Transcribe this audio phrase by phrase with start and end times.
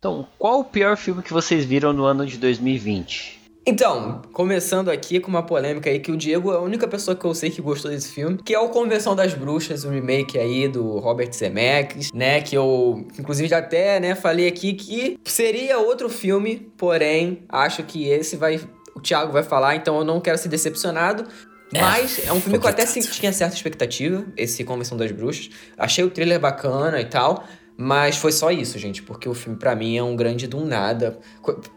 [0.00, 3.38] Então, qual o pior filme que vocês viram no ano de 2020?
[3.66, 7.22] Então, começando aqui com uma polêmica aí que o Diego é a única pessoa que
[7.22, 10.66] eu sei que gostou desse filme, que é o Convenção das Bruxas, o remake aí
[10.68, 16.08] do Robert Zemeckis, né, que eu inclusive já até, né, falei aqui que seria outro
[16.08, 18.58] filme, porém, acho que esse vai
[18.94, 21.26] o Thiago vai falar, então eu não quero ser decepcionado.
[21.72, 25.50] É, mas é um filme que eu até tinha certa expectativa, esse Convenção das Bruxas.
[25.78, 27.44] Achei o trailer bacana e tal,
[27.82, 31.18] mas foi só isso, gente, porque o filme para mim é um grande do nada.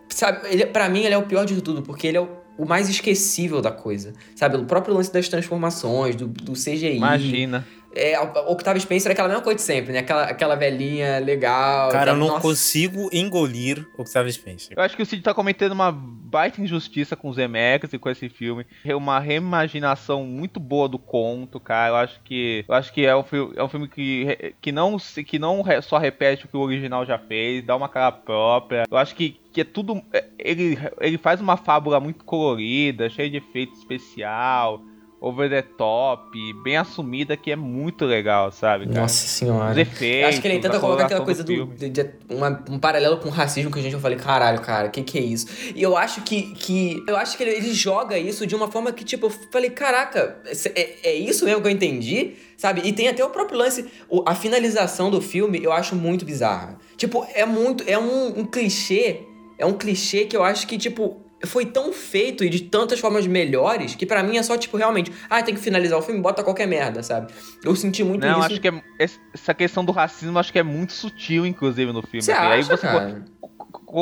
[0.10, 2.66] Sabe, ele, para mim ele é o pior de tudo, porque ele é o, o,
[2.66, 4.14] mais esquecível da coisa.
[4.36, 6.98] Sabe, o próprio lance das transformações, do, do CGI.
[6.98, 7.66] Imagina.
[7.96, 10.00] É, Octavio Spencer é aquela mesma coisa de sempre, né?
[10.00, 11.90] Aquela, aquela velhinha legal.
[11.90, 12.42] Cara, eu não nossa.
[12.42, 14.76] consigo engolir Octavio Spencer.
[14.76, 18.10] Eu acho que o Cid tá cometendo uma baita injustiça com os Zemeckis e com
[18.10, 18.66] esse filme.
[18.84, 21.90] É uma reimaginação muito boa do conto, cara.
[21.90, 23.24] Eu acho que eu acho que é um,
[23.56, 27.20] é um filme que, que não, que não só repete o que o original já
[27.20, 28.86] fez, dá uma cara própria.
[28.90, 30.02] Eu acho que que é tudo.
[30.12, 34.82] É, ele, ele faz uma fábula muito colorida, cheia de efeito especial
[35.24, 38.86] over the top, bem assumida, que é muito legal, sabe?
[38.88, 39.00] Cara?
[39.00, 39.72] Nossa senhora.
[39.72, 40.30] Os efeitos.
[40.30, 41.66] Acho que ele tenta colocar aquela coisa do.
[41.66, 44.60] do de, de, uma, um paralelo com o racismo que a gente eu falei, caralho,
[44.60, 45.48] cara, que que é isso?
[45.74, 46.54] E eu acho que.
[46.56, 49.70] que eu acho que ele, ele joga isso de uma forma que, tipo, eu falei,
[49.70, 50.42] caraca,
[50.76, 52.34] é, é isso mesmo que eu entendi?
[52.58, 52.82] Sabe?
[52.84, 53.86] E tem até o próprio lance,
[54.26, 56.78] a finalização do filme eu acho muito bizarra.
[56.98, 57.86] Tipo, é muito.
[57.88, 59.22] É um, um clichê.
[59.58, 63.28] É um clichê que eu acho que, tipo, foi tão feito e de tantas formas
[63.28, 66.44] melhores que para mim é só, tipo, realmente, ah, tem que finalizar o filme, bota
[66.44, 67.34] qualquer merda, sabe?
[67.64, 68.48] Eu senti muito Não, isso.
[68.54, 72.22] acho que é, essa questão do racismo acho que é muito sutil, inclusive, no filme.
[72.22, 72.42] Você assim.
[72.42, 73.26] acha, aí você, cara?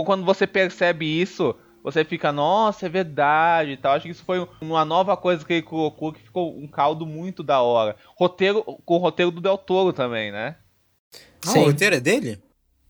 [0.05, 3.93] Quando você percebe isso, você fica, nossa, é verdade e tal.
[3.93, 7.43] Acho que isso foi uma nova coisa que ele colocou que ficou um caldo muito
[7.43, 7.95] da hora.
[8.15, 10.55] Roteiro, com o roteiro do Del Toro também, né?
[11.45, 12.39] Ah, o roteiro é dele?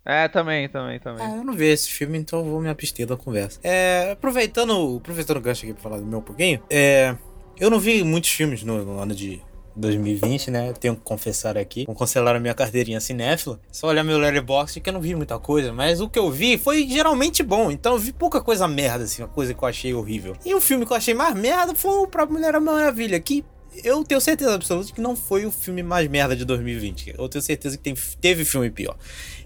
[0.06, 1.26] É, também, também, também.
[1.26, 3.60] Ah, eu não vi esse filme, então vou me abster da conversa.
[3.64, 7.16] É, aproveitando, aproveitando o gancho aqui pra falar do meu um pouquinho, é,
[7.60, 9.42] eu não vi muitos filmes no, no ano de
[9.76, 10.74] 2020, né?
[10.74, 11.86] Tenho que confessar aqui.
[11.86, 13.60] Vou cancelar a minha carteirinha cinéfila.
[13.72, 15.72] Só olhar meu letterboxd que eu não vi muita coisa.
[15.72, 17.72] Mas o que eu vi foi geralmente bom.
[17.72, 19.22] Então eu vi pouca coisa merda, assim.
[19.22, 20.36] Uma coisa que eu achei horrível.
[20.46, 23.20] E o filme que eu achei mais merda foi o próprio Mulher Maravilha.
[23.20, 23.46] Que
[23.84, 27.16] eu tenho certeza absoluta que não foi o filme mais merda de 2020.
[27.18, 28.98] Eu tenho certeza que tem, teve filme pior.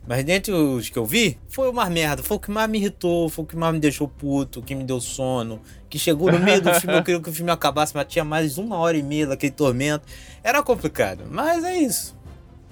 [0.08, 2.22] Mas dentre os que eu vi, foi uma merda.
[2.22, 4.76] Foi o que mais me irritou, foi o que mais me deixou puto, o que
[4.76, 5.60] me deu sono.
[5.90, 8.58] Que chegou no meio do filme, eu queria que o filme acabasse, mas tinha mais
[8.58, 10.06] uma hora e meia daquele tormento.
[10.44, 12.16] Era complicado, mas é isso.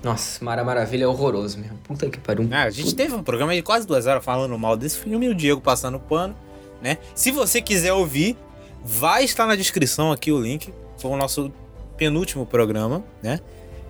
[0.03, 1.77] Nossa, Mara Maravilha é horroroso mesmo.
[1.77, 2.47] Puta que pariu.
[2.51, 5.29] Ah, a gente teve um programa de quase duas horas falando mal desse filme e
[5.29, 6.35] o Diego passando pano,
[6.81, 6.97] né?
[7.15, 8.37] Se você quiser ouvir,
[8.83, 10.73] vai estar na descrição aqui o link.
[10.97, 11.51] Foi o nosso
[11.95, 13.39] penúltimo programa, né?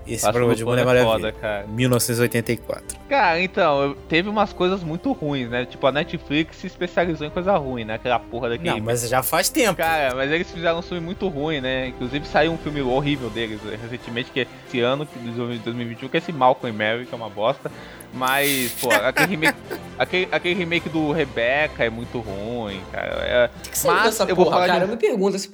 [0.05, 1.11] Esse Acho programa de Mulher é Maravilha.
[1.11, 1.67] Foda, cara.
[1.67, 2.97] 1984.
[3.07, 5.65] Cara, então, teve umas coisas muito ruins, né?
[5.65, 7.95] Tipo, a Netflix se especializou em coisa ruim, né?
[7.95, 8.71] Aquela porra daquele.
[8.71, 9.75] Não, mas já faz tempo.
[9.75, 11.87] Cara, mas eles fizeram um filme muito ruim, né?
[11.87, 16.19] Inclusive saiu um filme horrível deles recentemente, que é esse ano, de 2021, que é
[16.19, 17.71] esse Malcolm e Mary, que é uma bosta.
[18.13, 19.57] Mas, pô, aquele remake,
[19.97, 23.07] aquele, aquele remake do Rebecca é muito ruim, cara.
[23.23, 24.79] É, que que mas essa eu porra, vou falar cara?
[24.79, 24.85] De...
[24.85, 25.49] Eu me pergunto assim,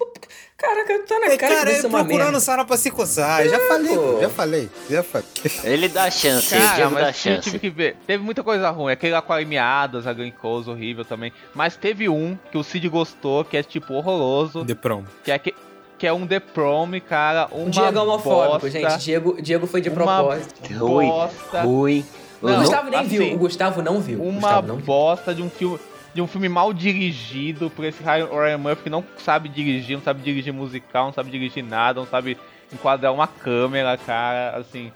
[0.57, 3.45] caraca, tá na cara, cara que procurando Sara pra se coçar.
[3.45, 4.19] É, já falei, pô.
[4.19, 5.27] já falei, já falei.
[5.63, 7.43] Ele dá chance, cara, Diego dá chance.
[7.43, 7.95] Tive que ver.
[8.05, 8.91] Teve muita coisa ruim.
[8.91, 11.31] Aquele lá com a Amy Adams, a Glenn Close, horrível também.
[11.55, 14.65] Mas teve um que o Cid gostou, que é tipo horroroso.
[14.65, 15.05] The Prom.
[15.23, 15.55] Que é que
[15.97, 17.49] que é um The Prom, cara.
[17.51, 18.97] Uma Diego é homofóbico, bosta, gente.
[18.99, 20.73] Diego, Diego foi de propósito.
[20.73, 21.61] Bosta.
[21.61, 22.05] Rui.
[22.41, 23.35] O Gustavo nem assim, viu.
[23.35, 24.23] O Gustavo não viu.
[24.23, 25.35] Uma não bosta viu.
[25.35, 25.79] de um filme.
[26.11, 30.23] De um filme mal dirigido por esse Ryan Murphy que não sabe dirigir, não sabe
[30.23, 32.35] dirigir musical, não sabe dirigir nada, não sabe
[32.73, 34.91] enquadrar uma câmera, cara, assim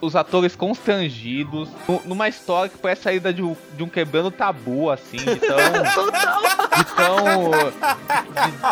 [0.00, 1.68] os atores constrangidos,
[2.04, 5.56] numa história que parece saída de um, de um quebrando tabu, assim, de tão.
[6.76, 7.50] de tão.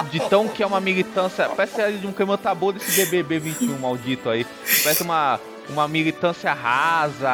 [0.05, 1.49] De, de, tão que é uma militância.
[1.49, 4.47] Parece saída de um quebrando tabu desse BBB 21 maldito aí.
[4.83, 7.31] Parece uma, uma militância rasa.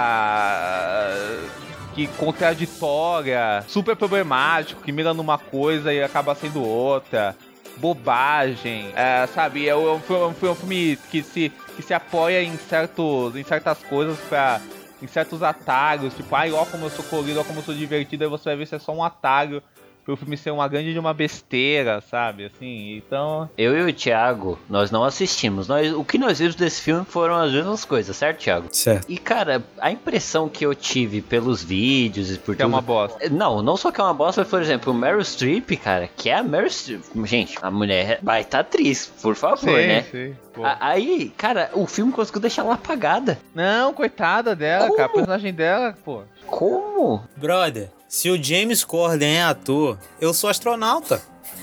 [1.95, 7.37] Que contraditória, super problemático, que mira numa coisa e acaba sendo outra
[7.77, 9.69] bobagem, é, sabe?
[9.69, 13.43] É um, é um, é um filme que se que se apoia em, certos, em
[13.43, 14.61] certas coisas para
[15.03, 18.25] em certos atalhos, tipo, ai, ó como eu sou colorido, ó como eu sou divertido,
[18.25, 19.63] aí você vai ver se é só um atalho
[20.11, 22.47] Pro filme ser uma grande de uma besteira, sabe?
[22.47, 23.49] Assim, então.
[23.57, 25.69] Eu e o Thiago, nós não assistimos.
[25.69, 28.67] Nós, o que nós vimos desse filme foram as mesmas coisas, certo, Thiago?
[28.73, 29.07] Certo.
[29.09, 32.73] E, cara, a impressão que eu tive pelos vídeos e por Que é tudo...
[32.75, 33.29] uma bosta.
[33.31, 36.29] Não, não só que é uma bosta, mas, por exemplo, o Meryl Streep, cara, que
[36.29, 37.03] é a Meryl Streep.
[37.25, 40.03] Gente, a mulher vai tá atriz, por favor, Sim, né?
[40.11, 40.35] sim.
[40.53, 40.65] pô.
[40.65, 43.39] A- Aí, cara, o filme conseguiu deixar ela apagada.
[43.55, 44.97] Não, coitada dela, Como?
[44.97, 45.09] cara.
[45.09, 46.23] A personagem dela, pô.
[46.47, 47.23] Como?
[47.37, 51.23] Brother, se o James Corden é ator, eu sou astronauta.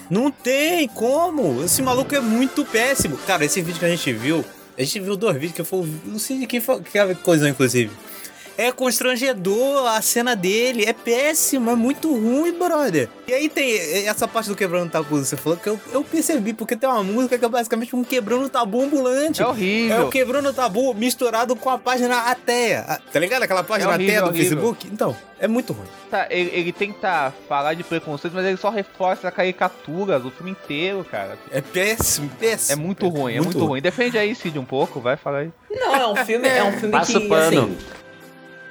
[0.10, 1.62] Não tem como.
[1.62, 3.18] Esse maluco é muito péssimo.
[3.18, 4.46] Cara, esse vídeo que a gente viu,
[4.78, 5.86] a gente viu dois vídeos que foi.
[6.06, 7.92] Não sei de quem foi, que coisa, inclusive.
[8.58, 13.08] É constrangedor a cena dele, é péssimo, é muito ruim, brother.
[13.28, 13.78] E aí tem
[14.08, 17.38] essa parte do quebrando tabu, você falou que eu, eu percebi, porque tem uma música
[17.38, 19.42] que é basicamente um quebrando tabu ambulante.
[19.42, 20.08] É É horrível.
[20.08, 22.86] o quebrando tabu misturado com a página ateia.
[22.88, 23.44] Ah, Tá ligado?
[23.44, 24.58] Aquela página É horrível, ateia do horrível.
[24.58, 24.88] Facebook?
[24.92, 25.88] Então, é muito ruim.
[26.10, 30.52] Tá, ele, ele tenta falar de preconceito, mas ele só reforça a caricatura do filme
[30.52, 31.38] inteiro, cara.
[31.52, 32.74] É péssimo, péssimo.
[32.74, 33.82] É muito ruim, é muito ruim.
[33.82, 35.52] Defende aí, Cid, um pouco, vai, fala aí.
[35.70, 37.62] Não, é um filme, é um filme Passa que, o pano.
[37.64, 37.78] assim...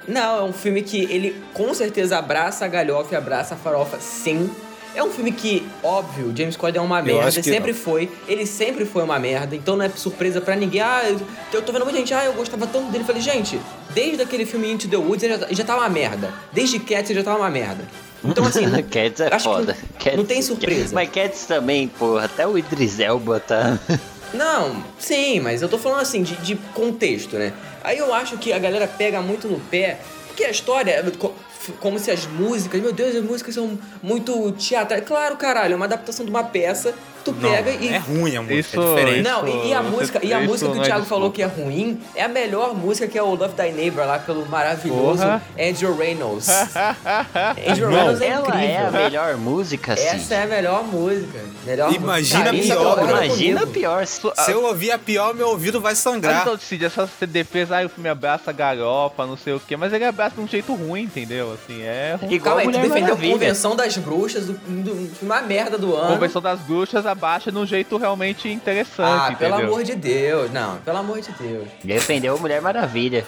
[0.07, 3.99] Não, é um filme que ele com certeza abraça a galhofa e abraça a farofa,
[3.99, 4.49] sim.
[4.95, 8.09] É um filme que, óbvio, James Corden é uma merda, sempre foi.
[8.27, 10.81] Ele sempre foi uma merda, então não é surpresa pra ninguém.
[10.81, 11.19] Ah, eu,
[11.53, 13.03] eu tô vendo muita gente, ah, eu gostava tanto dele.
[13.03, 13.59] Falei, gente,
[13.93, 16.33] desde aquele filme Into the Woods ele já, ele já tava uma merda.
[16.51, 17.83] Desde Cats ele já tava uma merda.
[18.23, 19.77] Então, assim, Cats é foda.
[19.79, 20.95] não- Cats- não tem surpresa.
[20.95, 23.77] Mas Cats também, porra, até o Idris Elba tá...
[24.33, 27.53] Não, sim, mas eu tô falando assim, de, de contexto, né?
[27.83, 31.33] Aí eu acho que a galera pega muito no pé, porque a história é co-
[31.79, 35.03] como se as músicas, meu Deus, as músicas são muito teatrais.
[35.05, 36.93] Claro, caralho, é uma adaptação de uma peça,
[37.33, 37.87] tu Não, pega e.
[37.89, 39.21] É ruim a música, Isso- é diferente.
[39.29, 41.29] Não, e, e a música, e a isso música que não o é Thiago falou
[41.29, 41.53] desculpa.
[41.55, 44.45] que é ruim é a melhor música que é o Love Thy Neighbor lá pelo
[44.47, 45.41] maravilhoso Porra.
[45.59, 46.47] Andrew Reynolds.
[47.67, 48.67] Andrew Não, Reynolds é Ela incrível.
[48.67, 50.33] é a melhor música, Essa Cid.
[50.33, 51.39] é a melhor música.
[51.65, 53.79] Melhor Imagina isso pior, concorda Imagina comigo.
[53.79, 54.05] pior.
[54.07, 56.41] Se eu ouvir a pior, meu ouvido vai sangrar.
[56.41, 59.91] então, Cid, essa defesa, aí o filme abraça a garopa, não sei o quê, mas
[59.93, 61.53] ele abraça de um jeito ruim, entendeu?
[61.53, 62.33] Assim, é ruim.
[62.33, 63.17] Igual Calma aí, tu defendeu a.
[63.17, 66.13] Convenção das Bruxas, do, do, uma merda do A ano.
[66.15, 69.55] Convenção das Bruxas abaixa de um jeito realmente interessante, Ah, entendeu?
[69.57, 70.51] pelo amor de Deus.
[70.51, 71.67] Não, pelo amor de Deus.
[71.83, 73.25] Defendeu a Mulher Maravilha.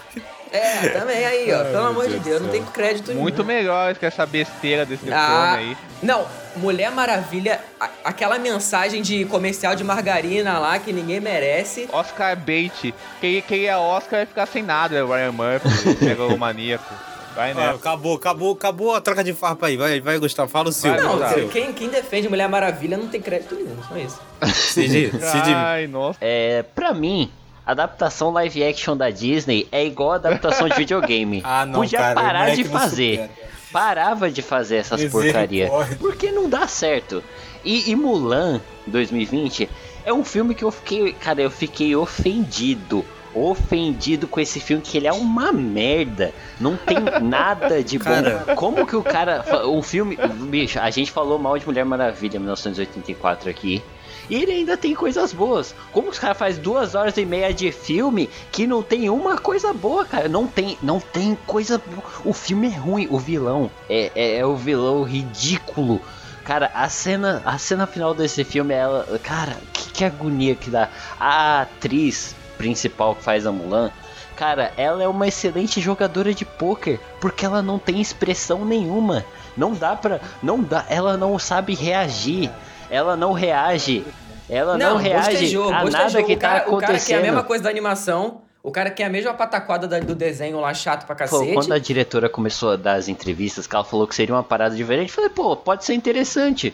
[0.51, 1.57] É, também aí, ó.
[1.59, 3.59] Ai, pelo amor de Deus do Deus, não tem crédito Muito nenhum.
[3.59, 5.77] melhor que essa besteira desse Ah, filme aí.
[6.01, 6.25] não,
[6.55, 11.87] Mulher Maravilha, a- aquela mensagem de comercial de margarina lá que ninguém merece.
[11.91, 12.93] Oscar bait.
[13.21, 15.69] Quem, quem é Oscar vai ficar sem nada, é o Ryan Murphy,
[16.03, 16.93] megalomaníaco.
[17.39, 17.75] Vai Ah, nessa.
[17.75, 19.77] acabou, acabou, acabou a troca de farpa aí.
[19.77, 20.91] Vai, vai Gustavo, fala o seu.
[20.91, 21.47] Vai, Não, seu.
[21.47, 24.19] quem, quem defende Mulher Maravilha não tem crédito nenhum, só isso.
[24.53, 26.17] Cid, Cid, Ai, nossa.
[26.19, 27.31] É, pra mim,
[27.65, 31.41] adaptação live action da Disney é igual a adaptação de videogame.
[31.45, 33.29] Ah, não, Podia cara, parar de fazer.
[33.71, 35.65] Parava de fazer essas porcaria.
[35.65, 35.97] Misericórdia.
[35.97, 37.23] Porque não dá certo.
[37.63, 39.69] E, e Mulan 2020
[40.03, 43.05] é um filme que eu fiquei, cara, eu fiquei ofendido.
[43.33, 46.33] Ofendido com esse filme, que ele é uma merda.
[46.59, 48.05] Não tem nada de bom.
[48.05, 48.55] Cara.
[48.55, 49.45] Como que o cara.
[49.67, 50.17] O filme.
[50.49, 53.83] Bicho, a gente falou mal de Mulher Maravilha 1984 aqui.
[54.29, 55.73] E ele ainda tem coisas boas.
[55.91, 59.73] Como os caras fazem duas horas e meia de filme que não tem uma coisa
[59.73, 60.29] boa, cara?
[60.29, 62.03] Não tem, não tem coisa boa.
[62.23, 63.07] O filme é ruim.
[63.09, 65.99] O vilão é, é, é o vilão ridículo.
[66.43, 69.19] Cara, a cena, a cena final desse filme é ela.
[69.23, 70.89] Cara, que, que agonia que dá.
[71.19, 73.89] A atriz principal que faz a Mulan.
[74.35, 79.25] Cara, ela é uma excelente jogadora de pôquer, porque ela não tem expressão nenhuma.
[79.57, 80.19] Não dá pra.
[80.43, 80.85] Não dá.
[80.89, 82.51] Ela não sabe reagir.
[82.89, 84.05] Ela não reage.
[84.49, 87.39] Ela não, reage bostejou, a nada que o cara, tá O cara quer a mesma
[87.39, 87.43] acontecendo.
[87.47, 91.13] coisa da animação, o cara quer a mesma pataquada da- do desenho lá chato pra
[91.15, 91.53] Pô, cacete.
[91.53, 94.75] quando a diretora começou a dar as entrevistas, que ela falou que seria uma parada
[94.75, 96.73] diferente, eu falei, pô, pode ser interessante.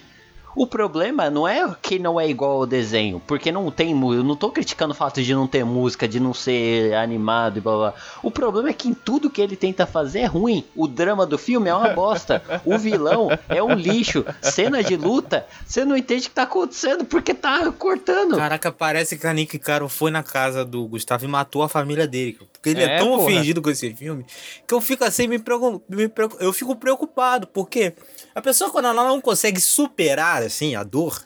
[0.56, 4.22] O problema não é que não é igual ao desenho, porque não tem música.
[4.22, 7.62] Eu não tô criticando o fato de não ter música, de não ser animado e
[7.62, 7.94] blá blá.
[8.24, 10.64] O problema é que em tudo que ele tenta fazer é ruim.
[10.76, 12.42] O drama do filme é uma bosta.
[12.64, 14.24] O vilão é um lixo.
[14.42, 18.38] Cena de luta, você não entende o que tá acontecendo porque tá cortando.
[18.38, 22.08] Caraca, parece que a Nick Caro foi na casa do Gustavo e matou a família
[22.08, 22.38] dele.
[22.54, 23.24] Porque ele é, É, tão porra.
[23.24, 24.26] ofendido com esse filme
[24.68, 27.46] que eu fico assim, me preocup, me preocup- eu fico preocupado.
[27.48, 27.94] Porque
[28.34, 31.22] a pessoa, quando ela não consegue superar, assim, a dor,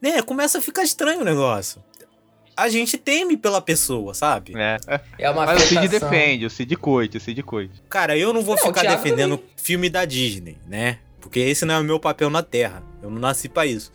[0.00, 1.82] né, começa a ficar estranho o negócio.
[2.56, 4.52] A gente teme pela pessoa, sabe?
[4.56, 4.78] É.
[5.16, 7.80] É uma Mas o Cid defende, o Cid curte, o Cid curte.
[7.88, 10.98] Cara, eu não vou Não, ficar defendendo filme da Disney, né?
[11.20, 12.82] Porque esse não é o meu papel na Terra.
[13.00, 13.92] Eu não nasci pra isso.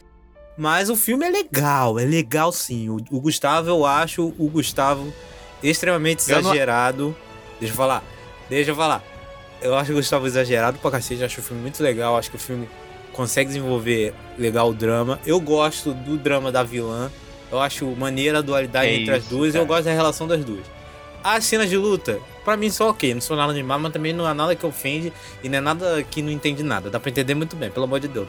[0.57, 2.87] Mas o filme é legal, é legal sim.
[2.87, 5.13] O, o Gustavo, eu acho o Gustavo
[5.61, 7.13] extremamente Eu não- exagerado.
[7.59, 8.03] Deixa eu falar,
[8.49, 9.03] deixa eu falar.
[9.61, 12.39] Eu acho o Gustavo exagerado pra cacete, acho o filme muito legal, acho que o
[12.39, 12.69] filme
[13.13, 15.19] consegue desenvolver legal o drama.
[15.25, 17.09] Eu gosto do drama da vilã.
[17.51, 19.75] Eu acho maneira a dualidade É entre as isso, duas e eu cara.
[19.75, 20.65] gosto da relação das duas.
[21.23, 24.27] As cenas de luta, pra mim só ok, não sou nada animado, mas também não
[24.27, 26.89] é nada que ofende e não é nada que não entende nada.
[26.89, 28.27] Dá pra entender muito bem, pelo amor de Deus.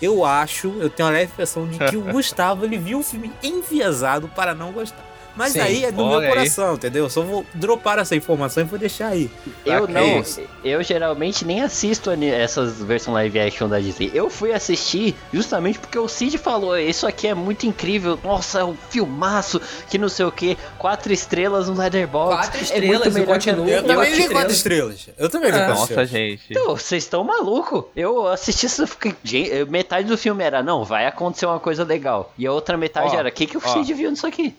[0.00, 3.32] Eu acho, eu tenho a leve impressão de que o Gustavo ele viu o filme
[3.42, 5.04] enviesado para não gostar.
[5.36, 5.60] Mas Sim.
[5.60, 6.28] aí é do meu aí.
[6.28, 7.04] coração, entendeu?
[7.04, 9.30] Eu só vou dropar essa informação e vou deixar aí.
[9.64, 10.22] Eu não,
[10.64, 14.10] eu geralmente nem assisto essas versões live action da Disney.
[14.12, 18.64] Eu fui assistir justamente porque o Cid falou: Isso aqui é muito incrível, nossa, é
[18.64, 22.36] um filmaço, que não sei o que, quatro estrelas no Letterboxd.
[22.36, 23.70] Quatro é estrelas, muito eu melhor continuo que...
[23.72, 25.08] Eu também quatro vi quatro estrelas.
[25.16, 25.66] Eu também vi Ah.
[25.66, 26.42] quatro Nossa, gente.
[26.50, 27.84] Então, vocês estão malucos.
[27.94, 32.32] Eu assisti isso, fiquei- gente, metade do filme era, não, vai acontecer uma coisa legal.
[32.38, 33.68] E a outra metade Ó, era, o que, que o ó.
[33.72, 34.54] Cid viu nisso aqui?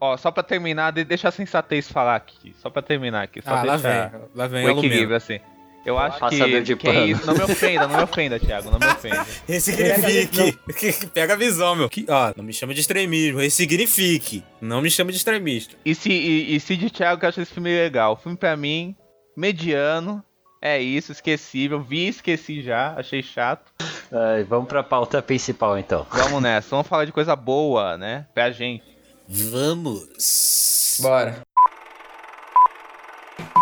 [0.00, 2.54] Ó, só pra terminar, de- deixa a sensatez falar aqui.
[2.60, 3.40] Só pra terminar aqui.
[3.42, 4.10] Só Ah, lá vem.
[4.34, 5.40] Lá vem o equilíbrio, assim.
[5.86, 7.14] Eu acho Passador que, de que é.
[7.24, 8.70] Não me ofenda, não me ofenda, Thiago.
[8.72, 9.24] Não me ofenda.
[9.48, 11.06] Ressignifique.
[11.14, 11.88] Pega a visão, meu.
[11.88, 13.38] Que- ó, não me chama de extremismo.
[13.40, 14.42] Ressignifique.
[14.60, 15.76] Não me chama de extremista.
[15.84, 18.14] E se, e, e se de Thiago que acha esse filme legal?
[18.14, 18.96] O filme pra mim,
[19.36, 20.22] mediano.
[20.60, 21.80] É isso, esquecível.
[21.80, 23.70] Vi e esqueci já, achei chato.
[24.10, 26.04] Ai, vamos pra pauta principal então.
[26.10, 28.26] Vamos nessa, vamos falar de coisa boa, né?
[28.34, 28.82] Pra gente.
[29.28, 30.98] Vamos.
[31.00, 31.38] Bora.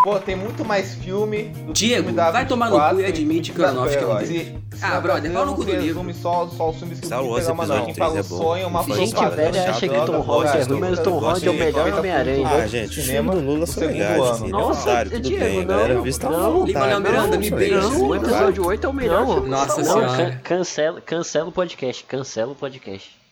[0.05, 3.65] Pô, tem muito mais filme do Diego, vai tomar no cu e admite que o
[3.65, 6.13] Aronofsky é um Se, Ah, brother, pau no cu do livro.
[6.13, 8.37] Só, só os filmes que Star o Wars episódio fala um três é bom.
[8.37, 11.55] sonho, uma Gente, velha acha que Tom Holland é ruim, mas Tom Holland é o
[11.55, 12.49] melhor Homem-Aranha.
[12.51, 14.31] Ah, gente, o filme do Lula o são legais, ano.
[14.31, 16.67] assim, Nossa, Diego, não, vista não, vontade.
[16.73, 17.89] Lima-Leão Miranda, me beija.
[17.89, 19.41] o episódio 8 é o melhor.
[19.47, 19.83] Nossa.
[19.83, 20.17] Senhora.
[20.17, 23.24] Can- Cancela, cancela o podcast, cancela o podcast.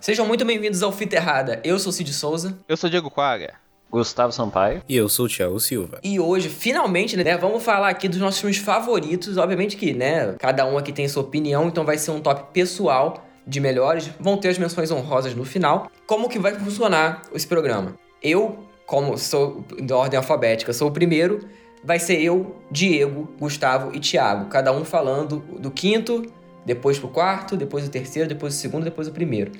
[0.00, 1.60] Sejam muito bem-vindos ao Fita Errada.
[1.64, 2.56] Eu sou o Cid Souza.
[2.68, 3.54] Eu sou Diego Quaga.
[3.90, 4.80] Gustavo Sampaio.
[4.88, 5.98] E eu sou o Thiago Silva.
[6.04, 9.36] E hoje, finalmente, né, vamos falar aqui dos nossos filmes favoritos.
[9.36, 13.24] Obviamente que, né, cada um aqui tem sua opinião, então vai ser um top pessoal
[13.44, 14.08] de melhores.
[14.20, 15.90] Vão ter as menções honrosas no final.
[16.06, 17.96] Como que vai funcionar esse programa?
[18.22, 21.40] Eu, como sou da ordem alfabética, sou o primeiro.
[21.82, 24.48] Vai ser eu, Diego, Gustavo e Thiago.
[24.48, 26.24] Cada um falando do quinto,
[26.68, 29.52] depois pro quarto, depois o terceiro, depois o segundo, depois o primeiro.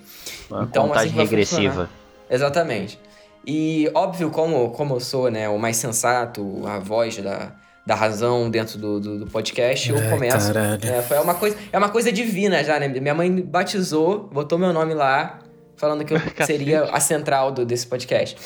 [0.51, 1.89] Uma Então, contagem assim regressiva.
[2.31, 3.01] Exatamente.
[3.47, 7.53] E óbvio, como, como eu sou né, o mais sensato, a voz da,
[7.87, 10.53] da razão dentro do, do, do podcast, eu começo.
[10.53, 10.87] caralho.
[10.87, 12.89] É, foi uma coisa, é uma coisa divina já, né?
[12.89, 15.39] Minha mãe batizou, botou meu nome lá,
[15.79, 18.37] falando que eu seria a central do, desse podcast.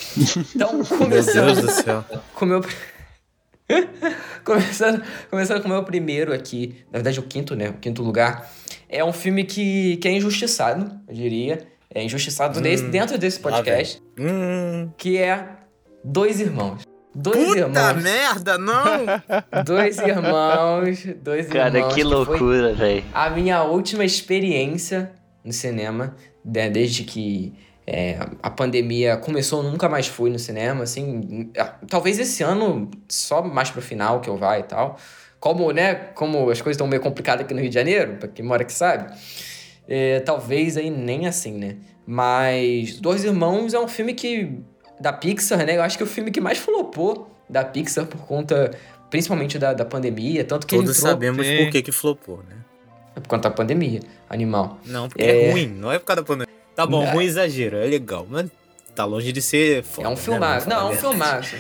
[0.54, 2.04] Então, Meu começando Deus do céu.
[2.34, 2.60] com meu.
[4.44, 7.70] começando, começando com o meu primeiro aqui, na verdade o quinto, né?
[7.70, 8.50] O quinto lugar.
[8.88, 11.66] É um filme que, que é injustiçado, eu diria.
[11.94, 14.90] É injustiçado nesse- dentro desse podcast, Hum.
[14.96, 15.46] que é
[16.04, 16.82] Dois Irmãos.
[17.14, 18.02] Dois Puta irmãos.
[18.02, 19.04] merda, não!
[19.66, 21.04] Dois irmãos.
[21.22, 21.94] Dois Cara, irmãos.
[21.94, 23.04] que foi loucura, velho.
[23.12, 25.12] a minha última experiência
[25.44, 27.52] no cinema, né, desde que
[27.86, 31.50] é, a pandemia começou, eu nunca mais fui no cinema, assim,
[31.88, 34.98] talvez esse ano, só mais pro final que eu vá e tal.
[35.40, 38.44] Como, né, como as coisas estão meio complicadas aqui no Rio de Janeiro, pra quem
[38.44, 39.12] mora aqui sabe,
[39.88, 41.76] é, talvez aí nem assim, né.
[42.06, 44.60] Mas Dois Irmãos é um filme que,
[45.00, 48.20] da Pixar, né, eu acho que é o filme que mais flopou da Pixar por
[48.20, 48.70] conta,
[49.10, 51.64] principalmente da, da pandemia, tanto que Todos entrou sabemos Sim.
[51.64, 52.56] por que que flopou, né?
[53.14, 54.78] por conta da pandemia, animal.
[54.86, 55.52] Não, porque é, É.
[55.52, 56.61] ruim, não é por causa da pandemia.
[56.74, 58.46] Tá bom, ruim exagero, é legal, mas
[58.94, 60.16] tá longe de ser foda, É um né?
[60.16, 60.68] filmaço.
[60.68, 61.56] Vamos Não, é um filmaço.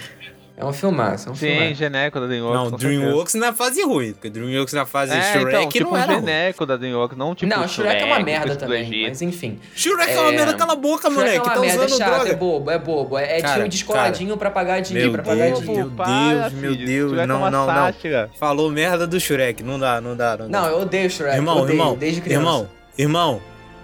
[0.54, 1.74] É um filmaço, é um Sim, filmaço.
[1.74, 2.70] genérico da DreamWorks.
[2.70, 2.78] Não.
[2.78, 6.66] DreamWorks na fase ruim, porque DreamWorks na fase É, Shrek então, tipo não era genérico
[6.66, 9.58] da DreamWorks, não tipo não, Shrek é uma merda também, mas enfim.
[9.74, 11.86] Shrek é uma É, merda, cala a boca, Shrek moleque, é uma tá merda, é
[11.86, 12.36] usando chato, é droga.
[12.36, 13.18] bobo, é bobo.
[13.18, 15.86] É, é Cara, tio descoladinho pra pagar dinheiro, pra pagar Deus, dinheiro.
[15.88, 17.74] meu para, Deus, meu Deus, Shrek é não, uma não, não.
[17.74, 18.30] sátira.
[18.38, 20.60] Falou merda do Shrek, não dá, não dá, não dá.
[20.60, 22.40] Não, eu odeio Shrek, irmão, odeio, irmão, desde criança.
[22.42, 23.40] irmão, irmão,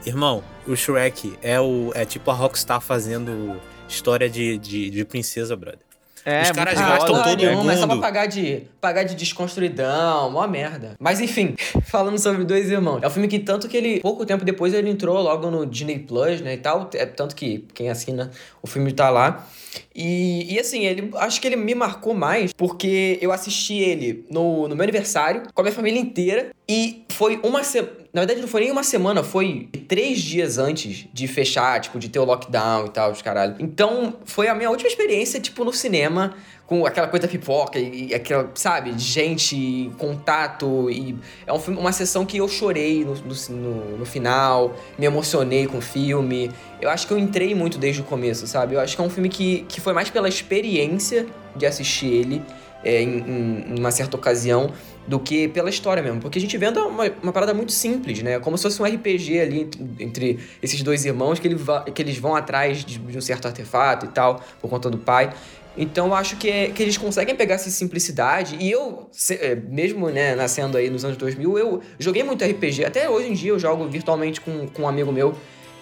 [0.07, 5.57] irmão, o Shrek é o é tipo a Rockstar fazendo história de, de, de princesa,
[5.57, 5.81] brother.
[6.25, 8.03] É, Os caras gastam todo nenhuma, é só pra mundo.
[8.03, 10.95] pagar de, pagar de desconstruidão, mó merda.
[11.01, 11.55] Mas enfim,
[11.87, 13.03] falando sobre Dois Irmãos.
[13.03, 16.01] É um filme que tanto que ele, pouco tempo depois, ele entrou logo no Disney
[16.01, 16.91] Plus, né, e tal.
[16.95, 19.47] É, tanto que quem assina o filme tá lá.
[19.95, 24.69] E, e assim, ele acho que ele me marcou mais porque eu assisti ele no,
[24.69, 26.51] no meu aniversário, com a minha família inteira.
[26.69, 27.99] E foi uma semana.
[28.13, 32.09] Na verdade, não foi nem uma semana, foi três dias antes de fechar, tipo, de
[32.09, 33.57] ter o lockdown e tal, os caralho.
[33.59, 36.35] Então, foi a minha última experiência, tipo, no cinema,
[36.69, 40.91] com aquela coisa da pipoca e, e aquela, sabe, gente, contato.
[40.91, 45.67] E é um filme, uma sessão que eu chorei no, no, no- final, me emocionei
[45.67, 46.51] com o filme.
[46.79, 48.75] Eu acho que eu entrei muito desde o começo, sabe?
[48.75, 52.43] Eu acho que é um filme que, que foi mais pela experiência de assistir ele
[52.85, 54.71] é, em, em, uma certa ocasião
[55.07, 56.21] do que pela história mesmo.
[56.21, 58.39] Porque a gente vendo uma, uma parada muito simples, né?
[58.39, 61.57] Como se fosse um RPG ali entre, entre esses dois irmãos que, ele
[61.95, 65.33] que eles vão atrás de, de, um certo artefato e tal, por conta do pai.
[65.79, 68.57] Então eu acho que, é, que eles conseguem pegar essa simplicidade.
[68.59, 72.85] E eu, se, é, mesmo né, nascendo aí nos anos 2000, eu joguei muito RPG.
[72.85, 75.35] Até hoje em dia eu jogo virtualmente com, com um amigo meu.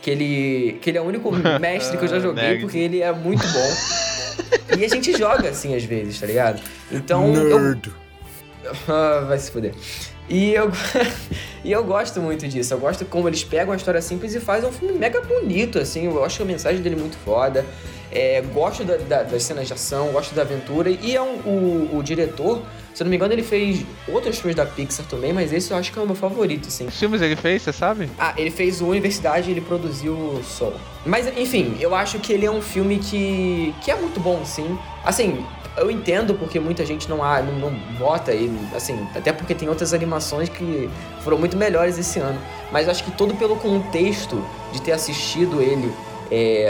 [0.03, 3.11] Que ele, que ele é o único mestre que eu já joguei, porque ele é
[3.13, 4.79] muito bom.
[4.79, 6.63] e a gente joga assim às vezes, tá ligado?
[6.93, 7.33] Então.
[7.33, 7.93] Nerd.
[8.63, 9.75] Eu, ah, vai se fuder.
[10.29, 10.71] E eu,
[11.65, 12.75] e eu gosto muito disso.
[12.75, 16.07] Eu gosto como eles pegam a história simples e fazem um filme mega bonito, assim.
[16.07, 17.65] Eu acho a mensagem dele muito foda.
[18.11, 20.91] É, gosto da, da, das cenas de ação, gosto da aventura.
[20.91, 22.63] E é um, o, o diretor,
[22.95, 25.77] se eu não me engano, ele fez outros filmes da Pixar também, mas esse eu
[25.77, 26.87] acho que é o meu favorito, assim.
[26.87, 28.09] Que filmes ele fez, você sabe?
[28.19, 30.75] Ah, ele fez o Universidade e ele produziu Soul.
[31.05, 34.79] Mas, enfim, eu acho que ele é um filme que, que é muito bom, sim.
[35.07, 35.47] Assim,
[35.77, 38.33] eu entendo porque muita gente não, há, não, não bota
[38.75, 42.41] assim, até porque tem outras animações que foram muito melhores esse ano.
[42.73, 45.93] Mas acho que todo pelo contexto de ter assistido ele,
[46.29, 46.69] é,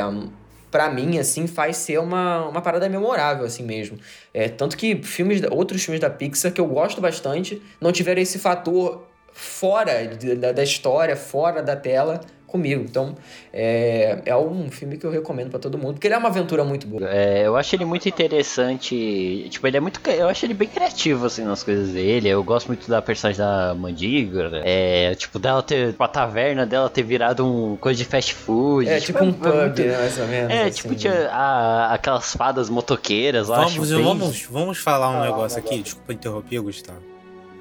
[0.70, 3.98] para mim, assim, faz ser uma, uma parada memorável, assim mesmo.
[4.34, 8.38] É, tanto que filmes, outros filmes da Pixar que eu gosto bastante não tiveram esse
[8.38, 12.84] fator fora da, da história, fora da tela, comigo.
[12.88, 13.14] Então,
[13.52, 16.64] é, é um filme que eu recomendo para todo mundo, porque ele é uma aventura
[16.64, 17.08] muito boa.
[17.08, 19.48] É, eu acho ele muito interessante.
[19.50, 20.00] Tipo, ele é muito.
[20.08, 22.28] Eu acho ele bem criativo, assim, nas coisas dele.
[22.28, 24.62] Eu gosto muito da personagem da Mandígora.
[24.64, 25.92] É, tipo, dela ter.
[25.92, 28.88] Tipo, a taverna dela ter virado um coisa de fast food.
[28.88, 29.82] É, tipo, tipo um é pub, muito...
[29.82, 30.52] né, mais ou menos.
[30.52, 30.70] É, assim.
[30.82, 34.02] tipo, tinha a, aquelas fadas motoqueiras, vamos, acho.
[34.02, 34.46] Vamos, bem...
[34.50, 35.82] vamos falar um negócio aqui.
[35.82, 37.15] Desculpa interromper, Gustavo.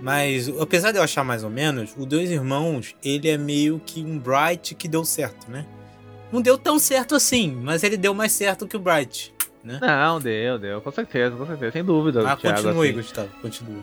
[0.05, 4.03] Mas, apesar de eu achar mais ou menos, o Dois Irmãos, ele é meio que
[4.03, 5.65] um Bright que deu certo, né?
[6.31, 9.33] Não deu tão certo assim, mas ele deu mais certo que o Bright,
[9.63, 9.79] né?
[9.81, 12.19] Não, deu, deu, com certeza, com certeza, sem dúvida.
[12.19, 12.97] Ah, Thiago, continue, assim.
[12.97, 13.81] Gustavo, continue.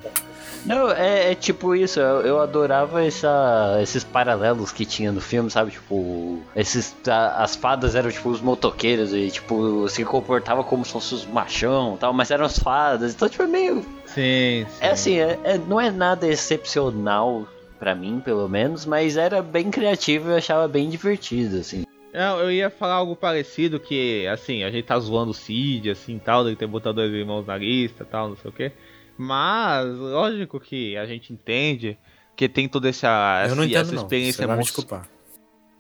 [0.64, 5.50] Não, é, é tipo isso, eu, eu adorava essa, esses paralelos que tinha no filme,
[5.50, 5.72] sabe?
[5.72, 10.92] Tipo, esses, a, as fadas eram tipo os motoqueiros e tipo, se comportava como se
[10.92, 14.78] fossem os machão tal, mas eram as fadas, então tipo, é meio Sim, sim.
[14.80, 17.46] É assim, é, é, não é nada excepcional
[17.78, 21.84] para mim, pelo menos, mas era bem criativo e eu achava bem divertido, assim.
[22.12, 26.18] Não, eu ia falar algo parecido que, assim, a gente tá zoando o Cid, assim,
[26.18, 28.72] tal, ele ter botado dois irmãos na lista, tal, não sei o quê.
[29.16, 31.96] Mas, lógico que a gente entende
[32.36, 34.56] que tem toda essa, eu não essa, essa experiência emocional.
[34.58, 35.08] me desculpar.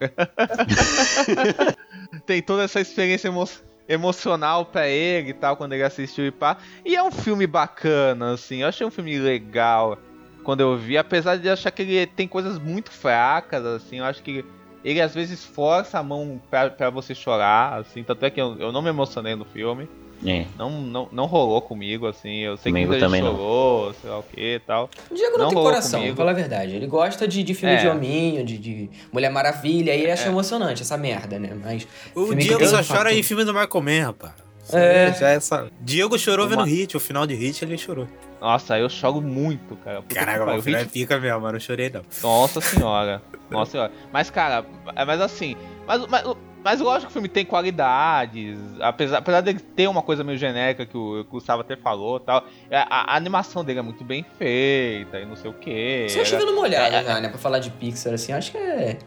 [2.26, 6.56] tem toda essa experiência emocional emocional para ele e tal, quando ele assistiu e pá.
[6.84, 9.98] E é um filme bacana, assim, eu achei um filme legal
[10.42, 14.22] quando eu vi, apesar de achar que ele tem coisas muito fracas, assim, eu acho
[14.22, 14.44] que
[14.84, 18.72] ele às vezes força a mão para você chorar, assim, tanto é que eu, eu
[18.72, 19.88] não me emocionei no filme.
[20.24, 20.46] É.
[20.56, 22.38] Não, não, não rolou comigo, assim.
[22.38, 23.94] Eu sei comigo que ele chorou, não.
[23.94, 24.88] sei lá o que e tal.
[25.10, 26.16] O Diego não, não tem coração, comigo.
[26.16, 26.76] fala a verdade.
[26.76, 27.78] Ele gosta de, de filme é.
[27.78, 30.28] de hominho, de, de Mulher Maravilha, e ele acha é.
[30.28, 31.56] emocionante essa merda, né?
[31.60, 31.86] Mas.
[32.14, 34.51] O Diego só chora em filme do Michael Mann, rapaz.
[34.76, 35.12] É.
[35.12, 35.70] Já é essa...
[35.80, 36.56] Diego chorou Uma...
[36.56, 38.08] vendo Hit, o final de Hit ele chorou.
[38.40, 40.02] Nossa, eu choro muito, cara.
[40.08, 42.02] Caraca, o final é pica mesmo, mas não chorei não.
[42.22, 43.22] Nossa senhora.
[43.50, 43.92] Nossa senhora.
[44.12, 44.64] Mas, cara,
[45.06, 45.56] mas assim.
[45.86, 46.24] Mas, mas
[46.64, 50.86] mas lógico que o filme tem qualidades, apesar, apesar dele ter uma coisa meio genérica
[50.86, 52.44] que o, Gustavo até falou tal.
[52.70, 56.06] É, a, a, animação dele é muito bem feita e não sei o que.
[56.08, 57.28] Você chega numa olhada é, já, né?
[57.28, 58.98] Pra falar de Pixar, assim, acho que é.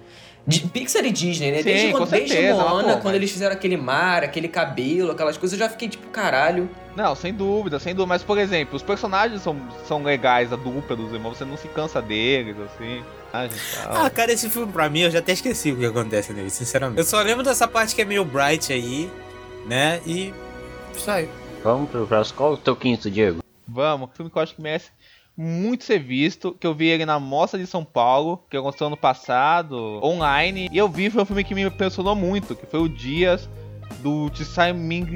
[0.47, 1.57] De Pixar e Disney, né?
[1.57, 3.15] Sim, desde quando, certeza, desde Moana, quando mas...
[3.15, 6.69] eles fizeram aquele mar, aquele cabelo, aquelas coisas, eu já fiquei tipo, caralho.
[6.95, 8.07] Não, sem dúvida, sem dúvida.
[8.07, 11.67] Mas, por exemplo, os personagens são, são legais, a dupla dos irmãos, você não se
[11.69, 13.03] cansa deles, assim.
[13.33, 16.99] Ah, cara, esse filme pra mim eu já até esqueci o que acontece nele, sinceramente.
[16.99, 19.11] Eu só lembro dessa parte que é meio bright aí,
[19.65, 19.99] né?
[20.05, 20.33] E.
[20.97, 21.27] Sai.
[21.63, 22.37] Vamos pro próximo.
[22.37, 23.43] Qual o teu quinto, Diego?
[23.67, 24.91] Vamos, filme que eu acho que merece
[25.37, 28.97] muito ser visto, que eu vi ele na Mostra de São Paulo, que aconteceu ano
[28.97, 32.89] passado, online, e eu vi foi um filme que me impressionou muito, que foi o
[32.89, 33.49] Dias
[34.01, 35.07] do Tsai Ming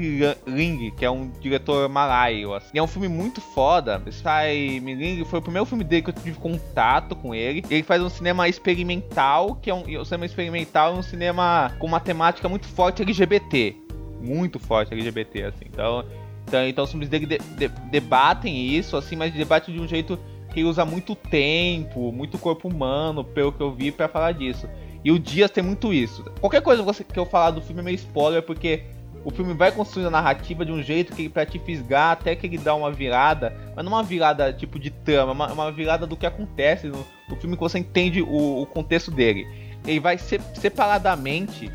[0.46, 2.54] Ling, que é um diretor malaio.
[2.54, 2.78] Assim.
[2.78, 4.00] É um filme muito foda.
[4.10, 7.64] Tsai Ming Ling foi o primeiro filme dele que eu tive contato com ele.
[7.70, 11.86] Ele faz um cinema experimental, que é um, o cinema experimental é um cinema com
[11.86, 13.76] uma temática muito forte LGBT.
[14.20, 15.64] Muito forte LGBT, assim.
[15.66, 16.04] Então,
[16.50, 20.18] então, então os filmes dele de, de, debatem isso, assim, mas debatem de um jeito
[20.52, 24.68] que usa muito tempo, muito corpo humano, pelo que eu vi, para falar disso.
[25.04, 26.24] E o Dias tem muito isso.
[26.40, 28.82] Qualquer coisa que eu falar do filme é meio spoiler, porque
[29.24, 32.48] o filme vai construindo a narrativa de um jeito que pra te fisgar até que
[32.48, 36.16] ele dá uma virada, mas não uma virada tipo de trama, uma, uma virada do
[36.16, 39.46] que acontece no, no filme que você entende o, o, contexto dele.
[39.86, 41.70] Ele vai se, separadamente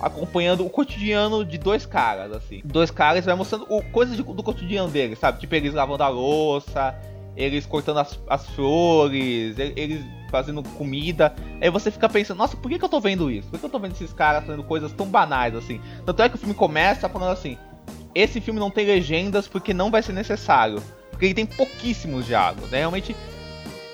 [0.00, 2.60] acompanhando o cotidiano de dois caras, assim.
[2.64, 5.40] Dois caras vai mostrando o, coisas do cotidiano deles, sabe?
[5.40, 6.94] Tipo, eles lavando a louça,
[7.36, 11.34] eles cortando as, as flores, eles fazendo comida.
[11.60, 13.48] Aí você fica pensando, nossa, por que, que eu tô vendo isso?
[13.48, 15.80] Por que, que eu tô vendo esses caras fazendo coisas tão banais assim?
[16.04, 17.56] Tanto é que o filme começa falando assim:
[18.14, 20.82] esse filme não tem legendas porque não vai ser necessário.
[21.10, 22.78] Porque ele tem pouquíssimos diálogos, né?
[22.78, 23.14] Realmente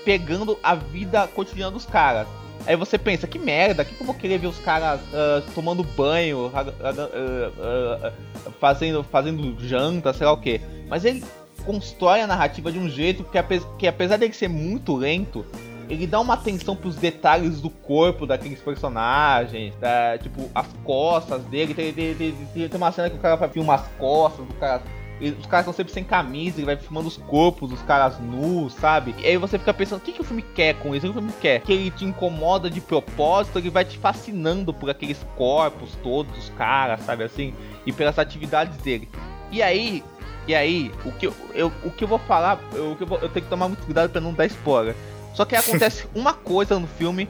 [0.03, 2.27] pegando a vida cotidiana dos caras.
[2.65, 5.83] Aí você pensa, que merda, que, que eu vou querer ver os caras uh, tomando
[5.83, 10.59] banho, uh, uh, fazendo, fazendo janta, sei lá o que.
[10.87, 11.23] Mas ele
[11.63, 15.45] constrói a narrativa de um jeito que, apesar, que apesar dele ser muito lento,
[15.89, 21.73] ele dá uma atenção pros detalhes do corpo daqueles personagens, da, tipo, as costas dele.
[21.73, 24.81] Tem, tem, tem, tem, uma cena que o cara filma as costas do cara.
[25.21, 29.15] Os caras estão sempre sem camisa, ele vai filmando os corpos dos caras nus, sabe?
[29.17, 31.07] E aí você fica pensando, o que, que o filme quer com isso?
[31.07, 31.61] O que o filme quer?
[31.61, 36.49] Que ele te incomoda de propósito, ele vai te fascinando por aqueles corpos todos, os
[36.49, 37.53] caras, sabe assim?
[37.85, 39.07] E pelas atividades dele.
[39.51, 40.03] E aí,
[40.47, 43.07] e aí, o que eu, eu o que eu vou falar, eu, o que eu,
[43.07, 44.95] vou, eu tenho que tomar muito cuidado para não dar spoiler.
[45.33, 47.29] Só que acontece uma coisa no filme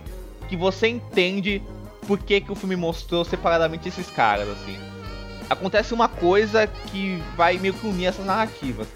[0.49, 1.61] que você entende
[2.07, 4.94] por que, que o filme mostrou separadamente esses caras, assim.
[5.49, 8.87] Acontece uma coisa que vai meio que unir essas narrativas.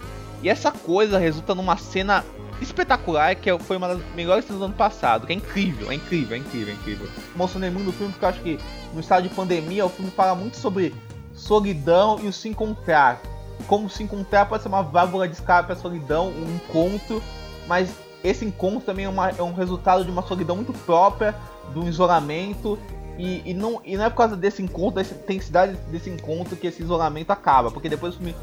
[0.41, 2.23] E essa coisa resulta numa cena
[2.62, 6.35] espetacular, que foi uma das melhores cenas do ano passado, que é incrível, é incrível,
[6.35, 7.09] é incrível, é incrível.
[7.33, 8.59] Emocionei muito no filme porque eu acho que
[8.93, 10.93] no estado de pandemia o filme fala muito sobre
[11.33, 13.21] solidão e o se encontrar
[13.67, 17.21] como se encontrar pode ser uma válvula de escape para a solidão, um encontro,
[17.67, 21.35] mas esse encontro também é, uma, é, um resultado de uma solidão muito própria,
[21.73, 22.79] do isolamento,
[23.19, 26.65] e, e, não, e não é por causa desse encontro, da intensidade desse encontro que
[26.65, 28.34] esse isolamento acaba, porque depois o filme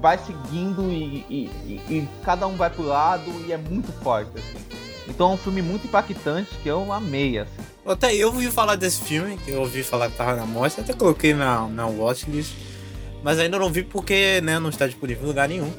[0.00, 4.82] vai seguindo e, e, e cada um vai pro lado e é muito forte, assim.
[5.06, 7.52] Então é um filme muito impactante que eu amei, assim.
[7.84, 10.94] Até eu ouvi falar desse filme, que eu ouvi falar que tava na mostra, até
[10.94, 12.54] coloquei na, na watchlist.
[13.22, 15.70] Mas ainda não vi porque né, não está disponível em lugar nenhum.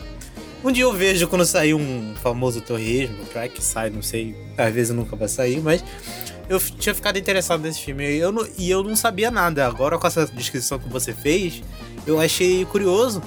[0.64, 4.96] Um dia eu vejo quando sair um famoso torresmo, track sai, não sei, às vezes
[4.96, 5.84] nunca vai sair, mas
[6.50, 9.66] eu tinha ficado interessado nesse filme eu não, e eu não sabia nada.
[9.66, 11.62] Agora com essa descrição que você fez,
[12.06, 13.22] eu achei curioso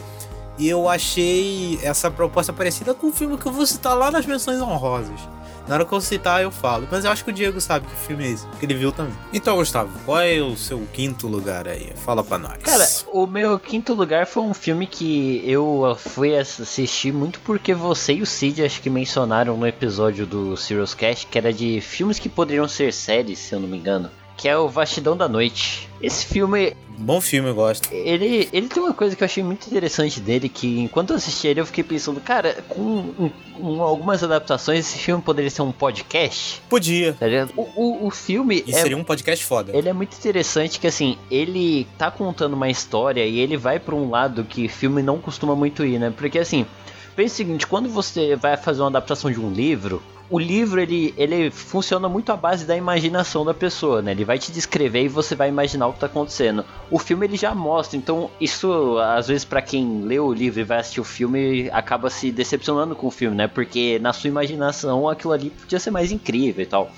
[0.59, 4.27] e eu achei essa proposta parecida com o filme que eu vou citar lá nas
[4.27, 5.36] menções honrosas.
[5.69, 6.87] Na hora que eu citar, eu falo.
[6.91, 9.15] Mas eu acho que o Diego sabe que filme é esse, porque ele viu também.
[9.33, 11.93] Então, Gustavo, qual é o seu quinto lugar aí?
[11.97, 12.59] Fala pra nós.
[12.63, 18.15] Cara, o meu quinto lugar foi um filme que eu fui assistir muito porque você
[18.15, 22.19] e o Cid acho que mencionaram no episódio do Serious Cast, que era de filmes
[22.19, 25.89] que poderiam ser séries, se eu não me engano que é o Vastidão da Noite.
[26.01, 26.77] Esse filme.
[26.99, 27.93] Bom filme, eu gosto.
[27.93, 31.47] Ele, ele tem uma coisa que eu achei muito interessante dele, que enquanto eu assisti
[31.47, 36.63] ele, eu fiquei pensando, cara, com, com algumas adaptações, esse filme poderia ser um podcast?
[36.69, 37.15] Podia.
[37.15, 38.63] Tá o, o, o, filme.
[38.67, 39.77] E é, seria um podcast foda.
[39.77, 43.95] Ele é muito interessante que, assim, ele tá contando uma história e ele vai pra
[43.95, 46.13] um lado que filme não costuma muito ir, né?
[46.17, 46.67] Porque, assim.
[47.15, 51.15] Pensa o seguinte, quando você vai fazer uma adaptação de um livro, o livro ele,
[51.17, 54.11] ele funciona muito à base da imaginação da pessoa, né?
[54.11, 56.65] Ele vai te descrever e você vai imaginar o que está acontecendo.
[56.91, 60.65] O filme ele já mostra, então isso às vezes para quem lê o livro e
[60.65, 63.47] vai assistir o filme acaba se decepcionando com o filme, né?
[63.47, 66.91] Porque na sua imaginação aquilo ali podia ser mais incrível e tal.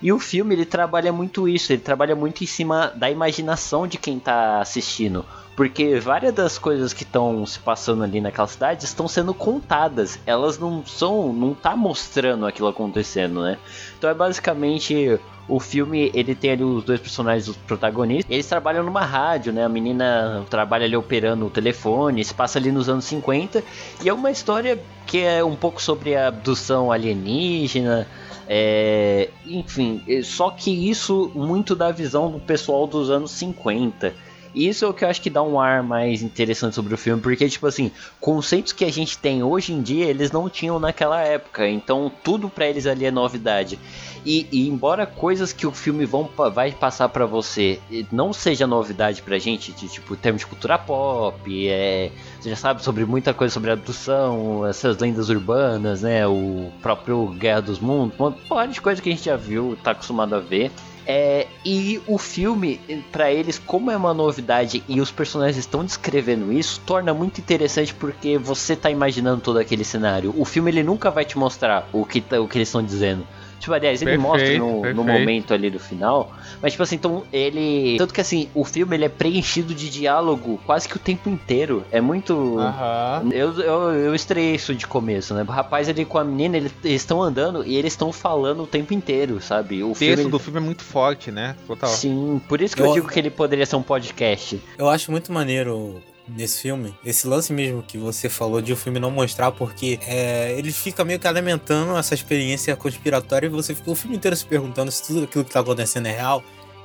[0.00, 3.98] E o filme ele trabalha muito isso, ele trabalha muito em cima da imaginação de
[3.98, 5.24] quem está assistindo.
[5.56, 10.20] Porque várias das coisas que estão se passando ali naquela cidade estão sendo contadas.
[10.26, 11.32] Elas não são.
[11.32, 13.56] não tá mostrando aquilo acontecendo, né?
[13.98, 15.18] Então é basicamente.
[15.48, 18.28] O filme, ele tem ali os dois personagens, os protagonistas.
[18.28, 19.64] Eles trabalham numa rádio, né?
[19.64, 22.24] A menina trabalha ali operando o telefone.
[22.24, 23.62] Se passa ali nos anos 50.
[24.02, 28.08] E é uma história que é um pouco sobre a abdução alienígena.
[28.48, 34.25] É, enfim, só que isso muito da visão do pessoal dos anos 50
[34.56, 37.20] isso é o que eu acho que dá um ar mais interessante sobre o filme,
[37.20, 41.20] porque, tipo assim, conceitos que a gente tem hoje em dia, eles não tinham naquela
[41.20, 43.78] época, então tudo para eles ali é novidade.
[44.24, 47.78] E, e, embora coisas que o filme vão, vai passar para você
[48.10, 52.82] não seja novidade pra gente, de tipo, termos de cultura pop, é, você já sabe
[52.82, 58.32] sobre muita coisa sobre abdução, essas lendas urbanas, né, o próprio Guerra dos Mundos, uma
[58.32, 60.72] porra de coisa que a gente já viu, tá acostumado a ver.
[61.06, 62.80] É, e o filme,
[63.12, 67.94] para eles, como é uma novidade e os personagens estão descrevendo isso, torna muito interessante
[67.94, 70.34] porque você tá imaginando todo aquele cenário.
[70.36, 73.24] O filme ele nunca vai te mostrar o que, tá, o que eles estão dizendo.
[73.58, 76.32] Tipo, aliás, ele Perfeito, mostra no, no momento ali do final.
[76.62, 77.96] Mas, tipo assim, então ele.
[77.98, 81.82] Tanto que assim, o filme ele é preenchido de diálogo quase que o tempo inteiro.
[81.90, 82.58] É muito.
[82.58, 83.28] Aham.
[83.32, 85.42] Eu, eu, eu estreiei isso de começo, né?
[85.42, 88.92] O rapaz ali com a menina, eles estão andando e eles estão falando o tempo
[88.94, 89.82] inteiro, sabe?
[89.82, 90.30] O O texto filme.
[90.30, 91.56] do filme é muito forte, né?
[91.66, 91.88] Total.
[91.90, 94.60] Sim, por isso que eu Eu- digo que ele poderia ser um podcast.
[94.78, 98.98] Eu acho muito maneiro nesse filme, esse lance mesmo que você falou de o filme
[98.98, 103.90] não mostrar, porque é, ele fica meio que alimentando essa experiência conspiratória e você fica
[103.90, 106.42] o filme inteiro se perguntando se tudo aquilo que tá acontecendo é real.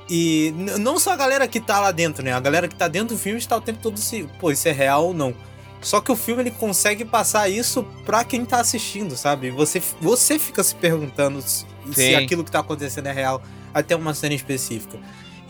[0.08, 2.32] E não só a galera que tá lá dentro, né?
[2.32, 4.72] A galera que tá dentro do filme está o tempo todo se, pô, isso é
[4.72, 5.34] real ou não.
[5.80, 9.50] Só que o filme ele consegue passar isso pra quem tá assistindo, sabe?
[9.50, 13.42] Você, você fica se perguntando se, se aquilo que tá acontecendo é real
[13.74, 14.98] até uma cena específica.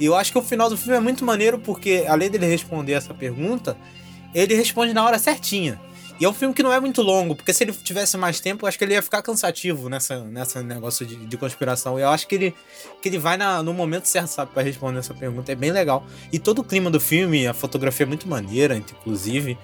[0.01, 2.93] E eu acho que o final do filme é muito maneiro porque, além dele responder
[2.93, 3.77] essa pergunta,
[4.35, 5.81] ele responde na hora certinha.
[6.21, 8.65] E é um filme que não é muito longo, porque se ele tivesse mais tempo,
[8.65, 11.99] eu acho que ele ia ficar cansativo nessa, nessa negócio de, de conspiração.
[11.99, 12.55] E eu acho que ele,
[13.01, 15.51] que ele vai na- no momento certo, sabe, pra responder essa pergunta.
[15.51, 16.05] É bem legal.
[16.33, 19.59] E todo o clima do filme, a fotografia é muito maneira, inclusive.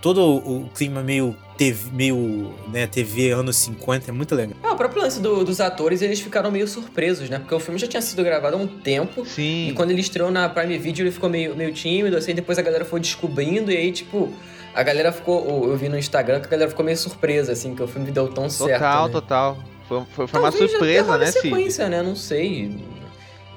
[0.00, 4.56] Todo o, clima meio TV, meio, né, TV anos 50 é muito legal.
[4.62, 7.40] Ah, o próprio lance do- dos atores, eles ficaram meio surpresos, né?
[7.40, 9.26] Porque o filme já tinha sido gravado há um tempo.
[9.26, 9.68] Sim.
[9.68, 12.62] E quando ele estreou na Prime Video, ele ficou meio, meio tímido, assim, depois a
[12.62, 14.32] galera foi descobrindo, e aí, tipo,
[14.72, 15.68] a galera ficou.
[15.68, 18.28] Eu vi no Instagram que a galera ficou meio surpresa, assim, que o filme deu
[18.28, 18.74] tão certo.
[18.74, 19.12] Total, né?
[19.12, 19.58] total.
[19.88, 21.40] Foi, foi, foi uma surpresa, né, Cid?
[21.42, 22.02] sequência, né?
[22.02, 22.70] Não sei.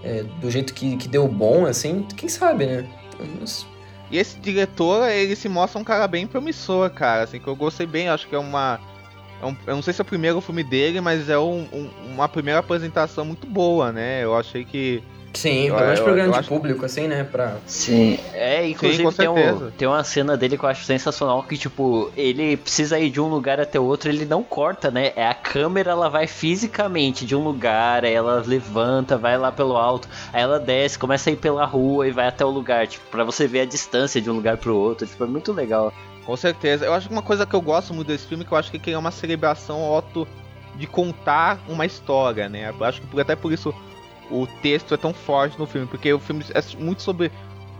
[0.03, 2.83] É, do jeito que, que deu bom, assim, quem sabe, né?
[3.19, 3.67] Eu não sei.
[4.11, 7.23] E esse diretor, ele se mostra um cara bem promissor, cara.
[7.23, 8.79] Assim, que eu gostei bem, acho que é uma.
[9.41, 11.89] é um- eu não sei se é o primeiro filme dele, mas é um- um-
[12.13, 14.23] uma primeira apresentação muito boa, né?
[14.23, 15.01] Eu achei que.
[15.33, 17.23] Sim, Eu- pelo menos programa de acho- público, assim, né?
[17.23, 17.55] Pra...
[17.65, 18.17] Sim.
[18.33, 22.11] É, inclusive com tem, um, tem uma cena dele que eu acho sensacional que, tipo,
[22.17, 25.13] ele precisa ir de um lugar até outro, ele não corta, né?
[25.15, 29.77] É a câmera, ela vai fisicamente de um lugar, aí ela levanta, vai lá pelo
[29.77, 33.05] alto, aí ela desce, começa a ir pela rua e vai até o lugar, tipo,
[33.09, 35.07] pra você ver a distância de um lugar pro outro.
[35.07, 35.93] Tipo, é muito legal.
[36.25, 36.85] Com certeza.
[36.85, 38.77] Eu acho que uma coisa que eu gosto muito desse filme, que eu acho que
[38.77, 40.27] ele é uma celebração auto
[40.75, 42.71] de contar uma história, né?
[42.77, 43.73] Eu acho que até por isso
[44.31, 47.31] o texto é tão forte no filme, porque o filme é muito sobre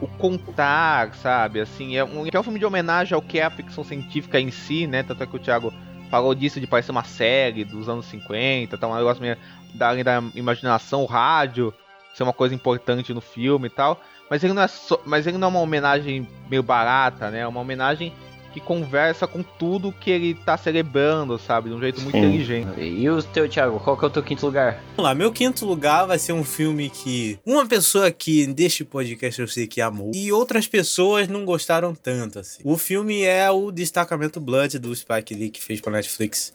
[0.01, 1.61] o contar, sabe?
[1.61, 4.51] Assim, é um, é um filme de homenagem ao que é a ficção científica em
[4.51, 5.03] si, né?
[5.03, 5.73] Tanto é que o Thiago
[6.09, 9.37] falou disso de parecer uma série dos anos 50, tá um negócio meio
[9.73, 11.73] da da imaginação, o rádio
[12.13, 14.01] ser uma coisa importante no filme e tal.
[14.29, 17.39] Mas ele não é só, mas ele não é uma homenagem meio barata, né?
[17.39, 18.13] É uma homenagem
[18.53, 21.69] que conversa com tudo que ele tá celebrando, sabe?
[21.69, 22.25] De um jeito muito Sim.
[22.25, 22.81] inteligente.
[22.81, 24.81] E o teu, Thiago, qual que é o teu quinto lugar?
[24.95, 29.39] Vamos lá, meu quinto lugar vai ser um filme que uma pessoa aqui deste podcast
[29.39, 32.61] eu sei que amou e outras pessoas não gostaram tanto assim.
[32.63, 36.53] O filme é o Destacamento Blood do Spike Lee que fez pra Netflix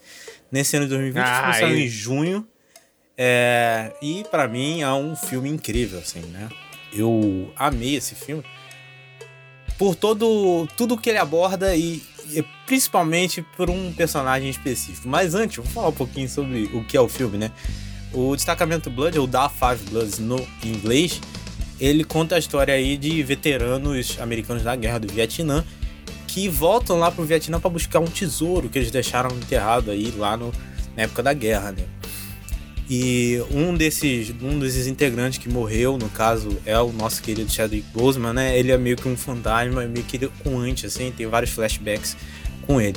[0.50, 1.60] nesse ano de 2020, o filme Ai.
[1.60, 2.46] saiu em junho.
[3.18, 6.50] É, e pra mim é um filme incrível assim, né?
[6.92, 8.44] Eu amei esse filme
[9.78, 15.08] por todo tudo que ele aborda e, e principalmente por um personagem específico.
[15.08, 17.50] Mas antes, vou falar um pouquinho sobre o que é o filme, né?
[18.12, 21.20] O Destacamento Blood, ou Da Five Bloods no inglês,
[21.78, 25.64] ele conta a história aí de veteranos americanos da Guerra do Vietnã
[26.26, 30.36] que voltam lá pro Vietnã para buscar um tesouro que eles deixaram enterrado aí lá
[30.36, 30.52] no,
[30.94, 31.84] na época da guerra, né?
[32.88, 37.86] E um desses, um desses integrantes que morreu, no caso, é o nosso querido Chadwick
[37.92, 38.56] Boseman, né?
[38.56, 42.16] Ele é meio que um fantasma, meio que recuante, assim, tem vários flashbacks
[42.64, 42.96] com ele.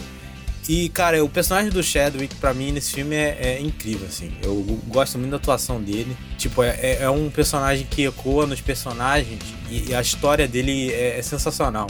[0.67, 4.31] E, cara, o personagem do Chadwick, pra mim, nesse filme é, é incrível, assim.
[4.43, 4.55] Eu
[4.87, 6.15] gosto muito da atuação dele.
[6.37, 9.39] Tipo, é, é- é um personagem que ecoa nos personagens
[9.71, 11.87] e, e a história dele é, é sensacional.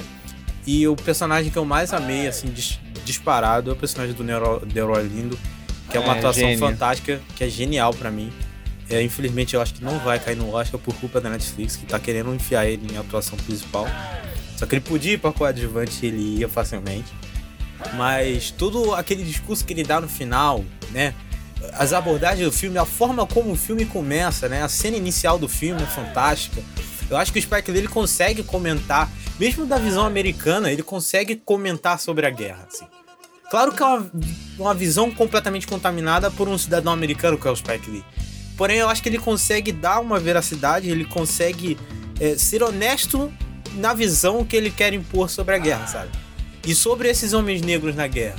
[0.65, 4.65] E o personagem que eu mais amei, assim, dis- disparado, é o personagem do Nero-
[4.65, 5.37] Delroy Lindo,
[5.89, 6.59] que é uma É, atuação gênio.
[6.59, 8.31] fantástica, que é genial pra mim.
[8.89, 11.85] É, infelizmente, eu acho que não vai cair no Oscar por culpa da Netflix, que
[11.85, 13.87] tá querendo enfiar ele em atuação principal.
[14.57, 17.07] Só que ele podia ir pra coadjuvante, ele ia facilmente.
[17.95, 21.13] Mas todo aquele discurso que ele dá no final, né?
[21.73, 24.63] As abordagens do filme, a forma como o filme começa, né?
[24.63, 26.61] A cena inicial do filme é fantástica.
[27.09, 31.35] Eu acho que o Spike Lee ele consegue comentar, mesmo da visão americana, ele consegue
[31.35, 32.85] comentar sobre a guerra, assim.
[33.49, 34.11] Claro que é uma,
[34.59, 38.03] uma visão completamente contaminada por um cidadão americano que é o Spike Lee.
[38.57, 41.77] Porém, eu acho que ele consegue dar uma veracidade, ele consegue
[42.19, 43.31] é, ser honesto
[43.75, 46.09] na visão que ele quer impor sobre a guerra, sabe?
[46.67, 48.35] E sobre esses homens negros na guerra.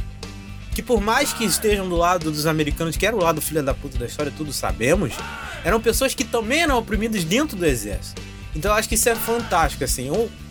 [0.74, 3.74] Que por mais que estejam do lado dos americanos, que era o lado filha da
[3.74, 5.14] puta da história, todos sabemos,
[5.64, 8.20] eram pessoas que também eram oprimidas dentro do exército.
[8.54, 10.10] Então eu acho que isso é fantástico, assim.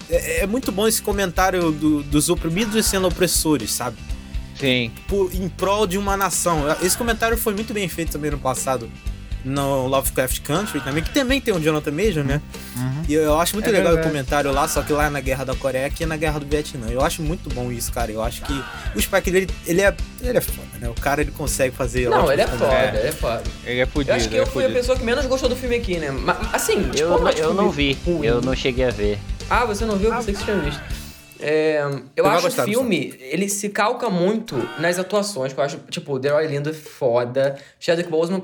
[0.09, 3.97] É, é muito bom esse comentário do- dos oprimidos sendo opressores, sabe?
[4.59, 4.91] Sim.
[5.07, 6.63] por- em prol de uma nação.
[6.81, 8.89] Esse comentário foi muito bem feito também no passado
[9.43, 12.41] no Lovecraft Country também, que também tem o Jonathan Major, né?
[12.75, 13.03] Uhum.
[13.07, 14.07] E eu acho muito é legal verdade.
[14.07, 16.87] o comentário lá, só que lá na Guerra da Coreia, aqui na Guerra do Vietnã.
[16.89, 18.11] Eu acho muito bom isso, cara.
[18.11, 18.63] Eu acho que
[18.95, 20.89] o Spike, ele, ele, é, ele é foda, né?
[20.89, 22.09] O cara, ele consegue fazer...
[22.09, 23.43] Não, ele é foda, ele é foda.
[23.63, 24.11] Ele é fudido.
[24.11, 25.97] Eu acho que ele eu é fui a pessoa que menos gostou do filme aqui,
[25.97, 26.11] né?
[26.11, 28.25] Mas, assim, tipo, Eu, não é, eu tipo, não vi, ruim.
[28.25, 29.17] eu não cheguei a ver.
[29.49, 30.09] Ah, você não viu?
[30.09, 30.81] Eu pensei que você tinha visto.
[31.39, 31.81] É,
[32.15, 36.13] eu acho gostar o filme, ele se calca muito nas atuações, que eu acho, tipo,
[36.13, 38.43] o Deroy Lindo é foda, Chadwick Boseman,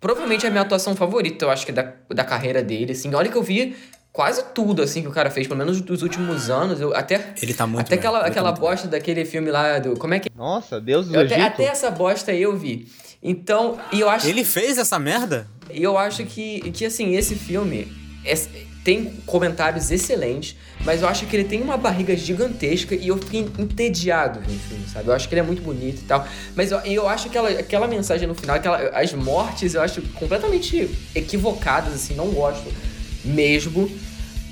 [0.00, 3.12] provavelmente é a minha atuação favorita, eu acho que da, da carreira dele, assim.
[3.14, 3.76] Olha que eu vi
[4.12, 7.34] quase tudo, assim, que o cara fez, pelo menos dos últimos anos, eu até...
[7.40, 8.70] Ele tá muito Até bem, aquela, tá aquela muito bem.
[8.70, 9.96] bosta daquele filme lá do...
[9.96, 10.30] Como é que...
[10.36, 12.88] Nossa, Deus do Eu até, até essa bosta eu vi.
[13.22, 15.46] Então, e eu acho Ele fez essa merda?
[15.70, 18.07] e eu acho que, que assim, esse filme é-
[18.84, 23.40] tem comentários excelentes, mas eu acho que ele tem uma barriga gigantesca e eu fiquei
[23.58, 25.08] entediado vendo o filme, sabe?
[25.08, 26.26] Eu acho que ele é muito bonito e tal.
[26.56, 30.00] Mas eu, eu acho que aquela, aquela mensagem no final, aquela, as mortes, eu acho
[30.14, 32.72] completamente equivocadas, assim, não gosto
[33.24, 33.90] mesmo.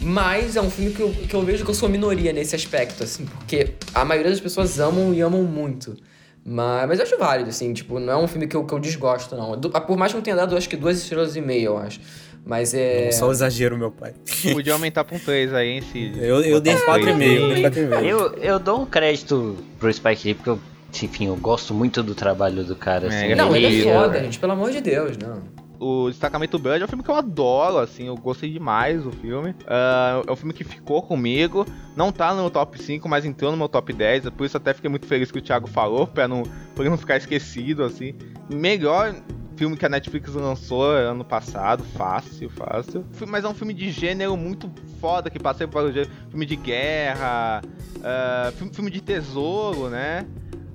[0.00, 3.02] Mas é um filme que eu, que eu vejo que eu sou minoria nesse aspecto,
[3.02, 5.96] assim, porque a maioria das pessoas amam e amam muito.
[6.44, 8.78] Mas, mas eu acho válido, assim, tipo, não é um filme que eu, que eu
[8.78, 9.58] desgosto, não.
[9.58, 11.98] Por mais que eu tenha dado, acho que duas estrelas e meia, eu acho.
[12.46, 13.10] Mas é.
[13.10, 14.14] Só o exagero, meu pai.
[14.52, 16.16] Podia aumentar pra um 3 aí, hein, Cid?
[16.24, 17.16] Eu, eu dei Botar um 4,5.
[17.16, 17.40] três.
[17.40, 18.04] Eu dei 4,5.
[18.04, 20.60] Eu, eu dou um crédito pro Spike Lee, porque eu,
[21.02, 23.06] enfim, eu gosto muito do trabalho do cara.
[23.06, 25.42] É, assim, é Não, ele é foda, gente, pelo amor de Deus, não.
[25.78, 29.54] O Destacamento Blood é um filme que eu adoro, assim, eu gostei demais do filme.
[29.66, 31.66] Ah, é um filme que ficou comigo.
[31.94, 34.30] Não tá no meu top 5, mas entrou no meu top 10.
[34.30, 37.16] Por isso até fiquei muito feliz que o Thiago falou, pra não, pra não ficar
[37.16, 38.14] esquecido, assim.
[38.48, 39.14] Melhor
[39.56, 43.04] filme que a Netflix lançou ano passado, fácil, fácil.
[43.26, 45.92] Mas é um filme de gênero muito foda que passei por.
[46.30, 47.62] Filme de guerra,
[48.02, 50.26] ah, filme, de tesouro, né?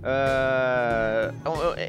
[0.03, 1.31] Ah,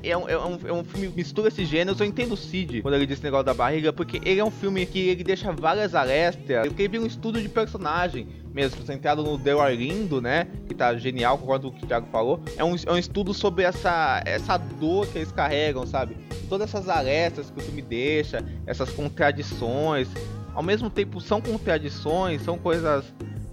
[0.03, 1.99] é, um, é, um, é, um, filme que mistura esses gêneros.
[1.99, 4.85] Eu entendo o Cid quando ele disse negócio da barriga, porque ele é um filme
[4.85, 6.67] que ele deixa várias arestas.
[6.67, 10.47] Porque ele vira um estudo de personagem mesmo, centrado no Del Arlindo, né?
[10.69, 12.43] Que tá genial, concordo com o que o Thiago falou.
[12.57, 16.17] É um, é um estudo sobre essa, essa dor que eles carregam, sabe?
[16.49, 20.09] Todas essas arestas que o filme deixa, essas contradições.
[20.55, 23.05] Ao mesmo tempo, são contradições, são coisas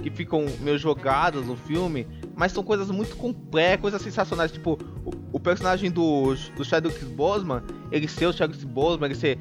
[0.02, 4.52] que ficam meio jogadas no filme, mas são coisas muito complexas, coisas sensacionais.
[4.52, 9.38] Tipo, o, o personagem do, do Chadwick Boseman, ele ser o Chadwick Boseman, ele ser.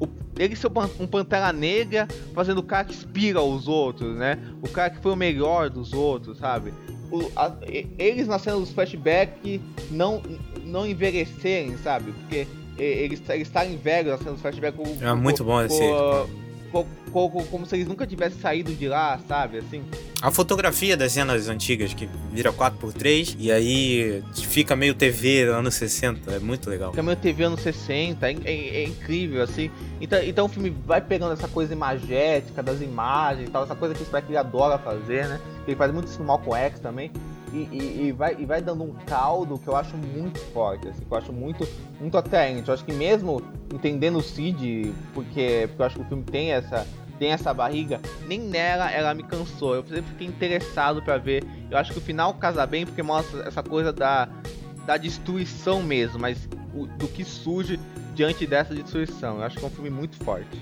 [0.00, 0.08] o-
[0.38, 4.38] ele ser um pan- Pantera Negra fazendo o cara que inspira os outros, né?
[4.62, 6.72] O cara que foi o melhor dos outros, sabe?
[7.10, 7.56] O- a-
[7.98, 10.22] eles na cena dos flashbacks não,
[10.64, 12.12] não envelhecerem, sabe?
[12.12, 12.46] Porque
[12.78, 14.78] e- eles estarem velhos na cena dos flashbacks.
[14.78, 16.28] com- É muito bom esse- com-
[16.72, 19.58] com- com- com- como se eles nunca tivessem saído de lá, sabe?
[19.58, 19.82] Assim.
[20.20, 26.32] A fotografia das cenas antigas, que vira 4x3, e aí fica meio TV anos 60,
[26.32, 26.92] é muito legal.
[26.92, 29.70] Também o TV anos 60, é, é- é incrível, assim.
[30.00, 33.94] Então, então o filme vai pegando essa coisa imagética das imagens e tal, essa coisa
[33.94, 35.40] que o Spike adora fazer, né?
[35.66, 37.10] Ele faz muito isso no Malcolm X também.
[37.52, 41.00] E, e- e vai, e vai dando um caldo que eu acho muito forte, assim,
[41.04, 41.66] que eu acho muito,
[42.00, 42.68] muito atraente.
[42.68, 46.52] Eu acho que mesmo entendendo o Cid, porque, porque eu acho que o filme tem
[46.52, 46.86] essa,
[47.18, 49.74] tem essa barriga, nem nela ela me cansou.
[49.74, 51.42] Eu sempre fiquei interessado pra ver.
[51.70, 54.28] Eu acho que o final casa bem porque mostra essa coisa da,
[54.86, 57.78] da destruição mesmo, mas o- do que surge
[58.14, 59.36] diante dessa destruição.
[59.38, 60.60] Eu acho que é um filme muito forte.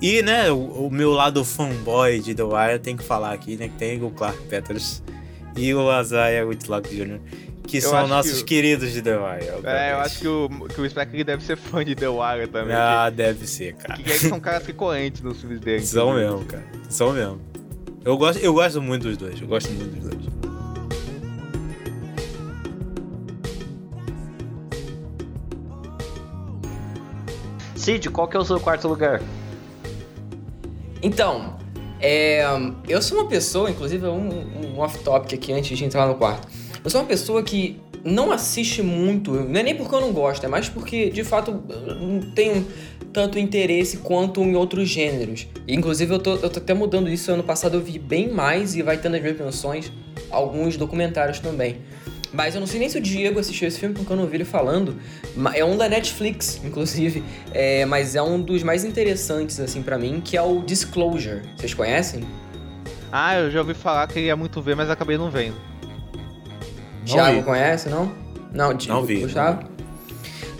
[0.00, 3.68] E, né, o, o meu lado fanboy de The Wire tem que falar aqui, né,
[3.68, 5.02] que tem o Clark Peters
[5.56, 7.18] e o Isaiah Whitlock Jr.,
[7.66, 9.44] que Eu são nossos que o- queridos de The Wire.
[9.44, 10.06] É, eu obviamente.
[10.06, 12.74] acho que o, que o Spike deve ser fã de The Wire também.
[12.74, 13.94] Ah, deve ser, cara.
[13.94, 15.80] que, que eles são caras recorrentes nos filmes dele.
[15.84, 16.30] São inclusive.
[16.32, 16.64] mesmo, cara.
[16.88, 17.40] São mesmo.
[18.04, 19.38] Eu gosto, eu gosto muito dos dois.
[19.40, 20.28] Eu gosto muito dos dois.
[27.76, 29.22] Cid, qual que é o seu quarto lugar?
[31.02, 31.57] Então,
[32.00, 32.44] é,
[32.88, 36.48] eu sou uma pessoa, inclusive um, um off-topic aqui antes de entrar no quarto.
[36.82, 40.44] Eu sou uma pessoa que não assiste muito, não é nem porque eu não gosto,
[40.44, 41.62] é mais porque de fato
[42.00, 42.66] não tenho
[43.12, 45.46] tanto interesse quanto em outros gêneros.
[45.66, 48.82] Inclusive eu tô, eu tô até mudando isso, ano passado eu vi bem mais e
[48.82, 49.92] vai tendo as minhas menções
[50.30, 51.78] alguns documentários também.
[52.32, 54.36] Mas eu não sei nem se o Diego assistiu esse filme porque eu não vi
[54.36, 54.96] ele falando.
[55.54, 57.22] É um da Netflix, inclusive.
[57.54, 61.42] É, mas é um dos mais interessantes, assim, pra mim, que é o Disclosure.
[61.56, 62.22] Vocês conhecem?
[63.10, 65.56] Ah, eu já ouvi falar que ele ia muito ver, mas acabei não vendo.
[67.04, 68.12] Thiago conhece, não?
[68.52, 69.66] Não, Di- Não vi, Gustavo?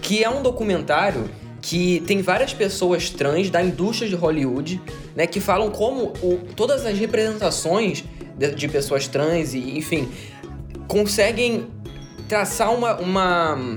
[0.00, 1.28] Que é um documentário
[1.60, 4.80] que tem várias pessoas trans da indústria de Hollywood,
[5.14, 8.04] né, que falam como o- todas as representações
[8.38, 10.08] de, de pessoas trans e, enfim,
[10.88, 11.66] conseguem
[12.26, 13.76] traçar uma, uma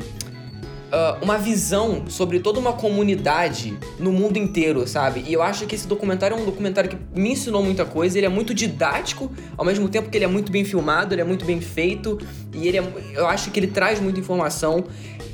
[0.91, 5.23] uh, uma visão sobre toda uma comunidade no mundo inteiro, sabe?
[5.25, 8.17] E eu acho que esse documentário é um documentário que me ensinou muita coisa.
[8.17, 11.25] Ele é muito didático, ao mesmo tempo que ele é muito bem filmado, ele é
[11.25, 12.19] muito bem feito.
[12.53, 12.83] E ele é,
[13.13, 14.83] eu acho que ele traz muita informação.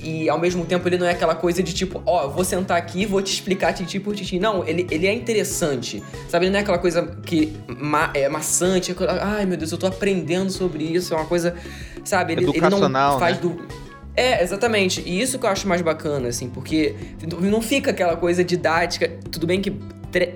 [0.02, 2.78] E ao mesmo tempo ele não é aquela coisa de tipo, ó, oh, vou sentar
[2.78, 4.39] aqui vou te explicar titi por titi.
[4.39, 6.04] Não, ele, ele é interessante.
[6.30, 6.45] Sabe?
[6.45, 8.95] Ele não é aquela coisa que ma é maçante.
[9.22, 11.14] Ai meu Deus, eu tô aprendendo sobre isso.
[11.14, 11.56] É uma coisa.
[12.04, 12.34] Sabe?
[12.34, 13.41] Ele, ele não faz né?
[13.41, 13.88] do.
[14.16, 15.04] É, exatamente.
[15.06, 16.95] E isso que eu acho mais bacana, assim, porque
[17.39, 19.12] não fica aquela coisa didática.
[19.32, 19.72] Tudo bem que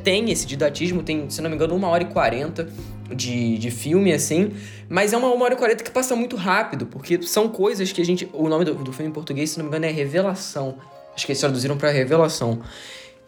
[0.04, 2.68] tem esse didatismo, tem, se não me engano, uma hora e quarenta
[3.10, 4.54] de, de filme, assim,
[4.90, 8.02] mas é uma, uma hora e quarenta que passa muito rápido, porque são coisas que
[8.02, 8.30] a gente.
[8.34, 10.78] O nome do, do filme em português, se não me engano, é Revelação.
[11.16, 12.62] Acho que eles traduziram para Revelação.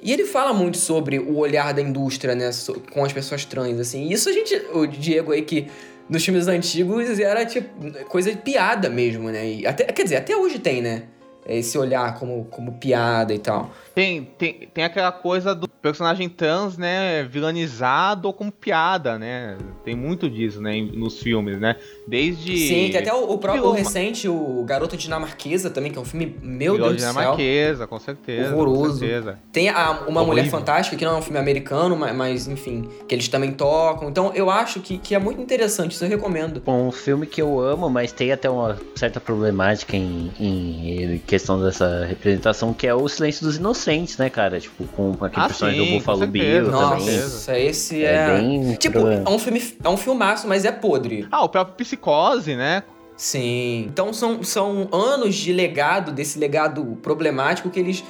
[0.01, 2.49] E ele fala muito sobre o olhar da indústria, né,
[2.91, 4.09] com as pessoas trans, assim.
[4.09, 5.67] E isso a gente, o Diego aí que
[6.09, 7.69] nos filmes antigos era tipo
[8.09, 9.49] coisa de piada mesmo, né?
[9.49, 11.03] E até, quer dizer, até hoje tem, né?
[11.45, 13.71] Esse olhar como, como piada e tal.
[13.95, 19.57] Tem, tem, tem aquela coisa do personagem trans, né, vilanizado ou como piada, né?
[19.83, 21.75] Tem muito disso, né, nos filmes, né?
[22.07, 22.57] Desde.
[22.57, 23.77] Sim, tem até o, o próprio Filma.
[23.77, 27.11] recente, o Garoto Dinamarquesa também, que é um filme, meu Deus do céu.
[27.11, 28.55] Dinamarquesa, com certeza.
[28.55, 28.93] Horroroso.
[28.93, 29.39] Com certeza.
[29.51, 30.25] Tem a, Uma Horrível.
[30.25, 34.09] Mulher Fantástica, que não é um filme americano, mas, mas, enfim, que eles também tocam.
[34.09, 36.63] Então eu acho que, que é muito interessante, isso eu recomendo.
[36.65, 42.05] Um filme que eu amo, mas tem até uma certa problemática em, em questão dessa
[42.05, 44.61] representação, que é o Silêncio dos Inocentes, né, cara?
[44.61, 47.19] Tipo, com aquele ah, personagem sim, do Buffalo Bill Nossa, também.
[47.19, 48.13] Nossa, esse é...
[48.13, 51.27] é bem tipo, é um, filme, é um filmaço, mas é podre.
[51.31, 52.83] Ah, o próprio Psicose, né?
[53.17, 53.85] Sim.
[53.89, 58.03] Então são, são anos de legado, desse legado problemático que eles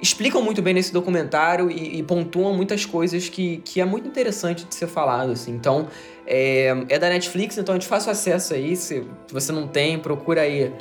[0.00, 4.64] explicam muito bem nesse documentário e, e pontuam muitas coisas que, que é muito interessante
[4.64, 5.52] de ser falado, assim.
[5.52, 5.88] Então,
[6.26, 8.76] é, é da Netflix, então é de fácil acesso aí.
[8.76, 10.72] Se você não tem, procura aí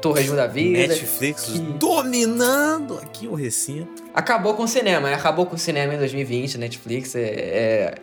[0.00, 0.88] Torres da Vida.
[0.88, 1.58] Netflix que...
[1.58, 4.02] dominando aqui o recinto.
[4.14, 5.14] Acabou com o cinema, né?
[5.14, 7.94] acabou com o cinema em 2020, Netflix é, é...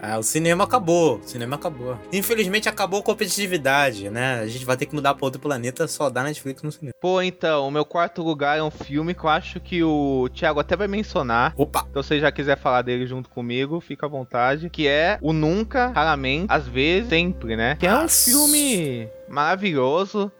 [0.00, 1.98] Ah, o cinema acabou, o cinema acabou.
[2.12, 4.40] Infelizmente acabou a competitividade, né?
[4.40, 6.94] A gente vai ter que mudar para outro planeta, só dá Netflix no cinema.
[7.00, 10.60] Pô, então, o meu quarto lugar é um filme que eu acho que o Thiago
[10.60, 11.52] até vai mencionar.
[11.56, 11.84] Opa!
[11.90, 14.70] Então, se você já quiser falar dele junto comigo, fica à vontade.
[14.70, 17.74] Que é o Nunca, Raramente, Às vezes, Sempre, né?
[17.74, 20.30] Que é um filme maravilhoso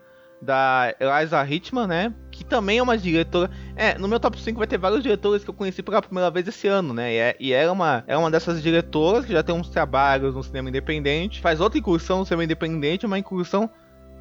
[0.41, 2.14] da Eliza Hitman, né?
[2.30, 3.51] Que também é uma diretora.
[3.74, 6.47] É, no meu top 5 vai ter vários diretores que eu conheci pela primeira vez
[6.47, 7.12] esse ano, né?
[7.12, 10.43] E, é, e era, uma, é uma dessas diretoras que já tem uns trabalhos no
[10.43, 13.68] cinema independente, faz outra incursão no cinema independente, uma incursão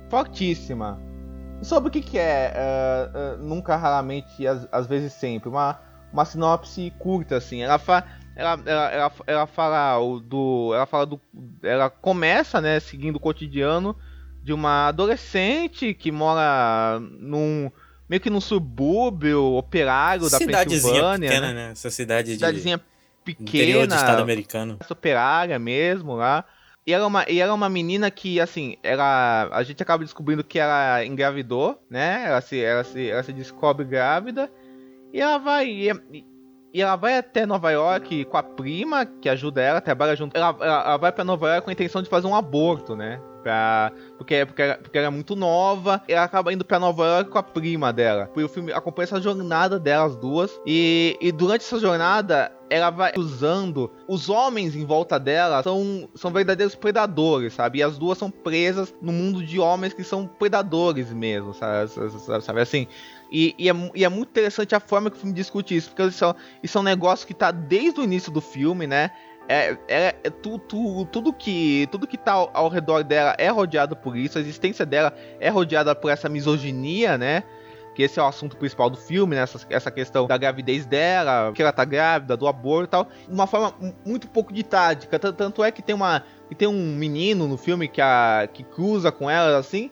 [0.09, 0.99] fortíssima.
[1.61, 5.49] E sobre o que, que é uh, uh, Nunca, Raramente, às, às vezes sempre?
[5.49, 5.79] Uma,
[6.11, 7.61] uma sinopse curta, assim.
[7.61, 8.05] Ela fala.
[8.35, 10.71] Ela, ela, ela, ela fala do.
[10.73, 11.19] Ela fala do.
[11.63, 13.95] Ela começa, né, seguindo o cotidiano
[14.47, 17.69] de uma adolescente que mora num
[18.07, 21.71] meio que num subúrbio operário da Pensilvânia, pequena, né?
[21.73, 22.81] Essa cidade de cidadezinha
[23.25, 26.45] pequena, do estado americano, operária mesmo lá.
[26.85, 30.05] E ela, é uma, e ela é uma menina que, assim, ela, a gente acaba
[30.05, 32.23] descobrindo que ela engravidou, né?
[32.27, 34.49] Ela se, ela se, ela se descobre grávida
[35.11, 35.67] e ela vai.
[35.67, 36.25] E,
[36.73, 40.37] e ela vai até Nova York com a prima, que ajuda ela, trabalha junto.
[40.37, 43.19] Ela, ela, ela vai para Nova York com a intenção de fazer um aborto, né?
[43.47, 46.03] Pra, porque, porque, era, porque era muito nova.
[46.05, 48.29] Ela acaba indo pra Nova York com a prima dela.
[48.35, 50.59] E o filme acompanha essa jornada delas duas.
[50.65, 56.29] E, e durante essa jornada, ela vai usando os homens em volta dela são, são
[56.29, 57.79] verdadeiros predadores, sabe?
[57.79, 61.89] E as duas são presas no mundo de homens que são predadores mesmo, sabe?
[62.41, 62.59] sabe?
[62.59, 62.85] Assim,
[63.31, 66.03] e, e, é, e, é, muito interessante a forma que o filme discute isso, porque
[66.03, 69.11] isso é, isso é um negócio que tá desde o início do filme, né?
[69.47, 73.47] É, é, é tu, tu, tudo que tudo que tá ao, ao, redor dela é
[73.47, 77.43] rodeado por isso, a existência dela é rodeada por essa misoginia, né?
[77.95, 79.41] Que esse é o assunto principal do filme, né?
[79.41, 83.07] Essa, essa questão da gravidez dela, que ela tá grávida, do aborto e tal.
[83.27, 83.73] Uma forma
[84.05, 85.17] muito pouco didática.
[85.17, 86.23] Tanto é que tem uma.
[86.47, 89.89] Que tem um menino no filme que, a, que cruza com ela assim.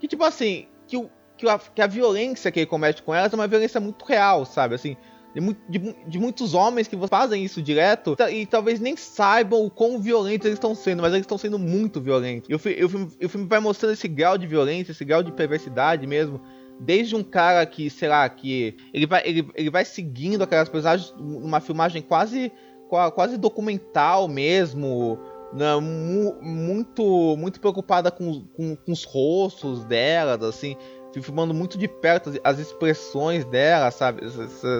[0.00, 3.32] Que tipo assim, que o, que a, que a violência que ele comete com elas
[3.32, 4.74] é uma violência muito real, sabe?
[4.74, 4.96] Assim,
[5.36, 10.00] de, de, de, muitos homens que fazem isso direto e talvez nem saibam o quão
[10.00, 12.48] violentos eles estão sendo, mas eles estão sendo muito violentos.
[12.48, 15.30] E o, o, filme, o filme vai mostrando esse grau de violência, esse grau de
[15.30, 16.40] perversidade mesmo.
[16.80, 21.14] Desde um cara que, sei lá, que ele vai, ele, ele vai seguindo aquelas personagens
[21.18, 22.50] numa filmagem quase,
[22.88, 25.18] quase documental mesmo,
[25.52, 30.76] né, muito muito preocupada com, com, com, os rostos delas, assim
[31.22, 34.22] filmando muito de perto as expressões dela, sabe?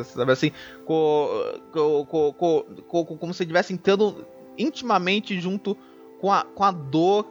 [0.05, 0.53] Sabe assim,
[0.84, 1.28] co,
[1.72, 4.26] co, co, como se estivesse entrando
[4.59, 5.76] intimamente junto
[6.20, 7.26] com a, com a dor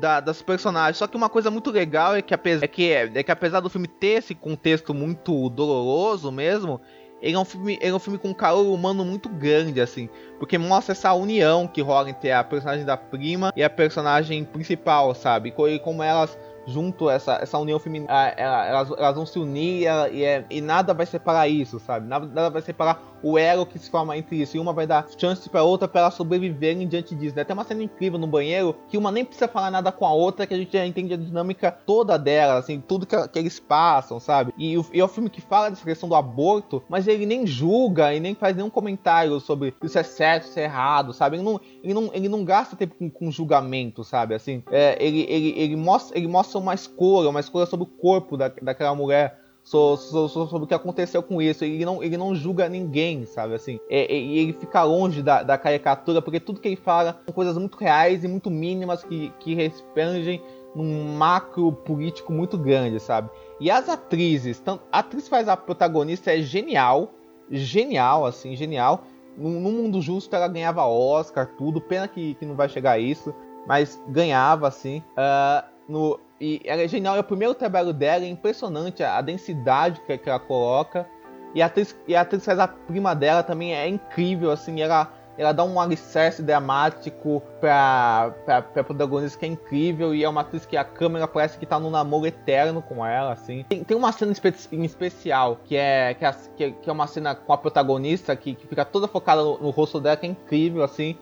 [0.00, 0.96] da, das personagens.
[0.96, 3.70] Só que uma coisa muito legal é que, apesar, é, que, é que apesar do
[3.70, 6.80] filme ter esse contexto muito doloroso mesmo,
[7.20, 10.08] ele é um filme, ele é um filme com um calor humano muito grande, assim.
[10.38, 15.14] Porque mostra essa união que rola entre a personagem da prima e a personagem principal,
[15.14, 15.52] sabe?
[15.56, 16.38] E como elas
[16.68, 21.06] junto essa, essa união feminina, elas, elas vão se unir e, e, e, nada vai
[21.06, 22.06] separar isso, sabe?
[22.06, 24.56] Nada, nada vai separar o elo que se forma entre isso.
[24.56, 27.44] E uma vai dar chance pra outra pra elas sobreviverem diante disso, né?
[27.44, 30.46] Tem uma cena incrível no banheiro que uma nem precisa falar nada com a outra,
[30.46, 34.20] que a gente já entende a dinâmica toda dela, assim, tudo que, que eles passam,
[34.20, 34.52] sabe?
[34.58, 38.14] E, e é um filme que fala dessa questão do aborto, mas ele nem julga
[38.14, 41.36] e nem faz nenhum comentário sobre isso é certo, isso é errado, sabe?
[41.36, 44.34] Ele não, ele não, ele não gasta tempo com, com julgamento, sabe?
[44.34, 48.36] Assim, é, ele, ele, ele, mostra, ele mostra uma escolha, uma escolha sobre o corpo
[48.36, 49.38] da, daquela mulher
[49.68, 51.64] sobre, sobre, sobre, o que aconteceu com isso.
[51.64, 53.54] Ele não, ele não julga ninguém, sabe?
[53.54, 57.34] Assim, é, é, ele fica longe da, da, caricatura, porque tudo que ele fala são
[57.34, 60.42] coisas muito reais e muito mínimas que, que respingem
[60.74, 63.28] num macro político muito grande, sabe?
[63.60, 67.12] E as atrizes, tanto, a atriz faz a protagonista é genial,
[67.50, 69.04] genial, assim, genial.
[69.36, 71.80] No, no mundo justo ela ganhava Oscar, tudo.
[71.80, 73.34] Pena que, que não vai chegar a isso,
[73.66, 75.02] mas ganhava, assim.
[75.12, 80.00] Uh, no, e ela é genial, é o primeiro trabalho dela, é impressionante a, densidade
[80.06, 81.06] que, que, ela coloca.
[81.54, 85.12] E a, atriz, e a atriz faz a prima dela também é incrível, assim, ela,
[85.36, 90.14] ela dá um alicerce dramático pra, pra, pra protagonista que é incrível.
[90.14, 93.32] E é uma atriz que a câmera parece que tá num namoro eterno com ela,
[93.32, 93.64] assim.
[93.68, 94.32] Tem, tem uma cena
[94.70, 98.66] em especial, que é, que é, que é uma cena com a protagonista, que, que
[98.66, 101.16] fica toda focada no, no rosto dela, que é incrível, assim.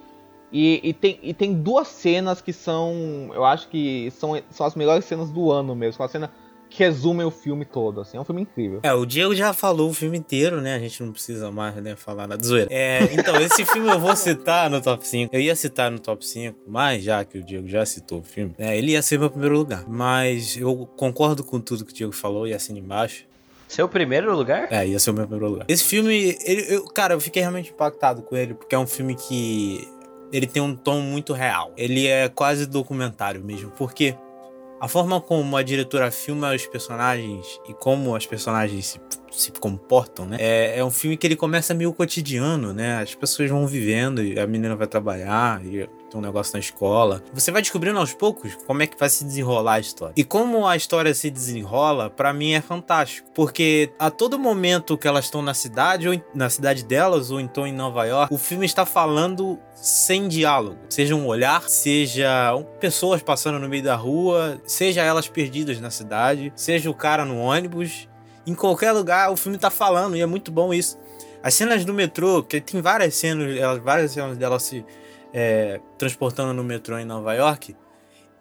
[0.59, 4.75] E, e, tem, e tem duas cenas que são, eu acho que são, são as
[4.75, 6.01] melhores cenas do ano mesmo.
[6.01, 6.33] Uma cena
[6.71, 8.81] que resume o filme todo, assim, é um filme incrível.
[8.83, 10.75] É, o Diego já falou o filme inteiro, né?
[10.75, 12.69] A gente não precisa mais, né, falar na zoeira.
[12.73, 15.37] É, então, esse filme eu vou citar no top 5.
[15.37, 18.55] Eu ia citar no top 5, mas já que o Diego já citou o filme,
[18.59, 19.85] né, ele ia ser meu primeiro lugar.
[19.87, 23.27] Mas eu concordo com tudo que o Diego falou e assim embaixo.
[23.69, 24.73] Seu primeiro lugar?
[24.73, 25.67] É, ia ser o meu primeiro lugar.
[25.69, 29.15] Esse filme, ele, eu, cara, eu fiquei realmente impactado com ele, porque é um filme
[29.15, 29.87] que
[30.33, 31.73] ele tem um tom muito real.
[31.77, 34.17] Ele é quase documentário mesmo, porque
[34.81, 39.01] a forma como a diretora filma os personagens e como as personagens se,
[39.31, 40.37] se comportam, né?
[40.39, 42.99] É, é, um filme que ele começa meio cotidiano, né?
[42.99, 47.23] As pessoas vão vivendo e a menina vai trabalhar e um negócio na escola.
[47.33, 50.15] Você vai descobrindo aos poucos como é que vai se desenrolar a história.
[50.17, 55.07] E como a história se desenrola, para mim é fantástico, porque a todo momento que
[55.07, 58.67] elas estão na cidade ou na cidade delas ou então em Nova York, o filme
[58.67, 65.03] está falando sem diálogo, seja um olhar, seja pessoas passando no meio da rua, seja
[65.03, 68.09] elas perdidas na cidade, seja o cara no ônibus,
[68.47, 70.99] em qualquer lugar o filme tá falando e é muito bom isso.
[71.43, 74.85] As cenas do metrô, que tem várias cenas, várias cenas dela se
[75.39, 77.77] é, transportando no metrô em Nova York.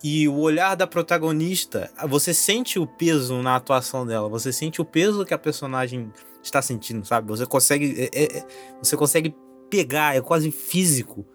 [0.02, 4.86] E o olhar da protagonista, você sente o peso na atuação dela, você sente o
[4.86, 6.10] peso que a personagem
[6.42, 7.28] está sentindo, sabe?
[7.28, 8.46] Você consegue, é, é, é
[8.82, 9.36] você consegue
[9.70, 11.26] pegar, é quase físico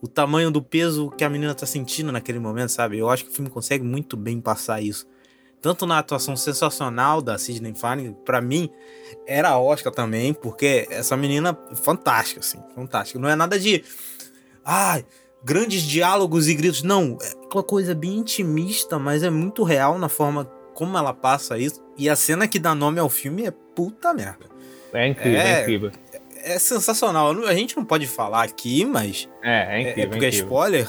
[0.00, 2.98] o tamanho do peso que a menina está sentindo naquele momento, sabe?
[2.98, 5.06] Eu acho que o filme consegue muito bem passar isso.
[5.60, 8.68] Tanto na atuação sensacional da Sidney Farney, para mim,
[9.26, 13.18] era Oscar também, porque essa menina fantástica, assim, fantástica.
[13.18, 13.84] Não é nada de
[14.64, 15.00] ah,
[15.44, 16.82] grandes diálogos e gritos.
[16.82, 20.44] Não, é aquela coisa bem intimista, mas é muito real na forma
[20.74, 21.82] como ela passa isso.
[21.96, 24.46] E a cena que dá nome ao filme é puta merda.
[24.92, 25.90] É incrível, é, é incrível.
[26.12, 27.30] É, é sensacional.
[27.46, 29.28] A gente não pode falar aqui, mas.
[29.42, 30.04] É, é incrível.
[30.04, 30.88] É porque é, é spoiler.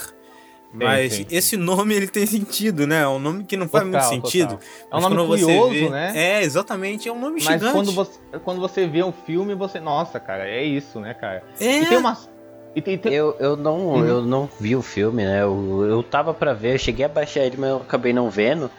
[0.74, 3.04] Mas sim, sim, esse nome ele tem sentido, né?
[3.04, 4.60] É um nome que não faz total, muito sentido.
[4.92, 5.90] É um nome curioso, vê...
[5.90, 6.14] né?
[6.16, 7.64] É, exatamente, é um nome Mas gigante.
[7.64, 9.80] Mas quando você, quando você vê um filme, você.
[9.80, 11.44] Nossa, cara, é isso, né, cara?
[11.60, 11.82] É.
[11.82, 11.98] E tem
[12.76, 14.06] umas, eu, eu, não, uhum.
[14.06, 15.44] eu não vi o filme, né?
[15.44, 18.70] Eu, eu tava pra ver, eu cheguei a baixar ele, mas eu acabei não vendo.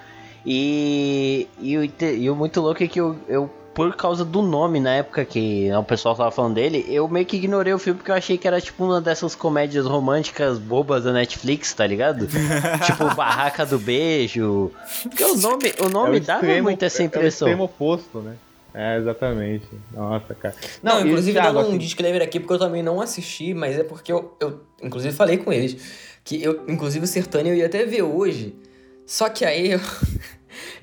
[0.46, 4.94] E, e, e o muito louco é que eu, eu, por causa do nome, na
[4.94, 8.14] época que o pessoal tava falando dele, eu meio que ignorei o filme porque eu
[8.14, 12.28] achei que era tipo uma dessas comédias românticas bobas da Netflix, tá ligado?
[12.86, 14.70] tipo Barraca do Beijo.
[15.02, 17.48] Porque o nome, o nome é o dava extremo, muito essa impressão.
[17.48, 18.34] É o extremo oposto, né?
[18.74, 19.68] É, exatamente.
[19.92, 20.54] Nossa, cara.
[20.82, 21.78] Não, não inclusive dando um assim...
[21.78, 25.52] disclaimer aqui, porque eu também não assisti, mas é porque eu, eu inclusive falei com
[25.52, 25.76] eles
[26.24, 28.56] que eu, inclusive o Sertânia eu ia até ver hoje,
[29.06, 29.80] só que aí eu,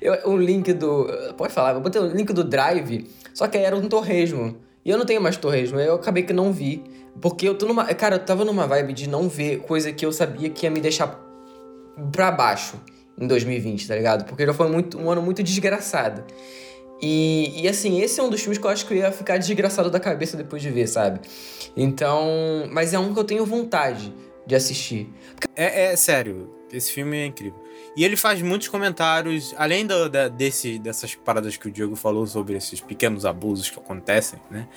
[0.00, 3.64] eu, o link do, pode falar, eu botei o link do Drive, só que aí
[3.64, 6.82] era um torresmo, e eu não tenho mais torresmo, aí eu acabei que não vi,
[7.20, 10.12] porque eu tô numa, cara, eu tava numa vibe de não ver coisa que eu
[10.12, 11.20] sabia que ia me deixar
[12.10, 12.76] pra baixo
[13.18, 14.24] em 2020, tá ligado?
[14.24, 16.24] Porque já foi muito, um ano muito desgraçado.
[17.02, 19.36] E, e assim, esse é um dos filmes que eu acho que eu ia ficar
[19.36, 21.20] desgraçado da cabeça depois de ver, sabe?
[21.76, 22.68] Então.
[22.70, 24.14] Mas é um que eu tenho vontade
[24.46, 25.12] de assistir.
[25.56, 27.60] É, é sério, esse filme é incrível.
[27.96, 32.26] E ele faz muitos comentários, além do, da, desse, dessas paradas que o Diego falou
[32.26, 34.68] sobre esses pequenos abusos que acontecem, né?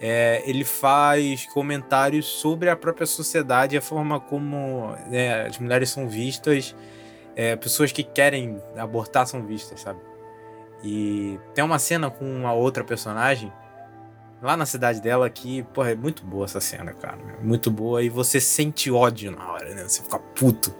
[0.00, 6.08] É, ele faz comentários sobre a própria sociedade, a forma como né, as mulheres são
[6.08, 6.74] vistas,
[7.34, 10.00] é, pessoas que querem abortar são vistas, sabe?
[10.84, 13.50] E tem uma cena com uma outra personagem
[14.42, 17.18] lá na cidade dela que, porra, é muito boa essa cena, cara.
[17.42, 19.84] Muito boa e você sente ódio na hora, né?
[19.84, 20.74] Você fica puto.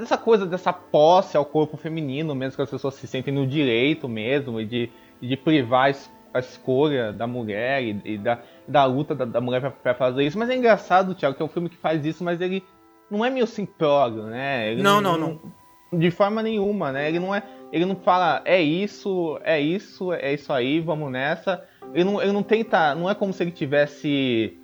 [0.00, 4.08] Essa coisa dessa posse ao corpo feminino, mesmo que as pessoas se sentem no direito
[4.08, 4.90] mesmo, e de,
[5.20, 5.94] de privar
[6.32, 10.38] a escolha da mulher e, e da, da luta da, da mulher para fazer isso.
[10.38, 12.64] Mas é engraçado, Thiago, que é um filme que faz isso, mas ele
[13.10, 14.72] não é meio simplório, né?
[14.72, 15.61] Ele não, não, não, não.
[15.92, 17.08] De forma nenhuma, né?
[17.08, 17.42] Ele não é.
[17.72, 21.62] Ele não fala, é isso, é isso, é isso aí, vamos nessa.
[21.94, 22.94] Ele não, ele não tenta.
[22.94, 24.58] Não é como se ele tivesse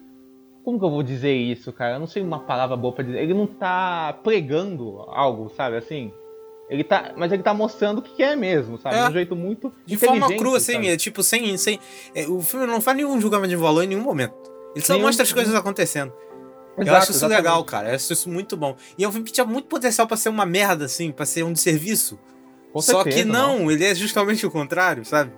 [0.69, 1.95] como que eu vou dizer isso, cara?
[1.95, 3.23] Eu não sei uma palavra boa pra dizer.
[3.23, 6.13] Ele não tá pregando algo, sabe, assim?
[6.69, 8.97] Ele tá, mas ele tá mostrando o que é mesmo, sabe?
[8.97, 9.05] É.
[9.05, 11.57] De um jeito muito De forma crua, assim, é, tipo, sem...
[11.57, 11.81] sem
[12.15, 14.35] é, o filme não faz nenhum julgamento de valor em nenhum momento.
[14.75, 16.13] Ele só nenhum, mostra as coisas acontecendo.
[16.83, 17.39] Exato, eu acho isso exatamente.
[17.39, 17.89] legal, cara.
[17.91, 18.77] Eu acho isso muito bom.
[18.97, 21.43] E é um filme que tinha muito potencial para ser uma merda, assim, pra ser
[21.43, 22.19] um desserviço.
[22.73, 25.33] Com Só certeza, que não, não, ele é justamente o contrário, sabe?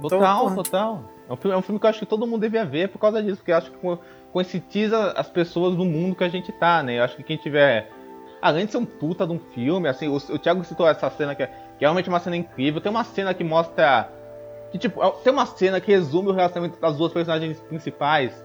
[0.00, 1.10] Total, então, total.
[1.28, 2.98] É um, filme, é um filme que eu acho que todo mundo devia ver por
[2.98, 3.78] causa disso, porque eu acho que
[4.32, 6.98] conscientiza as pessoas do mundo que a gente tá, né?
[6.98, 7.90] Eu acho que quem tiver.
[8.42, 11.34] Além de ser um puta de um filme, assim, o, o Thiago citou essa cena
[11.34, 12.80] que é, que é realmente uma cena incrível.
[12.80, 14.10] Tem uma cena que mostra.
[14.70, 18.43] Que, tipo, é, tem uma cena que resume o relacionamento das duas personagens principais.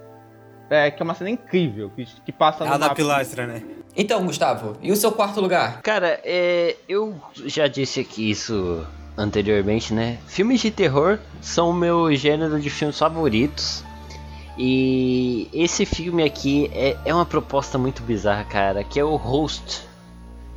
[0.69, 2.73] É, que é uma cena incrível, que, que passa no.
[2.73, 3.63] A da pilastra, né?
[3.95, 5.81] Então, Gustavo, e o seu quarto lugar?
[5.81, 7.15] Cara, é, eu
[7.45, 8.85] já disse aqui isso
[9.17, 10.19] anteriormente, né?
[10.27, 13.83] Filmes de terror são o meu gênero de filmes favoritos.
[14.57, 19.87] E esse filme aqui é, é uma proposta muito bizarra, cara, que é o Host.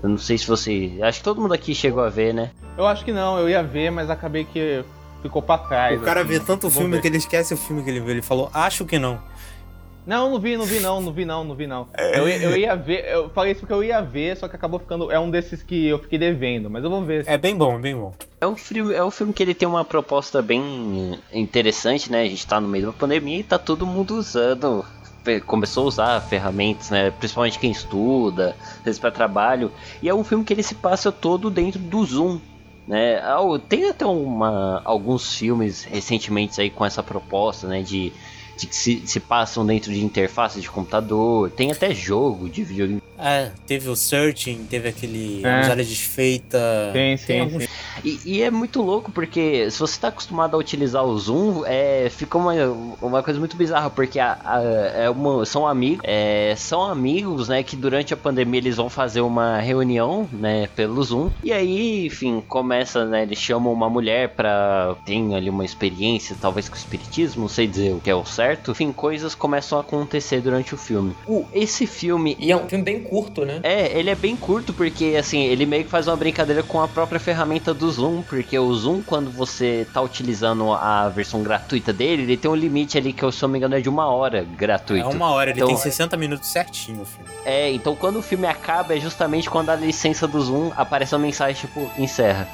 [0.02, 0.98] Eu não sei se você.
[1.00, 2.50] Acho que todo mundo aqui chegou a ver, né?
[2.76, 4.84] Eu acho que não, eu ia ver, mas acabei que
[5.22, 6.00] ficou pra trás.
[6.00, 6.30] O cara assim.
[6.30, 7.00] vê tanto filme ver.
[7.00, 8.10] que ele esquece o filme que ele viu.
[8.10, 9.20] Ele falou, acho que não.
[10.04, 11.86] Não, não vi, não vi não, não vi não, não vi não.
[11.96, 15.12] Eu, eu ia ver, eu falei isso porque eu ia ver, só que acabou ficando.
[15.12, 17.24] É um desses que eu fiquei devendo, mas eu vou ver.
[17.26, 18.12] É bem bom, bem bom.
[18.40, 22.22] É um filme, é um filme que ele tem uma proposta bem interessante, né?
[22.22, 24.84] A gente tá no meio da pandemia e tá todo mundo usando.
[25.46, 27.12] Começou a usar ferramentas, né?
[27.12, 29.70] Principalmente quem estuda, às vezes para trabalho.
[30.02, 32.40] E é um filme que ele se passa todo dentro do Zoom,
[32.88, 33.22] né?
[33.68, 37.82] Tem até uma, alguns filmes recentemente aí com essa proposta, né?
[37.82, 38.12] De
[38.66, 41.50] que se, se passam dentro de interface de computador.
[41.50, 43.02] Tem até jogo de videogame.
[43.22, 45.48] É, teve o Searching, teve aquele é.
[45.48, 46.58] Área Desfeita.
[46.92, 47.62] Sim, sim, alguns...
[47.62, 47.68] sim.
[48.04, 52.08] E, e, é muito louco porque se você está acostumado a utilizar o Zoom, é,
[52.10, 52.52] fica uma,
[53.00, 54.62] uma coisa muito bizarra, porque a, a,
[55.02, 59.20] é uma, são amigos, é, são amigos, né, que durante a pandemia eles vão fazer
[59.20, 64.96] uma reunião, né, pelo Zoom, e aí, enfim, começa, né, eles chamam uma mulher para
[65.06, 68.24] ter ali uma experiência, talvez com o espiritismo, não sei dizer o que é o
[68.24, 71.14] certo, enfim, coisas começam a acontecer durante o filme.
[71.26, 72.36] O, esse filme...
[72.40, 73.60] E é um filme bem curto, né?
[73.62, 76.88] É, ele é bem curto porque, assim, ele meio que faz uma brincadeira com a
[76.88, 82.22] própria ferramenta do Zoom, porque o Zoom, quando você tá utilizando a versão gratuita dele,
[82.22, 84.42] ele tem um limite ali que, se eu não me engano, é de uma hora
[84.42, 85.06] gratuito.
[85.06, 87.28] É uma hora, ele então, tem 60 minutos certinho o filme.
[87.44, 91.20] É, então quando o filme acaba é justamente quando a licença do Zoom aparece uma
[91.20, 92.48] mensagem tipo, encerra.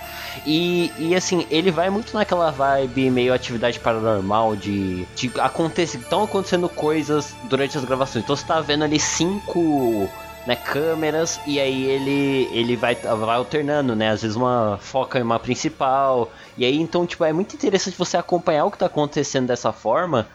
[0.45, 6.25] E, e assim, ele vai muito naquela vibe meio atividade paranormal de, de acontecer, estão
[6.25, 8.25] acontecendo coisas durante as gravações.
[8.25, 10.09] Então você tá vendo ali cinco
[10.49, 14.09] né, câmeras e aí ele ele vai, vai alternando, né?
[14.09, 16.33] Às vezes uma foca em uma principal.
[16.57, 20.27] E aí então, tipo, é muito interessante você acompanhar o que tá acontecendo dessa forma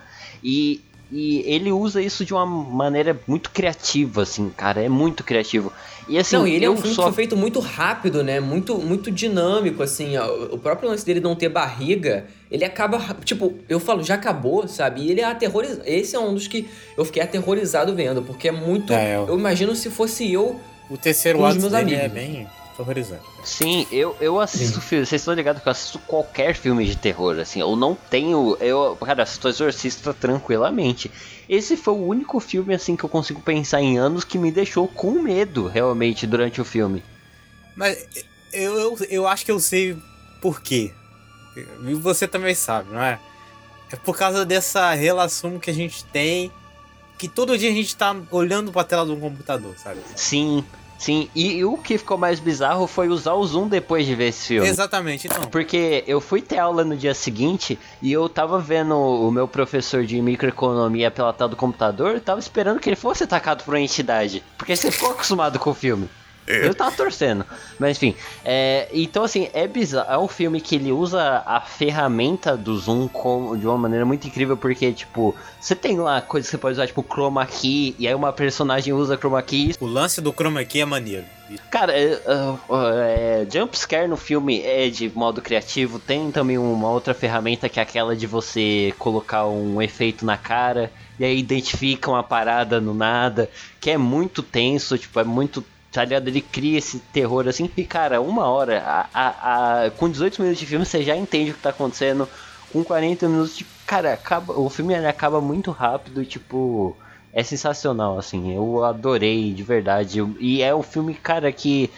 [0.43, 0.81] e
[1.11, 4.81] e ele usa isso de uma maneira muito criativa, assim, cara.
[4.81, 5.71] É muito criativo.
[6.07, 7.03] E assim, não, ele é um filme só...
[7.03, 8.39] que foi feito muito rápido, né?
[8.39, 10.17] Muito, muito dinâmico, assim.
[10.51, 12.99] O próprio lance dele não ter barriga, ele acaba.
[13.23, 15.01] Tipo, eu falo, já acabou, sabe?
[15.01, 15.83] E ele é aterrorizado.
[15.85, 18.91] Esse é um dos que eu fiquei aterrorizado vendo, porque é muito.
[18.91, 19.27] É, eu...
[19.27, 20.59] eu imagino se fosse eu.
[20.89, 22.03] O terceiro ato dele é amigos.
[22.03, 22.47] é bem
[22.81, 23.23] horrorizante.
[23.43, 25.09] Sim, eu, eu assisto filmes.
[25.09, 27.59] Vocês estão ligados que eu assisto qualquer filme de terror, assim.
[27.59, 28.57] Eu não tenho.
[28.59, 31.11] Eu, cara, assisto Exorcista tranquilamente.
[31.47, 34.87] Esse foi o único filme, assim, que eu consigo pensar em anos que me deixou
[34.87, 37.03] com medo, realmente, durante o filme.
[37.75, 38.07] Mas
[38.51, 39.97] eu, eu, eu acho que eu sei
[40.41, 40.91] por quê.
[41.85, 43.19] E você também sabe, não é?
[43.91, 46.51] É por causa dessa relação que a gente tem.
[47.17, 49.99] Que todo dia a gente tá olhando pra tela do computador, sabe?
[50.15, 50.65] Sim.
[51.03, 54.29] Sim, e, e, o que ficou mais bizarro foi usar o Zoom depois de ver
[54.29, 54.69] esse filme.
[54.69, 55.43] Exatamente, então.
[55.49, 60.05] Porque eu fui ter aula no dia seguinte e eu tava vendo o meu professor
[60.05, 64.41] de microeconomia pela tela do computador, tava esperando que ele fosse atacado por uma entidade.
[64.57, 66.07] Porque você ficou acostumado com o filme.
[66.47, 67.45] Eu tava torcendo.
[67.79, 68.15] Mas enfim.
[68.43, 70.11] É, então, assim, é bizarro.
[70.11, 74.27] É um filme que ele usa a ferramenta do zoom com, de uma maneira muito
[74.27, 78.07] incrível, porque, tipo, você tem lá coisas que você pode usar, tipo, chroma key, e
[78.07, 79.73] aí uma personagem usa chroma key.
[79.79, 81.25] O lance do chroma key é maneiro.
[81.69, 82.19] Cara, é,
[82.71, 85.99] é, jumpscare no filme é de modo criativo.
[85.99, 90.91] Tem também uma outra ferramenta que é aquela de você colocar um efeito na cara
[91.19, 95.63] e aí identifica uma parada no nada, que é muito tenso, tipo, é muito
[95.93, 96.27] tá ligado?
[96.27, 100.59] Ele cria esse terror assim, e cara, uma hora, a, a, a, com 18 minutos
[100.59, 102.27] de filme você já entende o que tá acontecendo,
[102.71, 106.97] com 40 minutos, tipo, cara, acaba, o filme acaba muito rápido e tipo,
[107.31, 111.91] é sensacional, assim, eu adorei de verdade, e é um filme, cara, que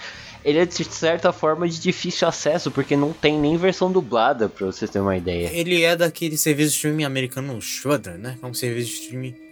[0.43, 4.68] ele é de certa forma de difícil acesso, porque não tem nem versão dublada, pra
[4.68, 5.50] vocês terem uma ideia.
[5.54, 8.38] Ele é daquele serviço de streaming americano Shudder, né?
[8.43, 9.45] É um serviço de streaming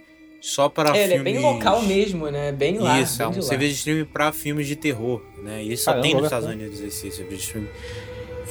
[0.44, 1.10] só para é, filmes...
[1.10, 2.52] Ele é bem local mesmo, né?
[2.52, 3.00] Bem lá.
[3.00, 5.64] Isso, é um serviço de streaming para filmes de terror, né?
[5.64, 7.68] E isso só tem nos Estados Unidos esse serviço de streaming.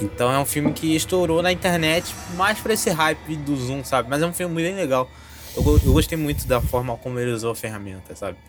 [0.02, 4.10] Então é um filme que estourou na internet mais pra esse hype do Zoom, sabe?
[4.10, 5.08] Mas é um filme bem legal.
[5.56, 8.40] Eu, eu gostei muito da forma como ele usou a ferramenta, sabe?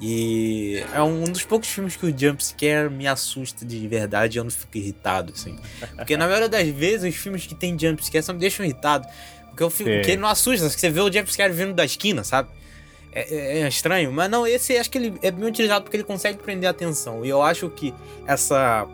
[0.00, 4.44] E é um dos poucos filmes que o jumpscare me assusta de verdade e eu
[4.44, 5.58] não fico irritado, assim.
[5.96, 9.04] Porque na maioria das vezes os filmes que tem jumpscare só me deixam irritado.
[9.48, 12.50] Porque o filme que não assusta, você vê o jumpscare vindo da esquina, sabe?
[13.14, 16.04] É, é, é, estranho, mas não, esse acho que ele é bem utilizado porque ele
[16.04, 17.24] consegue prender a atenção.
[17.24, 17.94] E eu acho que
[18.26, 18.88] essa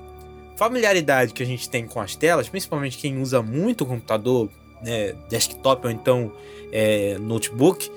[0.57, 4.51] familiaridade que a gente tem com as telas, principalmente quem usa muito computador,
[4.83, 6.31] né, desktop ou então
[6.71, 7.91] é, notebook,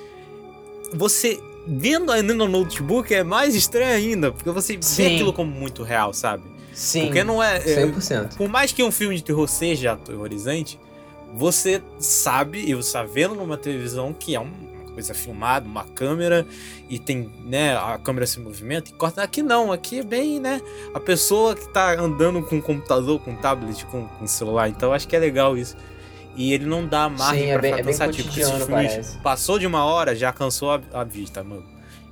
[0.93, 5.03] você vendo ainda no notebook é mais estranho ainda, porque você Sim.
[5.03, 6.43] vê aquilo como muito real, sabe?
[6.74, 7.05] Sim.
[7.05, 8.38] Porque não é, é 100%.
[8.38, 10.80] Por mais que um filme de terror seja aterrorizante,
[11.34, 16.45] você sabe, e você está vendo numa televisão que é uma coisa filmada, uma câmera,
[16.89, 19.21] e tem, né, a câmera se movimenta e corta.
[19.23, 20.61] Aqui não, aqui é bem, né,
[20.93, 24.69] a pessoa que está andando com computador, com tablet, com, com celular.
[24.69, 25.75] Então acho que é legal isso.
[26.35, 28.27] E ele não dá margem Sim, pra é bem, ficar é cansativo.
[28.27, 31.63] Porque esse filme passou de uma hora, já cansou a, a vista, mano.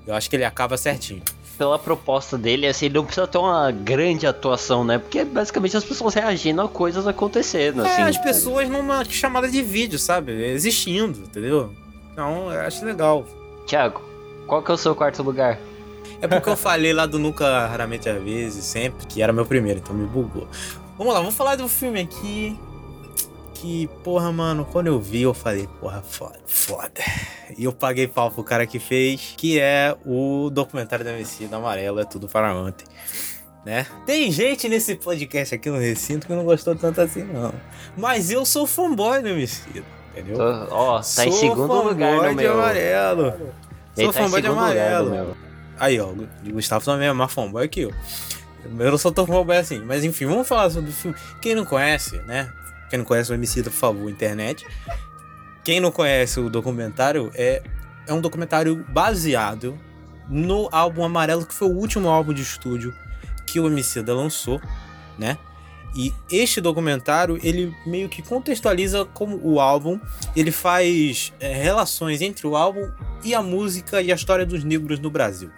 [0.05, 1.21] Eu acho que ele acaba certinho
[1.61, 4.97] pela proposta dele, assim, ele não precisa ter uma grande atuação, né?
[4.97, 8.01] Porque basicamente as pessoas reagindo a coisas acontecendo, é, assim.
[8.01, 10.32] as pessoas numa chamada de vídeo, sabe?
[10.32, 11.71] Existindo, entendeu?
[12.12, 13.26] Então, eu acho legal.
[13.66, 14.01] Tiago,
[14.47, 15.59] qual que é o seu quarto lugar?
[16.22, 19.80] É porque eu falei lá do Nunca Raramente às vezes, sempre, que era meu primeiro,
[19.80, 20.47] então me bugou.
[20.97, 22.59] Vamos lá, vamos falar do filme aqui
[23.55, 27.01] que, porra, mano, quando eu vi, eu falei, porra, foda, foda.
[27.57, 31.99] E eu paguei pau pro cara que fez, que é o documentário da Messina Amarelo,
[31.99, 32.86] é tudo para ontem.
[33.64, 33.86] Né?
[34.05, 37.53] Tem gente nesse podcast aqui no recinto que não gostou tanto assim, não.
[37.95, 40.38] Mas eu sou fanboy do Emicida, entendeu?
[40.70, 42.53] Ó, tá sou em segundo lugar no meu.
[42.53, 43.34] amarelo.
[43.97, 45.38] Ele sou tá fanboy de amarelo.
[45.80, 47.93] Aí, ó, o Gustavo também é mais fanboy que eu.
[48.80, 49.80] Eu não sou tão fanboy assim.
[49.80, 51.18] Mas enfim, vamos falar sobre o filme.
[51.41, 52.51] Quem não conhece, né?
[52.89, 54.66] Quem não conhece o MC, por favor, internet.
[55.64, 57.62] Quem não conhece o documentário, é,
[58.07, 59.78] é um documentário baseado
[60.28, 62.93] no álbum Amarelo, que foi o último álbum de estúdio
[63.45, 64.62] que o Emicida lançou,
[65.18, 65.38] né?
[65.96, 70.00] E este documentário, ele meio que contextualiza como o álbum,
[70.36, 72.89] ele faz é, relações entre o álbum
[73.24, 75.50] e a música e a história dos negros no Brasil.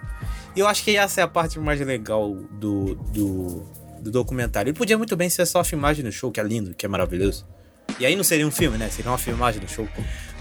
[0.56, 3.64] E eu acho que essa é a parte mais legal do, do,
[4.02, 4.70] do documentário.
[4.70, 6.90] Ele podia muito bem ser só a filmagem do show, que é lindo, que é
[6.90, 7.46] maravilhoso.
[8.00, 8.90] E aí não seria um filme, né?
[8.90, 9.88] Seria uma filmagem do show.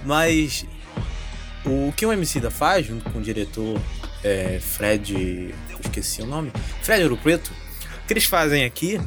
[0.04, 0.66] Mas
[1.64, 3.80] o que o MC da faz, junto com o diretor
[4.24, 5.54] é, Fred.
[5.70, 6.52] Eu esqueci o nome.
[6.82, 7.52] Fred Ouro Preto.
[8.02, 9.00] O que eles fazem aqui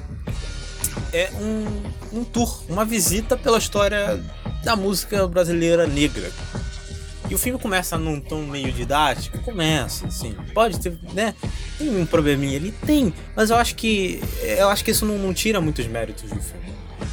[1.13, 4.21] é um, um tour, uma visita pela história
[4.63, 6.31] da música brasileira negra.
[7.29, 11.33] E o filme começa num tom meio didático, começa, assim, pode ter, né?
[11.77, 15.33] Tem um probleminha ali, tem, mas eu acho que eu acho que isso não, não
[15.33, 16.65] tira muitos méritos do filme.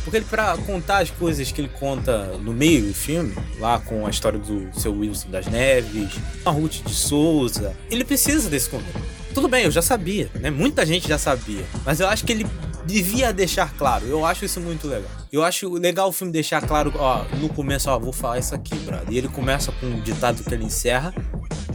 [0.05, 4.07] Porque ele, pra contar as coisas que ele conta no meio do filme, lá com
[4.07, 6.11] a história do seu Wilson das Neves,
[6.45, 9.01] a Ruth de Souza, ele precisa desse conteúdo.
[9.33, 10.51] Tudo bem, eu já sabia, né?
[10.51, 11.65] Muita gente já sabia.
[11.87, 12.47] Mas eu acho que ele
[12.85, 14.07] devia deixar claro.
[14.07, 15.11] Eu acho isso muito legal.
[15.33, 18.75] Eu acho legal o filme deixar claro, ó, no começo, ó, vou falar isso aqui,
[18.77, 19.11] brother.
[19.11, 21.15] E ele começa com um ditado que ele encerra,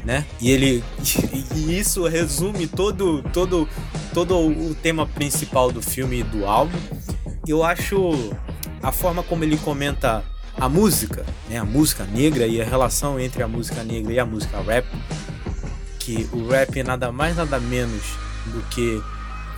[0.03, 0.25] né?
[0.39, 0.83] E ele
[1.55, 3.67] e isso resume todo todo
[4.13, 6.77] todo o tema principal do filme e do álbum.
[7.47, 8.33] Eu acho
[8.81, 10.23] a forma como ele comenta
[10.59, 11.57] a música, né?
[11.57, 14.85] A música negra e a relação entre a música negra e a música rap,
[15.99, 18.03] que o rap é nada mais nada menos
[18.45, 19.01] do que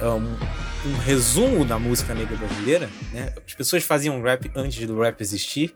[0.08, 3.34] um, um resumo da música negra brasileira, né?
[3.46, 5.74] As pessoas faziam rap antes do rap existir,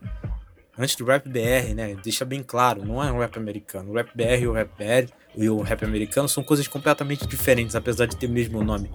[0.78, 1.96] antes do rap BR, né?
[2.04, 3.92] Deixa bem claro, não é um rap americano.
[3.92, 7.76] O rap BR e o rap BR e o rap americano são coisas completamente diferentes,
[7.76, 8.90] apesar de ter o mesmo nome.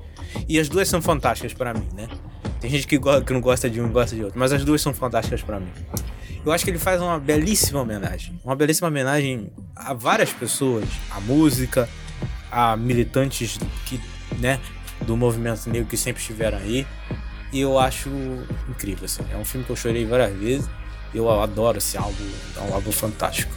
[0.49, 2.09] E as duas são fantásticas para mim, né?
[2.61, 4.81] Tem gente que, que não gosta de um e gosta de outro, mas as duas
[4.81, 5.70] são fantásticas para mim.
[6.45, 8.41] Eu acho que ele faz uma belíssima homenagem.
[8.45, 11.89] Uma belíssima homenagem a várias pessoas, a música,
[12.51, 14.01] a militantes que,
[14.39, 14.59] né,
[15.03, 16.86] do movimento negro que sempre estiveram aí.
[17.53, 18.11] E eu acho
[18.68, 19.22] incrível, assim.
[19.32, 20.68] É um filme que eu chorei várias vezes.
[21.14, 23.55] Eu adoro esse álbum, é um álbum fantástico.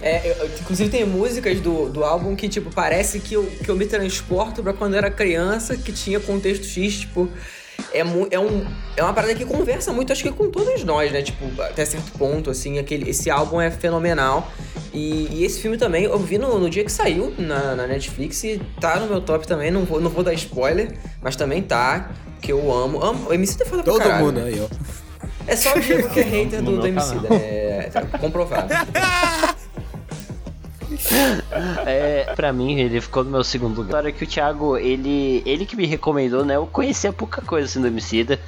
[0.00, 3.76] É, eu, inclusive tem músicas do, do álbum que, tipo, parece que eu, que eu
[3.76, 7.30] me transporto para quando eu era criança, que tinha contexto X, tipo.
[7.92, 8.66] É, é, um,
[8.96, 11.22] é uma parada que conversa muito, acho que com todos nós, né?
[11.22, 14.50] Tipo, até certo ponto, assim, aquele, esse álbum é fenomenal.
[14.92, 18.44] E, e esse filme também, eu vi no, no dia que saiu na, na, Netflix
[18.44, 22.10] e tá no meu top também, não vou, não vou dar spoiler, mas também tá,
[22.40, 23.02] que eu amo.
[23.02, 24.26] amo o MC tá foda Todo pra caralho.
[24.26, 24.68] mundo aí, ó.
[25.46, 27.28] É só o Diego que é hater do, do MC, né?
[27.30, 28.68] É, tá comprovado.
[31.86, 33.98] é, pra mim, ele ficou no meu segundo lugar.
[33.98, 36.56] Agora que o Thiago, ele, ele que me recomendou, né?
[36.56, 38.38] Eu conhecia pouca coisa assim do Emicida.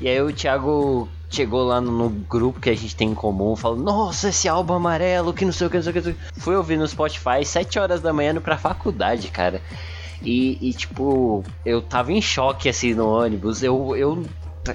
[0.00, 3.56] E aí o Thiago chegou lá no, no, grupo que a gente tem em comum,
[3.56, 6.16] falou: Nossa, esse álbum amarelo, que não sei o que, não sei o que.
[6.38, 9.60] Fui ouvir no Spotify, 7 horas da manhã indo pra faculdade, cara.
[10.24, 13.62] E, e, tipo, eu tava em choque assim no ônibus.
[13.62, 14.24] Eu, eu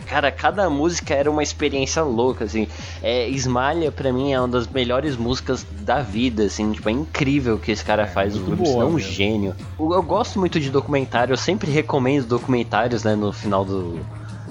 [0.06, 2.68] Cara, cada música era uma experiência louca, assim.
[3.02, 6.74] É, Esmalha, pra mim, é uma das melhores músicas da vida, assim.
[6.74, 8.36] Tipo, é incrível o que esse cara é, faz.
[8.36, 9.00] O Rubens é um mesmo.
[9.00, 9.56] gênio.
[9.80, 14.06] Eu, eu, gosto muito de documentário, eu sempre recomendo documentários, né, no final do,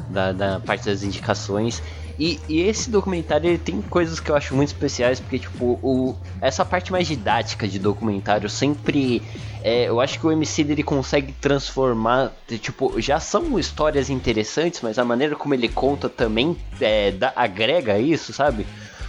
[0.08, 1.82] da, da parte das indicações.
[2.18, 6.14] E, e, esse documentário ele tem coisas que eu acho muito especiais, porque, tipo, o,
[6.40, 9.22] essa parte mais didática de documentário sempre.
[9.62, 12.32] É, eu acho que o MC dele consegue transformar.
[12.48, 17.98] Tipo, já são histórias interessantes, mas a maneira como ele conta também é, dá, agrega
[17.98, 18.66] isso, sabe?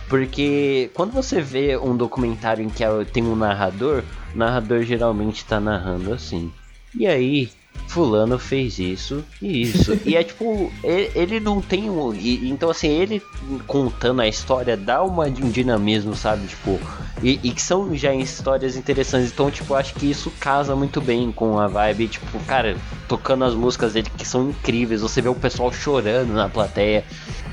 [0.09, 4.03] Porque quando você vê um documentário em que tem um narrador,
[4.33, 6.51] o narrador geralmente tá narrando assim.
[6.95, 7.49] E aí,
[7.87, 9.99] fulano fez isso e isso.
[10.05, 12.13] e é tipo, ele, ele não tem um.
[12.13, 13.21] E, então, assim, ele
[13.65, 16.47] contando a história dá uma, um dinamismo, sabe?
[16.47, 16.79] Tipo,
[17.21, 19.31] e, e, que são já histórias interessantes.
[19.31, 22.07] Então, tipo, acho que isso casa muito bem com a vibe.
[22.07, 25.01] Tipo, cara, tocando as músicas dele que são incríveis.
[25.01, 27.03] Você vê o pessoal chorando na plateia.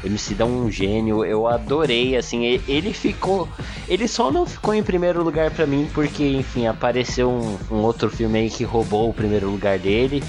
[0.05, 3.49] MC dá um gênio, eu adorei, assim, ele ficou.
[3.89, 8.11] Ele só não ficou em primeiro lugar para mim porque, enfim, apareceu um, um, outro
[8.11, 10.23] filme aí que roubou o primeiro lugar dele.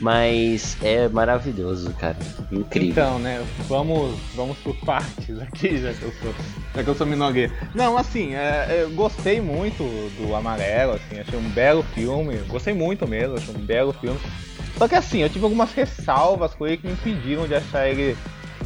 [0.00, 2.16] Mas é maravilhoso, cara.
[2.50, 2.90] Incrível.
[2.90, 3.44] Então, né?
[3.68, 6.34] Vamos, vamos por partes aqui, já que eu sou,
[6.74, 7.50] já que eu sou Minogue.
[7.74, 9.84] Não, assim, é, eu gostei muito
[10.18, 12.36] do Amarelo, assim, achei um belo filme.
[12.48, 14.18] Gostei muito mesmo, achei um belo filme.
[14.76, 18.16] Só que assim, eu tive algumas ressalvas com ele que me impediram de achar ele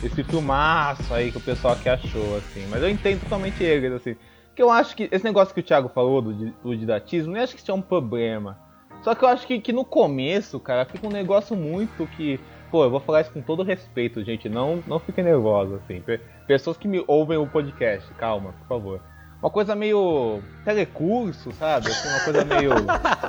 [0.03, 2.66] esse filmaço aí que o pessoal aqui achou, assim.
[2.70, 4.16] Mas eu entendo totalmente eles, assim.
[4.55, 7.55] Que eu acho que esse negócio que o Thiago falou do, do didatismo, eu acho
[7.55, 8.59] que isso é um problema.
[9.03, 12.40] Só que eu acho que, que no começo, cara, fica um negócio muito que.
[12.70, 14.49] Pô, eu vou falar isso com todo respeito, gente.
[14.49, 16.03] Não, não fiquem nervosos, assim.
[16.46, 19.01] Pessoas que me ouvem o podcast, calma, por favor.
[19.40, 21.88] Uma coisa meio telecurso, sabe?
[21.88, 22.70] Assim, uma coisa meio.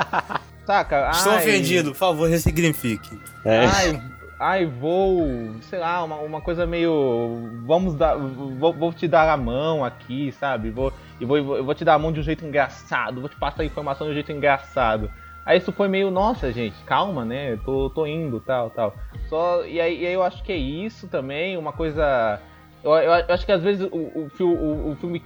[0.65, 1.09] Saca?
[1.11, 1.39] Estou Ai...
[1.39, 3.17] ofendido, por favor, ressignifique.
[3.45, 3.65] É.
[3.65, 4.01] Ai,
[4.39, 5.27] ai, vou,
[5.61, 7.63] sei lá, uma, uma coisa meio.
[7.65, 8.15] Vamos dar.
[8.17, 10.71] Vou, vou te dar a mão aqui, sabe?
[10.71, 13.35] Vou, e vou, eu vou te dar a mão de um jeito engraçado, vou te
[13.35, 15.11] passar a informação de um jeito engraçado.
[15.45, 17.57] Aí isso foi meio, nossa, gente, calma, né?
[17.65, 18.93] Tô, tô indo, tal, tal.
[19.27, 22.39] Só, e, aí, e aí eu acho que é isso também, uma coisa.
[22.83, 25.23] Eu, eu, acho que às vezes o, o, o, o filme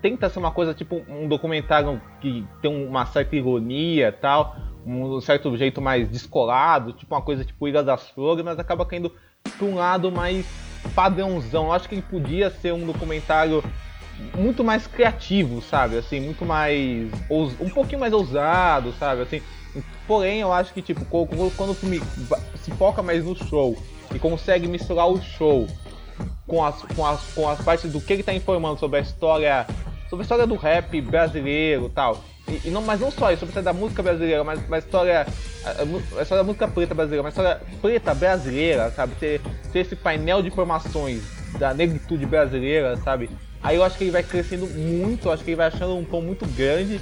[0.00, 4.56] tenta ser uma coisa tipo um documentário que tem uma certa ironia tal,
[4.86, 9.12] um certo jeito mais descolado, tipo uma coisa tipo Ilha das Flores, mas acaba caindo
[9.58, 10.46] para um lado mais
[10.94, 11.66] padrãozão.
[11.66, 13.62] Eu acho que ele podia ser um documentário
[14.34, 15.98] muito mais criativo, sabe?
[15.98, 17.10] Assim, muito mais.
[17.30, 19.22] um pouquinho mais ousado, sabe?
[19.22, 19.42] Assim,
[20.06, 22.00] porém, eu acho que, tipo, quando o filme
[22.62, 23.76] se foca mais no show
[24.14, 25.66] e consegue misturar o show
[26.46, 29.66] com as, com as, com as partes do que ele está informando sobre a história.
[30.08, 33.58] Sobre a história do rap brasileiro tal e, e, não, mas não só isso, sobre
[33.58, 35.26] a da música brasileira, mas, mas história.
[35.64, 39.14] A, a, história da música preta brasileira, mas a história preta brasileira, sabe?
[39.16, 39.40] Ter,
[39.72, 41.22] ter esse painel de informações
[41.58, 43.28] da negritude brasileira, sabe?
[43.62, 46.20] Aí eu acho que ele vai crescendo muito, acho que ele vai achando um tom
[46.20, 47.00] muito grande.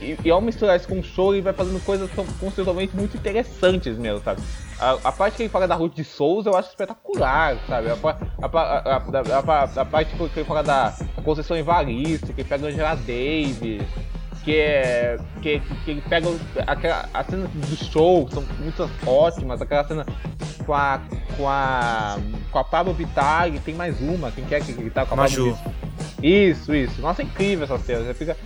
[0.00, 3.96] E, e ao misturar isso com o show, ele vai fazendo coisas conceitualmente muito interessantes
[3.96, 4.42] mesmo, sabe?
[4.80, 7.88] A, a, parte que ele fala da Ruth de Souza eu acho espetacular, sabe?
[7.88, 7.94] A,
[8.42, 10.92] a, a parte que ele fala da
[11.24, 13.86] Conceição Evaristo, que ele pega Angela Davis,
[14.42, 16.28] que é que, que ele pega
[16.66, 20.06] aquela, as cenas do show são muito ótimas, aquela cena
[20.66, 21.00] com a
[21.36, 22.18] com a
[22.50, 25.16] com a Pablo Vittar e tem mais uma, quem quer que, que tá com a
[25.18, 25.54] Maju.
[25.54, 25.72] Pablo
[26.22, 27.00] Isso, isso.
[27.00, 28.04] Nossa, é incrível essa cena.
[28.04, 28.36] Você fica...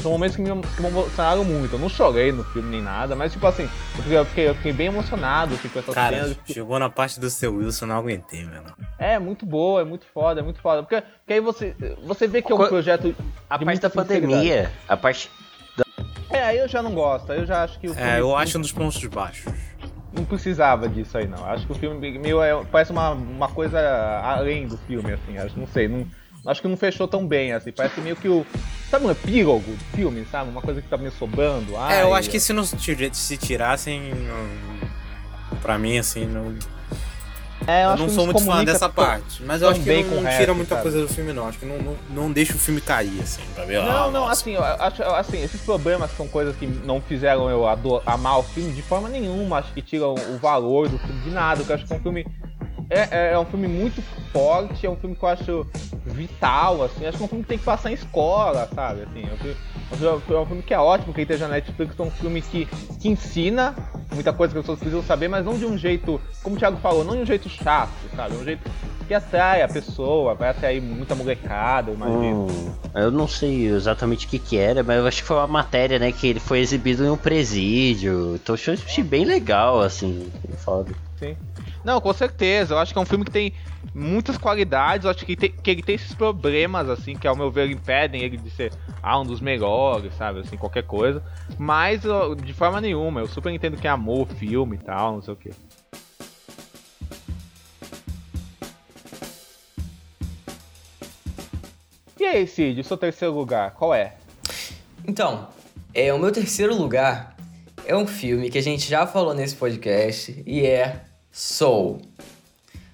[0.00, 1.74] São momentos que me, que me emocionaram muito.
[1.74, 4.54] Eu não chorei no filme nem nada, mas tipo assim, eu fiquei, eu fiquei, eu
[4.54, 6.36] fiquei bem emocionado com essas Cara, cenas.
[6.46, 8.72] chegou na parte do seu Wilson, eu não aguentei, mano.
[8.98, 10.82] É, muito boa, é muito foda, é muito foda.
[10.82, 13.14] Porque, porque aí você, você vê que é um Co- projeto.
[13.50, 15.30] A de parte muita da pandemia, a parte.
[16.30, 17.30] É, aí eu já não gosto.
[17.32, 19.52] Aí eu já acho que o filme É, eu acho um dos pontos baixos.
[20.12, 21.44] não precisava disso aí, não.
[21.46, 23.78] Acho que o filme meio é, parece uma, uma coisa
[24.24, 25.38] além do filme, assim.
[25.38, 26.06] Acho, não sei, não,
[26.46, 27.70] acho que não fechou tão bem, assim.
[27.72, 28.44] Parece meio que o.
[28.90, 30.48] Sabe um epílogo do filme, sabe?
[30.48, 31.72] Uma coisa que tá meio sobrando.
[31.90, 34.00] é, eu Ai, acho que se não se tirassem.
[34.14, 34.86] não-
[35.60, 36.54] Pra mim, assim, não.
[37.66, 39.42] É, Eu acho não sou muito fã dessa parte.
[39.42, 40.82] Mas eu acho que não, não tira muita sabe?
[40.82, 41.48] coisa do filme, não.
[41.48, 43.82] Acho que não, não, não deixa o filme cair, assim, pra ver.
[43.82, 44.32] Não, ah, não, nossa.
[44.32, 48.42] assim, eu acho, assim, esses problemas são coisas que não fizeram eu ado- amar o
[48.42, 51.84] filme de forma nenhuma, acho que tiram o valor do filme de nada, eu acho
[51.86, 52.26] que é um filme.
[52.88, 54.00] É, é, é um filme muito
[54.32, 55.66] forte, é um filme que eu acho
[56.06, 59.02] vital, assim, acho que é um filme que tem que passar em escola, sabe?
[59.02, 59.56] Assim, é um filme,
[59.90, 62.10] é um filme- é um filme que é ótimo, que esteja na Netflix, é um
[62.10, 62.66] filme que,
[63.00, 63.74] que ensina
[64.12, 66.78] muita coisa que as pessoas precisam saber, mas não de um jeito, como o Thiago
[66.78, 68.34] falou, não de um jeito chato, sabe?
[68.36, 68.68] Um jeito
[69.06, 72.46] que atrai a pessoa, vai atrair muita molecada, eu imagino.
[72.46, 75.46] Hum, eu não sei exatamente o que que era, mas eu acho que foi uma
[75.46, 76.12] matéria, né?
[76.12, 78.36] Que ele foi exibido em um presídio.
[78.36, 80.30] Então eu achei bem legal, assim.
[80.58, 80.94] Foda.
[81.16, 81.36] Sim.
[81.84, 82.74] Não, com certeza.
[82.74, 83.52] Eu acho que é um filme que tem
[83.94, 85.04] muitas qualidades.
[85.04, 88.22] Eu acho que, tem- que ele tem esses problemas, assim, que ao meu ver impedem
[88.22, 90.40] ele de ser ah, um dos melhores, sabe?
[90.40, 91.22] Assim, qualquer coisa.
[91.56, 93.20] Mas eu- de forma nenhuma.
[93.20, 95.54] Eu super entendo quem amou o filme e tal, não sei o quê.
[102.26, 104.14] E aí, Cid, o seu terceiro lugar, qual é?
[105.06, 105.46] Então,
[105.94, 107.36] é, o meu terceiro lugar
[107.86, 112.02] é um filme que a gente já falou nesse podcast e é Soul.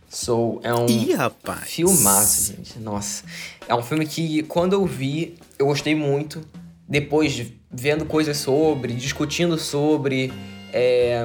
[0.06, 1.62] Soul é um Ih, rapaz.
[1.70, 2.78] filmaço, gente.
[2.78, 3.24] Nossa.
[3.66, 6.46] É um filme que, quando eu vi, eu gostei muito.
[6.86, 10.30] Depois, de- vendo coisas sobre, discutindo sobre,
[10.74, 11.24] é,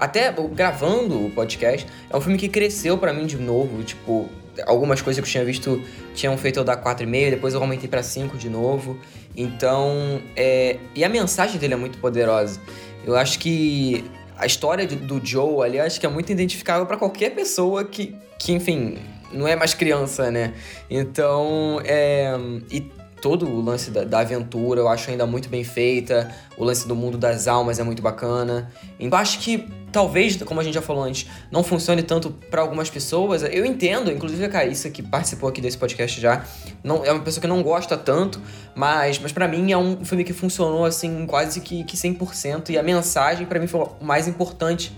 [0.00, 3.84] até gravando o podcast, é um filme que cresceu pra mim de novo.
[3.84, 4.28] Tipo,
[4.66, 5.82] algumas coisas que eu tinha visto
[6.14, 8.98] tinham feito eu dar 4,5, depois eu aumentei pra 5 de novo.
[9.36, 12.60] Então, é, e a mensagem dele é muito poderosa.
[13.04, 14.04] Eu acho que
[14.36, 18.52] a história do Joe ali, acho que é muito identificável pra qualquer pessoa que, que,
[18.52, 18.98] enfim,
[19.32, 20.54] não é mais criança, né?
[20.90, 22.32] Então, é.
[22.70, 22.80] E
[23.20, 26.30] todo o lance da, da aventura eu acho ainda muito bem feita.
[26.56, 28.70] O lance do mundo das almas é muito bacana.
[28.98, 32.90] Então, acho que talvez, como a gente já falou antes, não funcione tanto pra algumas
[32.90, 33.42] pessoas.
[33.42, 36.44] Eu entendo, inclusive a Carissa, que participou aqui desse podcast já,
[36.82, 38.40] não, é uma pessoa que não gosta tanto,
[38.74, 42.70] mas, mas para mim é um filme que funcionou assim quase que, que 100%.
[42.70, 44.92] E a mensagem pra mim foi o mais importante.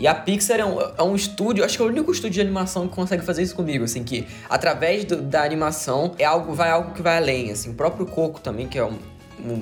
[0.00, 2.40] E a Pixar é um, é um estúdio, acho que é o único estúdio de
[2.40, 6.70] animação que consegue fazer isso comigo, assim, que através do- da animação é algo, vai
[6.70, 7.68] algo que vai além, assim.
[7.70, 8.96] O próprio Coco também, que é um-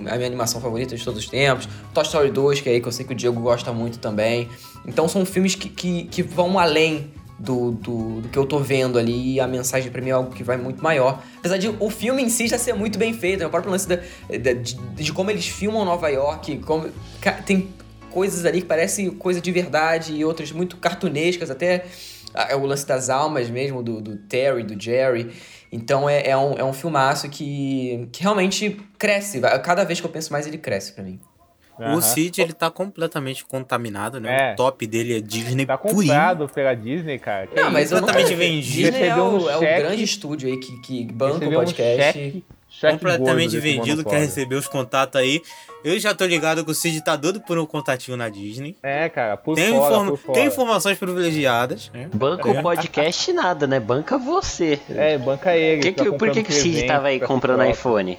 [0.08, 1.68] a minha animação favorita de todos os tempos.
[1.92, 4.48] Toy Story 2, que é aí que eu sei que o Diego gosta muito também.
[4.86, 8.98] Então são filmes que, que, que vão além do, do, do que eu tô vendo
[8.98, 11.20] ali e a mensagem pra mim é algo que vai muito maior.
[11.38, 13.46] Apesar de o filme em si já ser muito bem feito, né?
[13.46, 13.98] o próprio lance de,
[14.96, 16.88] de como eles filmam Nova York, como,
[17.46, 17.68] tem
[18.10, 21.84] coisas ali que parecem coisa de verdade e outras muito cartunescas, até
[22.34, 25.30] ah, o lance das almas mesmo, do, do Terry, do Jerry.
[25.70, 29.40] Então é, é, um, é um filmaço que, que realmente cresce.
[29.62, 31.20] Cada vez que eu penso mais, ele cresce pra mim.
[31.78, 32.00] O Aham.
[32.00, 34.50] Cid, ele tá completamente contaminado, né?
[34.50, 34.52] É.
[34.52, 36.00] O top dele é Disney Tá purinho.
[36.02, 37.46] comprado pela Disney, cara.
[37.46, 38.90] Que Não, mas eu não completamente vendido.
[38.90, 41.64] Disney é o, um é o grande estúdio aí que, que banca o recebeu um
[41.64, 42.44] podcast.
[42.68, 45.42] Cheque, completamente vendido, quer receber os contatos aí.
[45.84, 48.76] Eu já tô ligado que o Cid tá doido por um contatinho na Disney.
[48.82, 50.38] É, cara, por Tem, fora, informa- por fora.
[50.38, 51.90] tem informações privilegiadas.
[51.94, 52.08] né?
[52.12, 53.78] Banca o podcast nada, né?
[53.78, 54.80] Banca você.
[54.90, 55.80] É, banca ele.
[55.82, 58.18] Que tá que- por que, que o Cid tava aí pra comprando iPhone?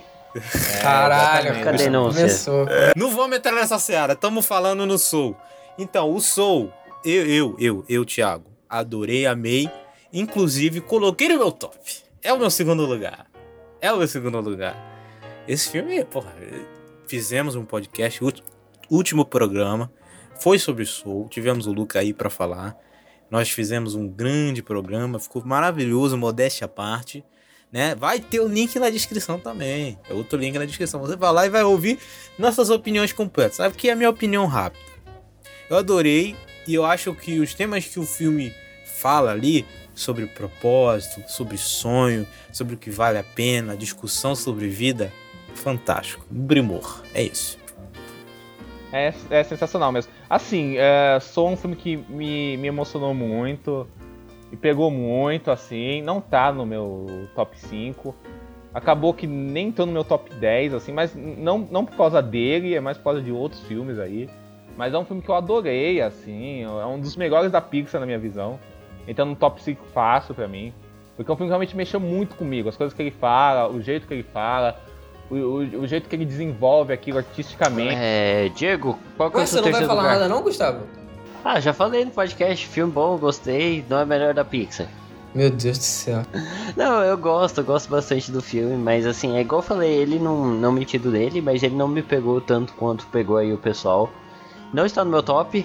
[0.81, 1.63] Caralho, exatamente.
[1.63, 2.21] Cadê a denúncia?
[2.21, 2.65] Começou.
[2.95, 5.35] Não vamos entrar nessa seara, estamos falando no Soul.
[5.77, 6.71] Então, o Soul,
[7.03, 9.69] eu, eu, eu, eu, Thiago, adorei, amei.
[10.13, 11.77] Inclusive, coloquei no meu top.
[12.23, 13.25] É o meu segundo lugar.
[13.81, 14.75] É o segundo lugar.
[15.47, 16.35] Esse filme, porra,
[17.07, 18.19] fizemos um podcast,
[18.89, 19.89] último programa,
[20.37, 22.77] foi sobre Soul, tivemos o Luca aí pra falar.
[23.31, 27.23] Nós fizemos um grande programa, ficou maravilhoso, modéstia à parte.
[27.71, 27.95] Né?
[27.95, 29.97] Vai ter o link na descrição também.
[30.09, 30.99] É outro link na descrição.
[30.99, 31.99] Você vai lá e vai ouvir
[32.37, 33.57] nossas opiniões completas.
[33.57, 34.83] Sabe que é a minha opinião rápida.
[35.69, 36.35] Eu adorei
[36.67, 38.53] e eu acho que os temas que o filme
[38.85, 39.65] fala ali
[39.99, 45.11] sobre propósito, sobre sonho, sobre o que vale a pena, discussão sobre vida,
[45.53, 46.25] fantástico.
[46.31, 47.03] Um primor.
[47.13, 47.59] É isso.
[48.91, 50.11] É, é sensacional mesmo.
[50.29, 53.87] Assim, é, sou um filme que me, me emocionou muito.
[54.49, 56.01] Me pegou muito, assim.
[56.01, 58.15] Não tá no meu top 5.
[58.73, 62.75] Acabou que nem tô no meu top 10, assim, mas não, não por causa dele,
[62.75, 64.29] é mais por causa de outros filmes aí.
[64.77, 68.05] Mas é um filme que eu adorei, assim, é um dos melhores da Pixar na
[68.05, 68.59] minha visão.
[69.09, 70.73] Então no top 5 fácil pra mim.
[71.17, 72.69] Porque é um filme que realmente mexeu muito comigo.
[72.69, 74.79] As coisas que ele fala, o jeito que ele fala,
[75.29, 77.95] o, o, o jeito que ele desenvolve aquilo artisticamente.
[77.97, 80.13] É, Diego, qual que é o Ué, seu você não vai falar lugar?
[80.13, 80.83] nada não, Gustavo?
[81.43, 84.87] Ah, já falei no podcast, filme bom, gostei, não é melhor da Pixar.
[85.33, 86.23] Meu Deus do céu.
[86.75, 90.17] Não, eu gosto, eu gosto bastante do filme, mas assim, é igual eu falei, ele
[90.17, 93.57] não, não me tiro dele, mas ele não me pegou tanto quanto pegou aí o
[93.57, 94.09] pessoal.
[94.73, 95.63] Não está no meu top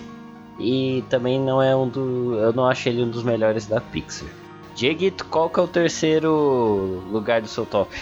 [0.59, 2.39] e também não é um do.
[2.39, 4.29] Eu não acho ele um dos melhores da Pixar.
[4.75, 7.95] Dieguito, qual que é o terceiro lugar do seu top?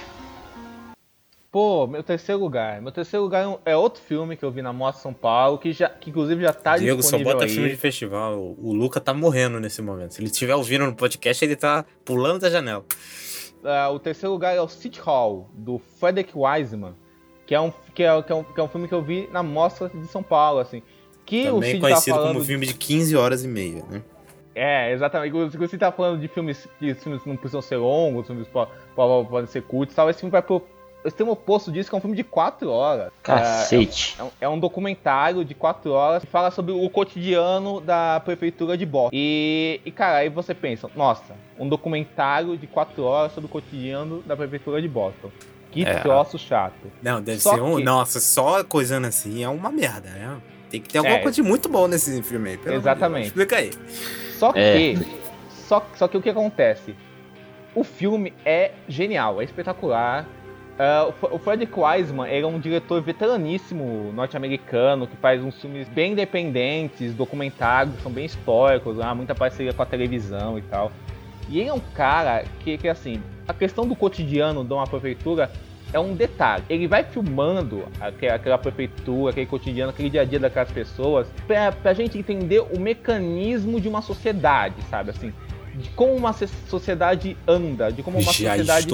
[1.50, 2.80] Pô, meu terceiro lugar.
[2.80, 5.70] Meu terceiro lugar é é outro filme que eu vi na Mostra São Paulo, que,
[5.70, 7.50] já, que inclusive já tá Diego só disponível bota aí.
[7.50, 8.56] filme de festival.
[8.58, 10.14] O Luca tá morrendo nesse momento.
[10.14, 12.82] Se ele estiver ouvindo no podcast, ele tá pulando da janela.
[13.62, 16.94] Ah, o terceiro lugar é o City Hall, do Frederick Wiseman,
[17.46, 19.28] que é um, que é, que é um, que é um filme que eu vi
[19.30, 20.82] na Mostra de São Paulo, assim.
[21.40, 24.02] Que o Também Cid conhecido tá falando como filme de 15 horas e meia, né?
[24.54, 25.34] É, exatamente.
[25.34, 28.46] O Você tá falando de filmes que os filmes não precisam ser longos, os filmes
[28.48, 30.10] po- po- podem ser curtos e tal.
[30.10, 30.62] Esse filme vai pro
[31.06, 33.10] extremo oposto disso, que é um filme de 4 horas.
[33.22, 34.14] Cacete.
[34.18, 38.76] É um, é um documentário de 4 horas que fala sobre o cotidiano da prefeitura
[38.76, 39.10] de Boston.
[39.14, 44.20] E, e, cara, aí você pensa, nossa, um documentário de 4 horas sobre o cotidiano
[44.26, 45.30] da prefeitura de Boston.
[45.70, 45.94] Que É.
[46.00, 46.74] troço chato.
[47.02, 47.76] Não, deve Só ser um.
[47.78, 50.36] que- Nossa, só coisando assim é uma merda, né?
[50.72, 51.20] Tem que ter alguma É.
[51.20, 52.56] coisa de muito bom nesse filme aí.
[52.56, 52.74] pelo.
[52.76, 53.26] Exatamente.
[53.28, 53.70] Explica aí.
[54.38, 54.72] Só É.
[54.94, 54.98] que.
[55.50, 56.94] Só, só que o que acontece?
[57.74, 60.26] O filme é genial, é espetacular.
[60.78, 65.60] Ah, o F- o Frederick Wiseman ele é um diretor veteraníssimo norte-americano que faz uns
[65.60, 70.90] filmes bem independentes, documentários, são bem históricos, há muita parceria com a televisão e tal.
[71.48, 75.50] E ele é um cara que, que assim, a questão do cotidiano de uma prefeitura
[75.92, 76.64] é um detalhe.
[76.68, 81.72] Ele vai filmando aque- aquela prefeitura, aquele cotidiano, aquele dia a dia daquelas pessoas, pra,
[81.72, 85.10] pra gente entender o mecanismo de uma sociedade, sabe?
[85.10, 85.32] Assim,
[85.74, 88.88] de como uma sociedade anda, de como uma Já sociedade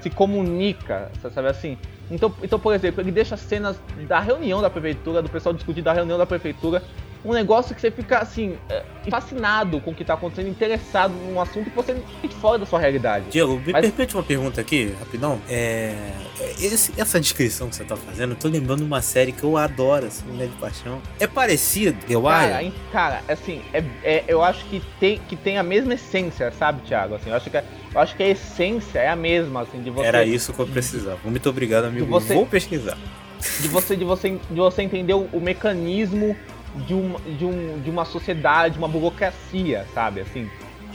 [0.00, 1.76] se comunica, sabe assim?
[2.10, 3.78] Então, então, por exemplo, ele deixa cenas
[4.08, 6.82] da reunião da prefeitura, do pessoal discutir da reunião da prefeitura,
[7.24, 11.40] um negócio que você fica assim, é, fascinado com o que tá acontecendo, interessado num
[11.40, 13.26] assunto que você fica fora da sua realidade.
[13.30, 15.40] Diego, me Mas- permite uma pergunta aqui, rapidão.
[15.48, 15.94] É.
[16.60, 19.56] esse- essa descrição que você tá fazendo, eu tô lembrando de uma série que eu
[19.56, 21.00] adoro, assim, né, de paixão.
[21.18, 22.72] É parecido, eu Cara, acho.
[22.92, 27.16] cara, assim, é, é- eu acho que tem, que tem a mesma essência, sabe, Thiago?
[27.16, 29.90] Assim, eu acho que, a- eu acho que a essência é a mesma, assim, de
[29.90, 30.06] você.
[30.06, 31.18] Era isso que eu precisava.
[31.24, 32.06] Muito obrigado, amigo.
[32.06, 32.96] Você- Vou pesquisar.
[33.60, 36.36] de você, de você, de você entender o, o mecanismo
[36.74, 40.20] de uma, de, um, de uma sociedade, uma burocracia, sabe?
[40.20, 40.48] Assim,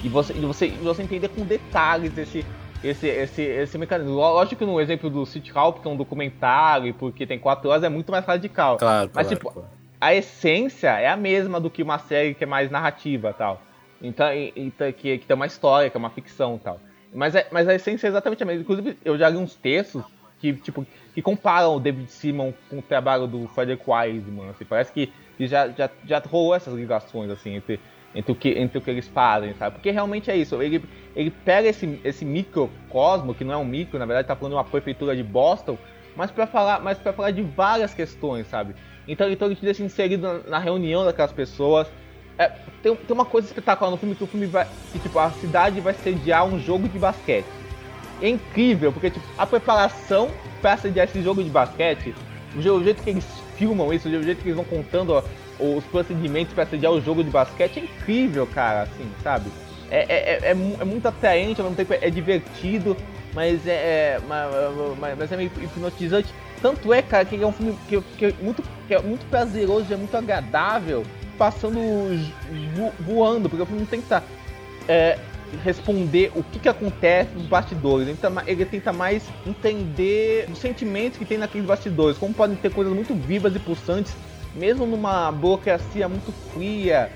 [0.03, 2.45] e você, de você, de você entender com detalhes esse,
[2.84, 4.13] esse, esse, esse mecanismo.
[4.13, 7.69] Lógico que no exemplo do City Hall, porque é um documentário e porque tem quatro
[7.69, 8.78] horas, é muito mais radical.
[8.78, 9.69] Claro, Mas, claro, tipo, claro.
[10.01, 13.61] A essência é a mesma do que uma série que é mais narrativa tal.
[14.01, 16.80] Então, e- então que, que tem uma história, que é uma ficção tal.
[17.13, 18.61] Mas, é, mas a essência é exatamente a mesma.
[18.63, 20.03] Inclusive, eu já li uns textos
[20.43, 24.49] que, tipo, que comparam o David Simon com o trabalho do Frederick Wiseman.
[24.49, 27.79] Assim, parece que, já, já, já rolou essas ligações assim, entre,
[28.13, 29.75] entre, o que, entre o que eles fazem, sabe?
[29.75, 30.61] Porque realmente é isso.
[30.61, 30.83] Ele,
[31.15, 34.57] ele pega esse, esse microcosmo, que não é um micro, na verdade tá falando de
[34.57, 35.77] uma prefeitura de Boston,
[36.13, 38.75] mas para falar, mas para falar de várias questões, sabe?
[39.07, 41.87] Então, então ele te deixa inserido na, na reunião daquelas pessoas.
[42.37, 44.67] É, tem, tem uma coisa espetacular no filme que o filme vai.
[44.91, 47.62] Que, tipo, a cidade vai sediar um jogo de basquete.
[48.24, 52.15] É incrível, porque tipo, a preparação para sediar esse jogo de basquete,
[52.55, 53.26] o, je- o jeito que eles
[53.57, 55.21] filmam isso, o jeito que eles vão contando ó,
[55.59, 59.51] os procedimentos para sediar o jogo de basquete é incrível, cara, assim, sabe?
[59.91, 62.95] É, é, é, é é muito atraente, ao mesmo tempo é divertido,
[63.36, 64.47] mas é, é, ma-
[64.97, 66.34] ma- mas é meio hipnotizante.
[66.61, 69.93] Tanto é, cara, que é um filme que, que é, muito, que é muito prazeroso,
[69.93, 71.03] é muito agradável,
[71.38, 71.78] passando
[72.74, 74.24] vo- voando, porque o filme tem que estar
[74.88, 75.19] é,
[75.63, 78.07] responder o que, que acontece nos bastidores.
[78.07, 82.71] Ele tenta, ele tenta mais entender os sentimentos que tem naqueles bastidores, como podem ter
[82.71, 84.15] coisas muito vivas e pulsantes,
[84.55, 87.11] mesmo numa burocracia muito fria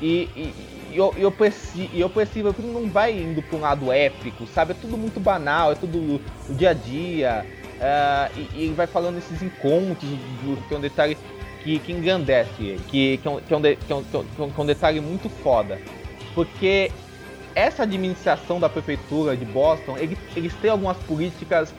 [0.00, 0.54] e, e,
[0.94, 2.50] e, o- e opressi- e opressiva.
[2.50, 4.72] O filme não vai indo para um lado épico, sabe?
[4.72, 7.46] É tudo muito banal, é tudo o dia a dia.
[7.80, 10.08] ah, e, ele vai falando esses encontros,
[10.66, 11.16] que é um detalhe
[11.62, 14.02] que, que engrandece ele, que, que, é um, que, é um que é que é
[14.02, 15.78] que é um detalhe muito foda.
[16.34, 16.90] Porque
[17.56, 21.74] essa administração da prefeitura de Boston, eles, eles têm algumas políticas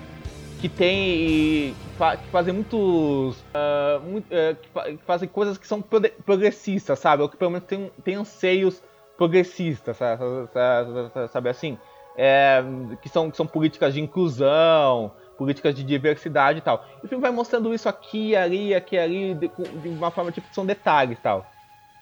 [0.57, 5.57] que tem que, fa- que fazem muitos ah, muito, eh, que, fa- que fazem coisas
[5.57, 5.81] que são
[6.25, 7.21] progressistas, sabe?
[7.21, 8.81] Ou que pelo menos tem, tem anseios
[9.15, 11.79] progressistas, sabe, sabe, assim?
[12.15, 12.63] é,
[13.01, 16.83] que, são, que são políticas de inclusão, políticas de diversidade e tal.
[17.03, 20.49] E o filme vai mostrando isso aqui, ali, aqui, ali, de, de uma forma tipo
[20.49, 21.53] que são detalhes tal.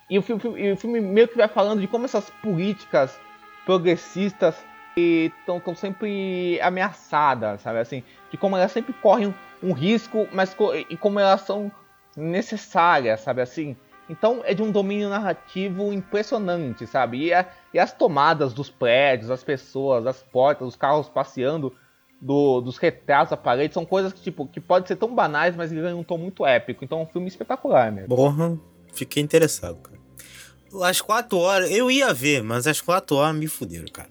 [0.10, 3.22] E o, filme, e o filme meio que vai falando de como essas políticas
[3.66, 4.56] progressistas
[4.96, 7.80] estão sempre ameaçadas, sabe?
[7.80, 10.56] Assim, de como elas sempre correm um, risco, mas
[10.90, 11.72] e como elas são
[12.16, 13.42] necessárias, sabe?
[13.42, 13.76] Assim,
[14.10, 17.26] então é de um domínio narrativo impressionante, sabe?
[17.26, 21.76] E, a, e as tomadas dos prédios, as pessoas, as portas, os carros passeando,
[22.22, 25.72] do, dos retratos à parede, são coisas que, tipo, que pode ser tão banais, mas
[25.72, 26.84] ganham um tom muito épico.
[26.84, 28.16] Então é um filme espetacular mesmo.
[28.16, 28.58] Porra,
[28.94, 29.95] fiquei interessado, cara.
[30.82, 34.10] Às quatro horas, eu ia ver, mas às quatro horas me fuderam, cara.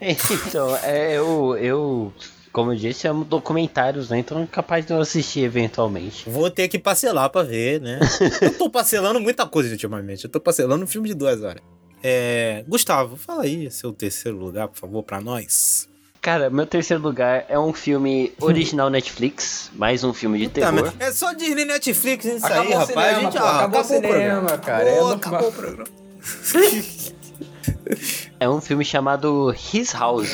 [0.00, 2.12] Então, é, eu, eu
[2.52, 4.18] como eu disse, amo documentários, né?
[4.18, 6.28] Então é capaz de eu assistir eventualmente.
[6.28, 7.98] Vou ter que parcelar pra ver, né?
[8.42, 10.24] eu tô parcelando muita coisa ultimamente.
[10.24, 11.62] Eu tô parcelando um filme de duas horas.
[12.02, 12.64] É...
[12.68, 15.88] Gustavo, fala aí seu terceiro lugar, por favor, pra nós.
[16.22, 20.92] Cara, meu terceiro lugar é um filme original Netflix, mais um filme de terror.
[21.00, 22.86] é só Disney Netflix isso acabou aí, rapaz.
[22.86, 24.84] Cinema, a gente, pô, ah, acabou, acabou o cinema, cara.
[24.84, 25.88] Pô, é acabou o programa.
[28.38, 30.32] é um filme chamado His House.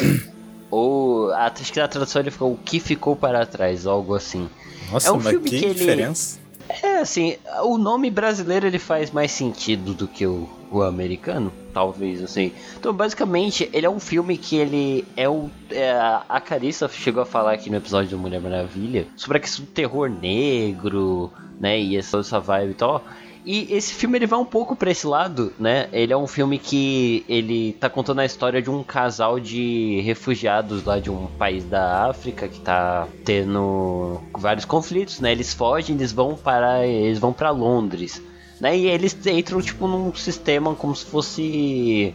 [0.71, 4.47] Ou acho que na tradução ele ficou O que ficou para trás, algo assim.
[4.93, 6.39] Nossa, é um filme que, que diferença.
[6.69, 6.79] Ele...
[6.83, 12.23] É assim, o nome brasileiro ele faz mais sentido do que o, o americano, talvez
[12.23, 12.53] assim.
[12.79, 15.93] Então, basicamente, ele é um filme que ele é o é,
[16.29, 19.71] a Carissa chegou a falar aqui no episódio do Mulher Maravilha sobre a questão do
[19.71, 21.31] terror negro,
[21.61, 23.05] né, e essa, essa vibe e tal.
[23.51, 25.89] E esse filme ele vai um pouco para esse lado, né?
[25.91, 30.85] Ele é um filme que ele tá contando a história de um casal de refugiados
[30.85, 35.33] lá de um país da África que tá tendo vários conflitos, né?
[35.33, 38.23] Eles fogem, eles vão para eles vão para Londres,
[38.61, 38.77] né?
[38.77, 42.15] E eles entram tipo num sistema como se fosse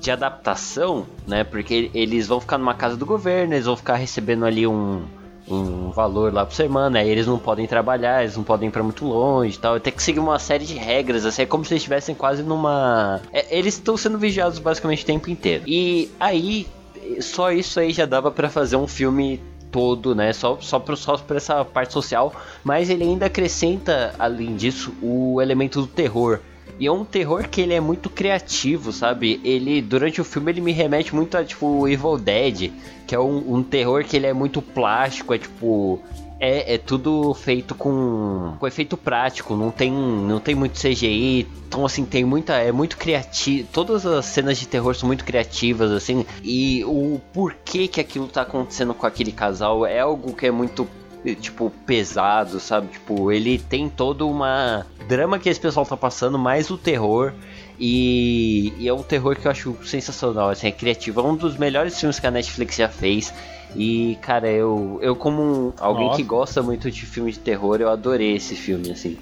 [0.00, 1.44] de adaptação, né?
[1.44, 5.02] Porque eles vão ficar numa casa do governo, eles vão ficar recebendo ali um
[5.48, 8.82] um valor lá por semana, aí eles não podem trabalhar, eles não podem ir pra
[8.82, 9.80] muito longe e tal.
[9.80, 13.20] Tem que seguir uma série de regras, assim, é como se eles estivessem quase numa.
[13.32, 15.64] É, eles estão sendo vigiados basicamente o tempo inteiro.
[15.66, 16.66] E aí,
[17.20, 19.40] só isso aí já dava para fazer um filme
[19.70, 20.32] todo, né?
[20.32, 22.34] Só, só, por, só por essa parte social.
[22.62, 26.40] Mas ele ainda acrescenta, além disso, o elemento do terror.
[26.78, 29.38] E é um terror que ele é muito criativo, sabe?
[29.44, 32.72] Ele, durante o filme, ele me remete muito a, tipo, Evil Dead,
[33.06, 36.00] que é um, um terror que ele é muito plástico, é tipo...
[36.40, 41.84] É, é, tudo feito com, com efeito prático, não tem, não tem muito CGI, então
[41.84, 42.54] assim, tem muita.
[42.54, 43.68] É muito criativo.
[43.70, 46.24] Todas as cenas de terror são muito criativas, assim.
[46.42, 50.88] E o porquê que aquilo tá acontecendo com aquele casal é algo que é muito
[51.40, 52.88] tipo, pesado, sabe?
[52.88, 57.32] Tipo, ele tem todo uma drama que esse pessoal tá passando, mais o terror.
[57.78, 61.20] E, e, é um terror que eu acho sensacional, assim, é criativo.
[61.20, 63.32] É um dos melhores filmes que a Netflix já fez.
[63.74, 66.16] E, cara, eu, eu como um, alguém Nossa.
[66.16, 69.16] que gosta muito de filme de terror, eu adorei esse filme, assim.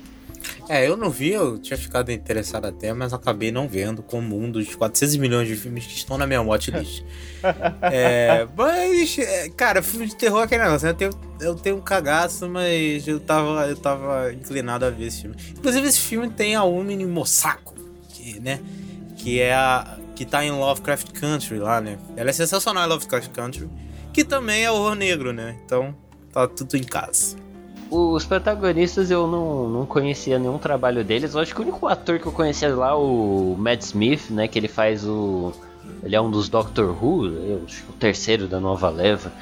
[0.68, 4.50] É, eu não vi, eu tinha ficado interessado até, mas acabei não vendo como um
[4.50, 7.02] dos 400 milhões de filmes que estão na minha watchlist.
[7.82, 10.92] é, mas, é, cara, filme de terror é aquele negócio, né?
[10.92, 11.10] eu tenho,
[11.40, 15.36] eu tenho um cagaço, mas eu tava, eu tava inclinado a ver esse filme.
[15.56, 17.74] Inclusive, esse filme tem a Umini Mosako,
[18.10, 18.60] que, né,
[19.16, 21.98] que é a, que tá em Lovecraft Country lá, né?
[22.14, 23.70] Ela é sensacional em Lovecraft Country,
[24.18, 25.54] que também é horror negro, né?
[25.64, 25.94] Então,
[26.32, 27.36] tá tudo em casa.
[27.88, 31.34] Os protagonistas eu não, não conhecia nenhum trabalho deles.
[31.34, 34.48] Eu acho que o único ator que eu conhecia lá, o Matt Smith, né?
[34.48, 35.52] Que ele faz o.
[36.02, 39.32] Ele é um dos Doctor Who, eu acho o terceiro da nova leva.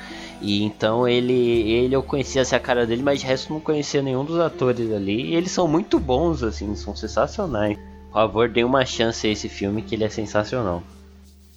[0.42, 4.02] E então ele, ele eu conhecia assim, a cara dele, mas de resto não conhecia
[4.02, 5.30] nenhum dos atores ali.
[5.30, 7.78] E eles são muito bons, assim, são sensacionais.
[8.08, 10.82] Por favor, dê uma chance a esse filme que ele é sensacional.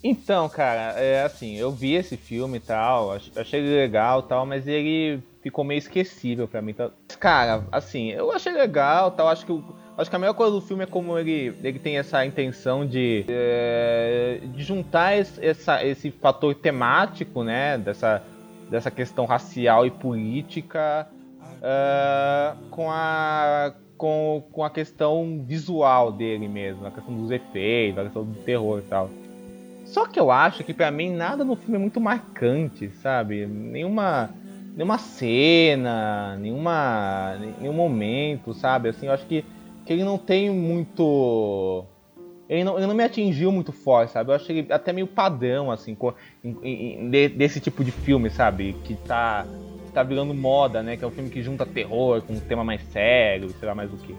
[0.02, 5.22] Então, cara, é assim, eu vi esse filme e tal, achei legal tal, mas ele
[5.42, 6.70] ficou meio esquecível para mim.
[6.70, 9.28] Então, cara, assim, eu achei legal, tal.
[9.28, 9.62] Acho que
[9.98, 13.26] acho que a melhor coisa do filme é como ele, ele tem essa intenção de,
[13.28, 18.22] é, de juntar esse, essa, esse fator temático, né, dessa,
[18.70, 21.06] dessa questão racial e política
[21.58, 28.04] uh, com a com, com a questão visual dele mesmo, a questão dos efeitos, a
[28.04, 29.10] questão do terror e tal.
[29.90, 33.46] Só que eu acho que para mim nada no filme é muito marcante, sabe?
[33.46, 34.30] Nenhuma
[34.76, 38.88] nenhuma cena, nenhuma, nenhum momento, sabe?
[38.88, 39.44] Assim, eu acho que,
[39.84, 41.84] que ele não tem muito.
[42.48, 44.30] Ele não, ele não me atingiu muito forte, sabe?
[44.30, 46.12] Eu acho ele até meio padrão, assim, com,
[46.42, 48.74] em, em, desse tipo de filme, sabe?
[48.84, 49.46] Que tá,
[49.86, 50.96] que tá virando moda, né?
[50.96, 53.92] Que é um filme que junta terror com um tema mais sério, sei lá mais
[53.92, 54.14] o que.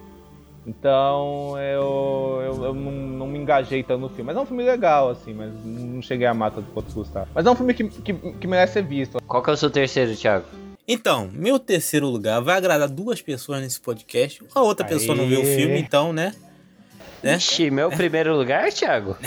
[0.65, 4.25] Então eu, eu, eu não, não, me engajei tanto no filme.
[4.25, 7.27] Mas é um filme legal, assim, mas não cheguei a mata do quanto Gustavo.
[7.33, 9.19] Mas é um filme que, que, que merece ser visto.
[9.25, 10.45] Qual que é o seu terceiro, Thiago?
[10.87, 14.43] Então, meu terceiro lugar vai agradar duas pessoas nesse podcast.
[14.53, 14.93] A outra Aê.
[14.93, 16.33] pessoa não viu o filme, então, né?
[17.23, 17.37] né?
[17.37, 19.17] Ixi, meu primeiro lugar, Thiago?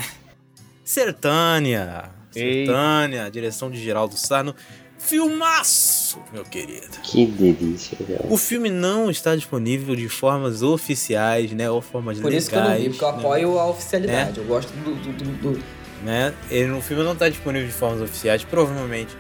[0.85, 2.11] Sertânia.
[2.31, 4.55] Sertânia, direção de Geraldo Sarno.
[4.99, 5.94] Filmaço,
[6.33, 6.99] meu querido.
[7.03, 8.33] Que delícia, velho.
[8.33, 11.71] O filme não está disponível de formas oficiais, né?
[11.71, 12.49] Ou formas Por legais.
[12.49, 13.19] Por isso que eu não vi, porque eu né?
[13.19, 14.41] apoio a oficialidade.
[14.41, 14.45] Né?
[14.45, 14.95] Eu gosto do.
[14.95, 15.65] do, do, do...
[16.03, 16.35] Né?
[16.51, 19.17] Ele, o filme não está disponível de formas oficiais, provavelmente.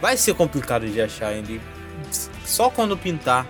[0.00, 1.60] Vai ser complicado de achar ele
[2.44, 3.46] só quando pintar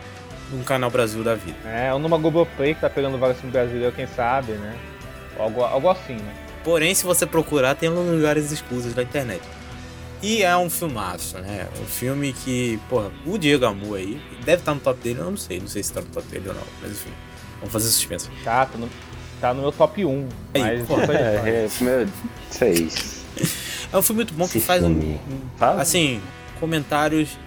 [0.51, 1.57] num canal Brasil da vida.
[1.67, 4.77] É, ou numa Globoplay que tá pegando vários filmes brasileiros, quem sabe, né?
[5.39, 6.35] Algo, algo assim, né?
[6.63, 9.43] Porém, se você procurar, tem lugares escusos da internet.
[10.23, 11.69] E é um filmaço, né?
[11.81, 15.37] Um filme que, porra, o Diego Amu aí, deve estar no top dele, eu não
[15.37, 17.11] sei, não sei se tá no top dele ou não, mas enfim,
[17.59, 18.29] vamos fazer suspense.
[18.43, 18.89] Tá, tá no,
[19.41, 20.29] tá no meu top 1.
[20.55, 22.09] Aí, mas porra, é, é, meu,
[22.73, 23.27] isso
[23.93, 25.19] É um filme muito bom que faz um,
[25.79, 26.21] assim,
[26.59, 27.39] comentários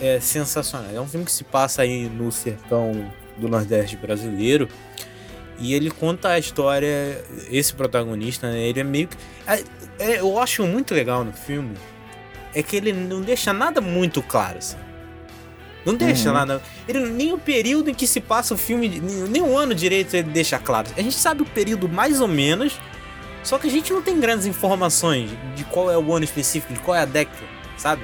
[0.00, 0.94] é, sensacionais.
[0.94, 4.68] É um filme que se passa aí no sertão do Nordeste brasileiro.
[5.58, 9.16] E ele conta a história, esse protagonista, né, ele é meio que.
[9.46, 9.62] É,
[9.98, 11.74] é, eu acho muito legal no filme
[12.54, 14.76] é que ele não deixa nada muito claro, assim.
[15.84, 16.34] Não deixa uhum.
[16.34, 16.62] nada.
[16.86, 20.30] Ele, nem o período em que se passa o filme, nem o ano direito ele
[20.30, 20.88] deixa claro.
[20.96, 22.78] A gente sabe o período mais ou menos,
[23.42, 26.80] só que a gente não tem grandes informações de qual é o ano específico, de
[26.80, 27.38] qual é a década,
[27.78, 28.02] sabe?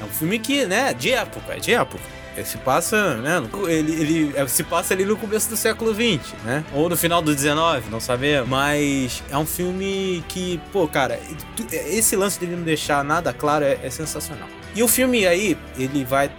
[0.00, 2.02] É um filme que, né, de época, é de época.
[2.40, 3.42] Ele se passa, né?
[3.68, 6.64] Ele, ele, é, se passa ali no começo do século XX, né?
[6.72, 7.54] Ou no final do XIX,
[7.90, 8.48] não sabemos.
[8.48, 11.20] Mas é um filme que, pô, cara,
[11.70, 14.48] esse lance dele não deixar nada claro é, é sensacional.
[14.74, 16.30] E o filme aí, ele vai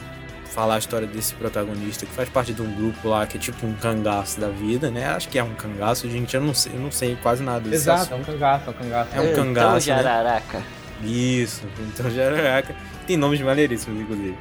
[0.45, 3.65] falar a história desse protagonista que faz parte de um grupo lá que é tipo
[3.65, 5.07] um cangaço da vida, né?
[5.07, 6.35] Acho que é um cangaço, gente.
[6.35, 7.75] Eu não sei, eu não sei quase nada disso.
[7.75, 9.09] Exato, é um cangaço, é um cangaço.
[9.13, 9.67] É um cangaço.
[9.67, 10.57] Então, Jararaca.
[10.57, 10.65] Né?
[11.03, 12.75] Isso, então Jararaca.
[13.07, 14.35] Tem nomes maneiríssimos, inclusive.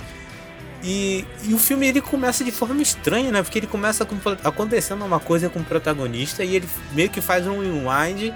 [0.82, 3.42] E, e, o filme ele começa de forma estranha, né?
[3.42, 7.46] Porque ele começa com, acontecendo uma coisa com o protagonista e ele meio que faz
[7.46, 8.34] um rewind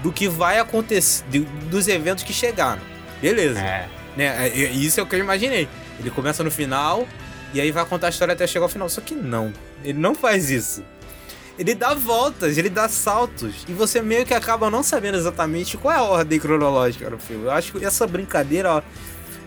[0.00, 2.80] do que vai acontecer, de, dos eventos que chegaram.
[3.20, 3.60] Beleza.
[3.60, 3.88] É.
[4.16, 4.48] Né?
[4.48, 5.68] É, isso é o que eu imaginei.
[5.98, 7.06] Ele começa no final
[7.52, 8.88] e aí vai contar a história até chegar ao final.
[8.88, 9.52] Só que não.
[9.84, 10.84] Ele não faz isso.
[11.58, 13.64] Ele dá voltas, ele dá saltos.
[13.68, 17.44] E você meio que acaba não sabendo exatamente qual é a ordem cronológica do filme.
[17.44, 18.82] Eu acho que essa brincadeira ó,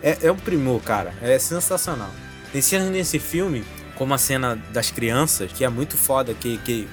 [0.02, 1.12] é, é um primor, cara.
[1.20, 2.10] É sensacional.
[2.56, 3.62] Tem cenas nesse filme,
[3.96, 6.88] como a cena das crianças, que é muito foda, que, que,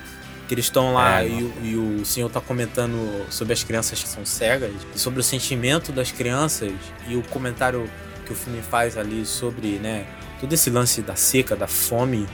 [0.46, 4.10] que eles estão lá é, e, e, o senhor tá comentando sobre as crianças que
[4.10, 6.70] são cegas, e sobre o sentimento das crianças,
[7.08, 7.90] e o comentário
[8.26, 10.06] que o filme faz ali sobre, né,
[10.38, 12.28] todo esse lance da seca, da fome,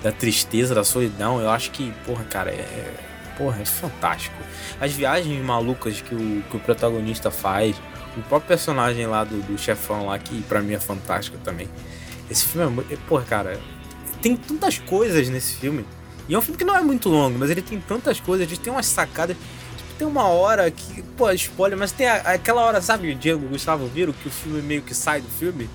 [0.00, 2.94] da tristeza, da solidão, eu acho que, porra, cara, é.
[3.36, 4.36] Porra, é fantástico.
[4.80, 7.74] As viagens malucas que o, que o protagonista faz,
[8.16, 11.68] o próprio personagem lá do, do chefão lá, que pra mim é fantástico também.
[12.30, 12.98] Esse filme é muito.
[13.06, 13.60] Porra, cara,
[14.20, 15.84] tem tantas coisas nesse filme.
[16.28, 18.56] E é um filme que não é muito longo, mas ele tem tantas coisas, ele
[18.56, 19.36] tem umas sacadas.
[19.76, 21.02] Tipo, tem uma hora que.
[21.16, 24.82] Pô, spoiler, mas tem a, aquela hora, sabe, Diego Gustavo viram que o filme meio
[24.82, 25.68] que sai do filme?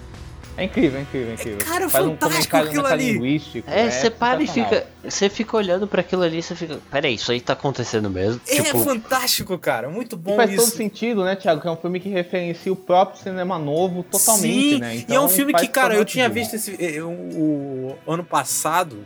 [0.55, 1.57] É incrível, é incrível, é incrível.
[1.59, 3.41] É, cara, Faz fantástico um aquilo ali.
[3.65, 4.85] É, você é para e fica.
[5.03, 6.79] Você fica olhando para aquilo ali você fica.
[6.91, 8.39] Peraí, isso aí tá acontecendo mesmo?
[8.47, 8.79] É tipo...
[8.83, 9.89] fantástico, cara.
[9.89, 10.33] Muito bom.
[10.33, 10.63] E faz isso.
[10.63, 11.59] todo sentido, né, Thiago?
[11.59, 14.95] Que é um filme que referencia o próprio cinema novo totalmente, Sim, né?
[14.97, 18.23] Então, e é um então, filme que, cara, eu tinha visto esse, o, o ano
[18.23, 19.03] passado.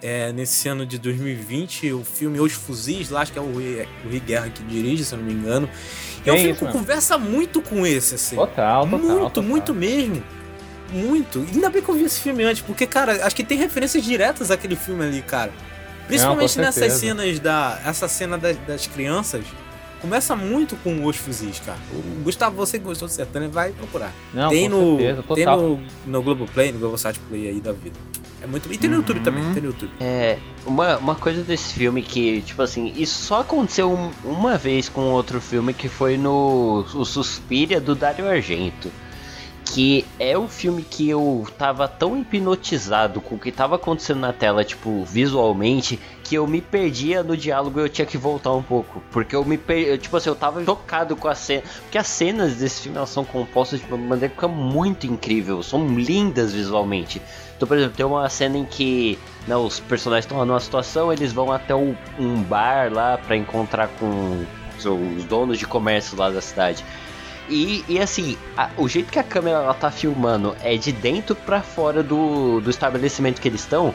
[0.00, 3.84] É, nesse ano de 2020, o filme Os Fuzis, lá acho que é o Rui,
[4.04, 5.68] o Rui Guerra que dirige, se eu não me engano.
[6.24, 8.36] E é um filme que conversa muito com esse, assim.
[8.36, 9.00] Total, total.
[9.00, 9.42] Muito, total.
[9.42, 10.22] muito mesmo
[10.92, 11.46] muito.
[11.52, 14.50] Ainda bem que eu vi esse filme antes, porque, cara, acho que tem referências diretas
[14.50, 15.52] àquele filme ali, cara.
[16.06, 17.80] Principalmente Não, nessas cenas da.
[17.84, 19.44] Essa cena das, das crianças.
[20.00, 21.78] Começa muito com os fuzis, cara.
[21.92, 24.12] O Gustavo, você que gostou do Sertânia, vai procurar.
[24.32, 27.96] Não, tem no, certeza, tem no, no Globoplay, no Globosat Play aí da vida.
[28.40, 28.72] É muito.
[28.72, 29.02] E tem no uhum.
[29.02, 29.90] YouTube também, tem no YouTube.
[29.98, 34.88] É, uma, uma coisa desse filme que, tipo assim, isso só aconteceu um, uma vez
[34.88, 38.88] com outro filme que foi no o Suspiria do Dario Argento
[39.68, 44.32] que é um filme que eu tava tão hipnotizado com o que tava acontecendo na
[44.32, 48.62] tela, tipo, visualmente, que eu me perdia no diálogo e eu tinha que voltar um
[48.62, 49.02] pouco.
[49.10, 51.62] Porque eu me perdi, tipo assim, eu tava chocado com a cena.
[51.82, 55.62] Porque as cenas desse filme elas são compostas de uma maneira que fica muito incrível,
[55.62, 57.20] são lindas visualmente.
[57.54, 61.30] Então, por exemplo, tem uma cena em que né, os personagens estão numa situação, eles
[61.30, 64.46] vão até um, um bar lá para encontrar com
[64.78, 66.82] os donos de comércio lá da cidade.
[67.48, 71.34] E, e assim, a, o jeito que a câmera ela tá filmando é de dentro
[71.34, 73.94] para fora do, do estabelecimento que eles estão.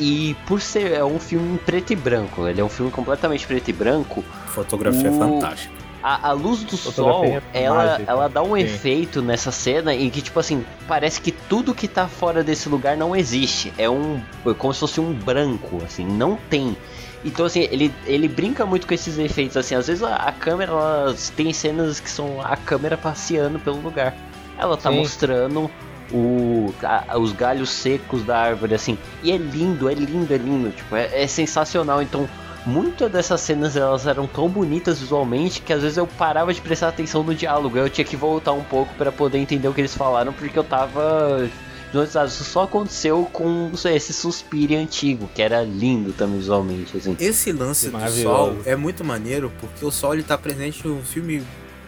[0.00, 3.46] e por ser é um filme em preto e branco, ele é um filme completamente
[3.46, 4.24] preto e branco.
[4.48, 5.78] Fotografia O- é fantástica.
[6.00, 8.04] A, a luz do sol, Fotografia é ela, mágica.
[8.12, 8.60] ela dá um Sim.
[8.62, 12.96] efeito nessa cena em que, tipo assim, parece que tudo que tá fora desse lugar
[12.96, 13.72] não existe.
[13.76, 14.20] É um.
[14.46, 16.76] é como se fosse um branco, assim, não tem.
[17.24, 20.70] Então, assim, ele, ele brinca muito com esses efeitos, assim, às vezes a, a câmera,
[20.72, 24.14] ela tem cenas que são a câmera passeando pelo lugar.
[24.56, 24.96] Ela tá Sim.
[24.98, 25.70] mostrando
[26.12, 30.70] o, a- os galhos secos da árvore, assim, e é lindo, é lindo, é lindo,
[30.70, 32.28] tipo, é, é sensacional, então
[32.64, 36.88] muitas dessas cenas elas eram tão bonitas visualmente que às vezes eu parava de prestar
[36.88, 39.94] atenção no diálogo, eu tinha que voltar um pouco pra poder entender o que eles
[39.94, 41.48] falaram, porque eu tava
[41.88, 42.28] hipnotizado.
[42.28, 47.16] Isso só aconteceu com sei, esse suspiro antigo, que era lindo também visualmente, assim.
[47.18, 51.42] Esse lance do sol é muito maneiro porque o sol ele tá presente no filme,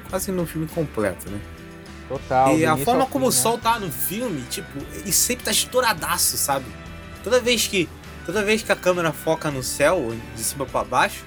[0.08, 1.40] quase no filme completo, né?
[2.08, 2.58] Total.
[2.58, 3.42] e a forma como o fim, né?
[3.42, 6.66] sol tá no filme, tipo, ele sempre tá estouradaço, sabe?
[7.22, 7.88] Toda vez que
[8.26, 11.22] toda vez que a câmera foca no céu, de cima pra baixo,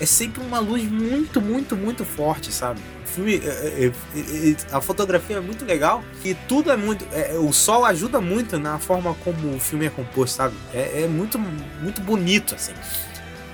[0.00, 2.80] é sempre uma luz muito, muito, muito forte, sabe?
[3.04, 7.06] O filme, é, é, é, é, a fotografia é muito legal e tudo é muito,
[7.12, 10.54] é, o sol ajuda muito na forma como o filme é composto, sabe?
[10.74, 12.72] É, é muito, muito bonito, assim.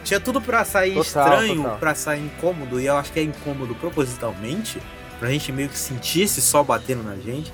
[0.05, 3.75] Tinha tudo pra sair Total, estranho, pra sair incômodo e eu acho que é incômodo
[3.77, 4.81] propositalmente
[5.21, 7.53] pra gente meio que sentir esse sol batendo na gente.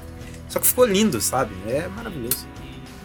[0.49, 1.55] Só que ficou lindo, sabe?
[1.67, 2.47] É maravilhoso.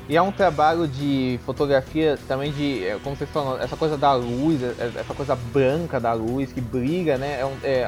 [0.10, 4.14] E é um trabalho de fotografia também de, é, como vocês falam, essa coisa da
[4.14, 7.40] luz, é- é- essa coisa branca da luz que brilha, né?
[7.40, 7.86] É um, é,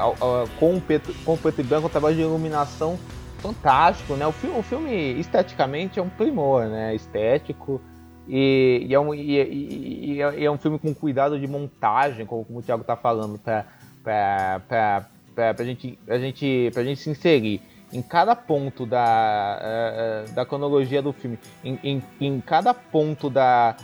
[0.57, 2.97] com, o preto, com o preto e branco, um trabalho de iluminação
[3.39, 4.25] fantástico, né?
[4.25, 6.95] O filme, o filme esteticamente é um primor, né?
[6.95, 7.81] Estético.
[8.27, 12.59] E, e é um, e, e- é, um filme com cuidado de montagem, como, como
[12.59, 13.65] o Thiago tá falando, pra,
[14.03, 15.05] pra, pra,
[15.35, 17.61] pra, pra, gente, pra, gente, pra gente se inserir
[17.95, 23.29] em cada ponto da, eh, eh, da cronologia do filme, em, em, em cada ponto
[23.29, 23.77] da,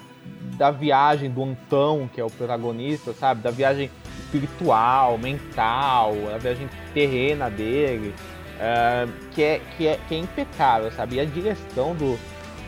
[0.58, 3.42] da viagem do Antão, que é o protagonista, sabe?
[3.42, 3.90] Da viagem
[4.20, 8.14] espiritual, mental, a viagem terrena dele,
[8.60, 11.16] eh, que, é, que, é, que é impecável, sabe?
[11.16, 12.20] E a direção do,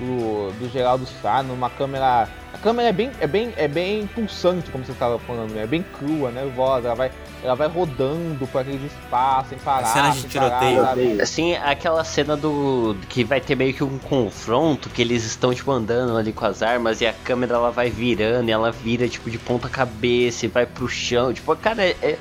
[0.03, 2.27] do, do Geraldo Sá numa câmera.
[2.53, 5.63] A câmera é bem, é bem, é bem pulsante, como você estava falando, né?
[5.63, 7.11] É bem crua, nervosa, ela vai,
[7.43, 9.85] ela vai rodando por aqueles espaços, sem parar.
[9.87, 10.81] cenas de parar, tiroteio.
[10.85, 11.21] sabe?
[11.21, 12.95] Assim, aquela cena do.
[13.09, 16.61] que vai ter meio que um confronto, que eles estão, tipo, andando ali com as
[16.61, 20.49] armas e a câmera ela vai virando e ela vira, tipo, de ponta cabeça e
[20.49, 21.33] vai pro chão.
[21.33, 21.95] Tipo, cara, é.
[22.01, 22.17] é-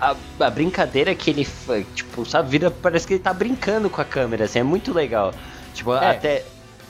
[0.00, 1.46] A, a brincadeira que ele,
[1.94, 5.32] tipo, sabe, vira, parece que ele tá brincando com a câmera, assim, é muito legal.
[5.72, 6.10] Tipo, É.
[6.10, 6.44] até,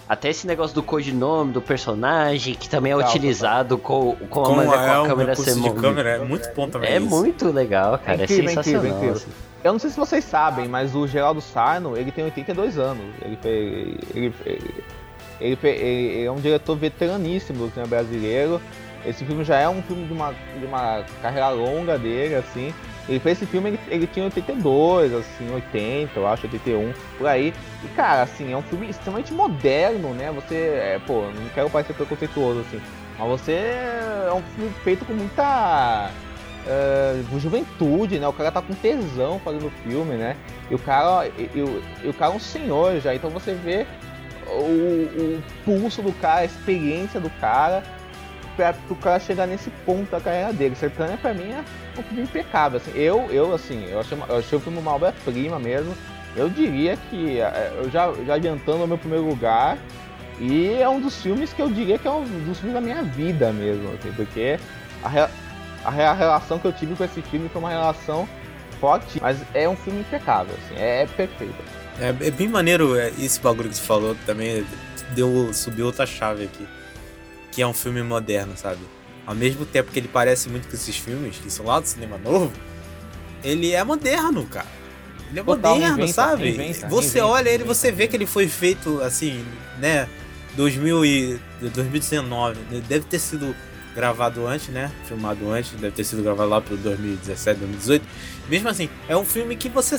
[0.09, 4.83] até esse negócio do codinome do personagem, que também é utilizado com, com a maneira
[4.83, 7.09] é com a câmera ser de câmera, é muito bom também É isso.
[7.09, 8.81] muito legal, cara, é, incrível, é sensacional.
[8.81, 9.15] incrível, é incrível.
[9.17, 9.31] assim.
[9.65, 13.05] Eu não sei se vocês sabem, mas o Geraldo Sarno, ele tem 82 anos.
[13.25, 13.99] Ele, ele,
[14.45, 14.85] ele,
[15.41, 18.61] ele, fe- ele é um diretor veteraníssimo do cinema brasileiro.
[19.07, 22.75] Esse filme já é um filme de uma, de uma carreira longa dele, assim.
[23.09, 27.53] Ele fez esse filme, ele, ele tinha 82, assim, 80, eu acho, 81, por aí.
[27.85, 30.31] E, cara, assim, é um filme extremamente moderno, né?
[30.33, 32.81] Você, é, pô, não quero parecer preconceituoso, assim.
[33.19, 36.11] Mas você é um filme feito com muita
[36.67, 38.29] é, juventude, né?
[38.29, 40.37] O cara tá com tesão fazendo o filme, né?
[40.71, 43.87] E o cara, e, e e o cara é um senhor já, então você vê
[44.47, 47.83] o, o pulso do cara, a experiência do cara,
[48.57, 50.75] pra o cara chegar nesse ponto da carreira dele.
[50.75, 51.65] Sertânia pra mim é
[51.99, 52.79] um filme impecável.
[52.79, 55.95] Assim, eu, eu, assim, eu achei, eu achei o filme uma obra-prima mesmo.
[56.35, 59.77] Eu diria que, é, eu já, já adiantando o meu primeiro lugar,
[60.41, 63.03] e é um dos filmes que eu diria que é um dos filmes da minha
[63.03, 64.59] vida mesmo, assim, porque
[65.05, 65.29] a,
[65.85, 68.27] a, a relação que eu tive com esse filme foi uma relação
[68.81, 71.55] forte, mas é um filme impecável, assim, é, perfeito.
[72.01, 74.65] É, é bem maneiro é, esse bagulho que você falou também.
[75.11, 76.67] Deu, subiu outra chave aqui.
[77.53, 78.81] Que é um filme moderno, sabe?
[79.25, 82.19] Ao mesmo tempo que ele parece muito com esses filmes, que são lá do cinema
[82.19, 82.51] novo,
[83.45, 84.67] ele é moderno, cara.
[85.31, 86.75] Ele é Total, moderno, sabe?
[86.89, 89.45] você olha ele, você vê que ele foi feito assim,
[89.79, 90.09] né?
[90.57, 92.59] 2000 e 2019.
[92.71, 92.83] né?
[92.89, 93.55] Deve ter sido
[93.95, 94.91] gravado antes, né?
[95.07, 98.05] Filmado antes, deve ter sido gravado lá pro 2017, 2018.
[98.49, 99.97] Mesmo assim, é um filme que você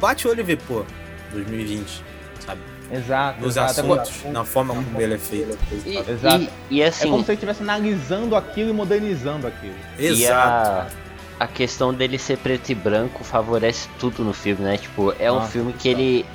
[0.00, 0.84] bate o olho e vê, pô,
[1.32, 2.02] 2020,
[2.44, 2.60] sabe?
[2.90, 3.40] Exato.
[3.40, 3.80] Nos exato.
[3.80, 5.58] É assuntos, na forma como ele é feito.
[5.86, 6.48] E, Exato.
[6.70, 9.74] e, e É assim, como se ele estivesse analisando aquilo e modernizando aquilo.
[9.98, 10.92] E Exato.
[11.40, 14.76] a, a questão dele ser preto e branco favorece tudo no filme, né?
[14.76, 16.26] Tipo, é um Nossa, filme que ele.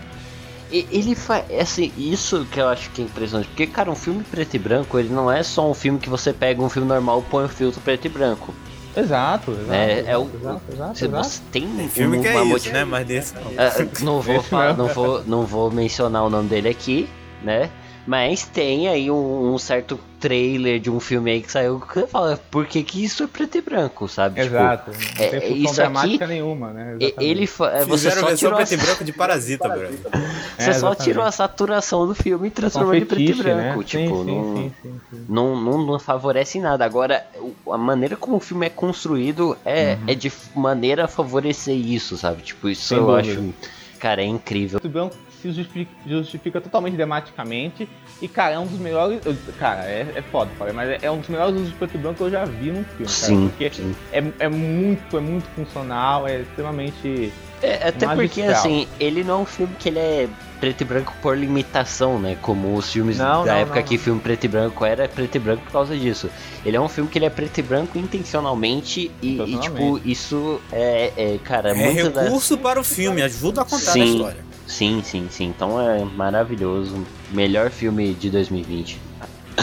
[0.72, 1.46] Ele faz.
[1.60, 3.48] Assim, isso que eu acho que é impressionante.
[3.48, 6.32] Porque, cara, um filme preto e branco, ele não é só um filme que você
[6.32, 8.54] pega um filme normal e põe um filtro preto e branco.
[8.96, 9.72] Exato, exato.
[9.74, 11.24] É, é o- exato, exato, Você, exato.
[11.28, 12.84] você tem Tem filme que é isso, motiv- né?
[12.86, 13.42] Mas desse não.
[13.58, 17.08] Ah, não, vou falar- não, vou, não vou mencionar o nome dele aqui,
[17.44, 17.70] né?
[18.10, 22.08] Mas tem aí um, um certo trailer de um filme aí que saiu que você
[22.08, 24.42] fala, por que, que isso é preto e branco, sabe?
[24.42, 24.90] Exato.
[24.92, 26.98] Tipo, não é, tem função isso aqui, nenhuma, né?
[27.00, 27.24] e- Exatamente.
[27.24, 30.00] ele é, você só tirou preto e a, branco de Parasita, brother.
[30.02, 30.10] você
[30.58, 31.04] É, só exatamente.
[31.04, 33.84] tirou a saturação do filme e transformou ele em preto e fetiche, branco, né?
[33.86, 35.26] tipo, sim, não, sim, sim, sim.
[35.30, 36.84] não, não, não favorece em nada.
[36.84, 37.24] Agora,
[37.72, 40.04] a maneira como o filme é construído é, Uhum.
[40.08, 42.42] é de maneira a favorecer isso, sabe?
[42.42, 43.34] Tipo, isso Sem eu dúvida.
[43.40, 43.54] acho,
[44.00, 44.80] cara, é incrível.
[44.80, 47.88] preto e branco se justifica, justifica totalmente dramaticamente.
[48.22, 49.22] E, cara, é um dos melhores.
[49.58, 52.18] Cara, é, é foda, falei, mas é, um dos melhores usos de preto e branco
[52.18, 53.08] que eu já vi num filme, cara.
[53.08, 53.96] Sim, Porque sim.
[54.12, 57.32] é, é muito, é muito funcional, é extremamente.
[57.62, 58.52] É, até porque, magistral.
[58.52, 60.30] assim, ele não é um filme que ele é
[60.60, 62.38] preto e branco por limitação, né?
[62.42, 65.36] Como os filmes Não, da não, época não, que filme preto e branco era preto
[65.36, 66.30] e branco por causa disso.
[66.66, 70.62] Ele é um filme que ele é preto e branco intencionalmente e, e, tipo, isso
[70.72, 74.04] é, é cara, É recurso para o filme, ajuda a contar a Sim.
[74.16, 74.49] história.
[74.70, 75.46] Sim, sim, sim.
[75.48, 77.04] Então é maravilhoso.
[77.32, 79.00] Melhor filme de 2020.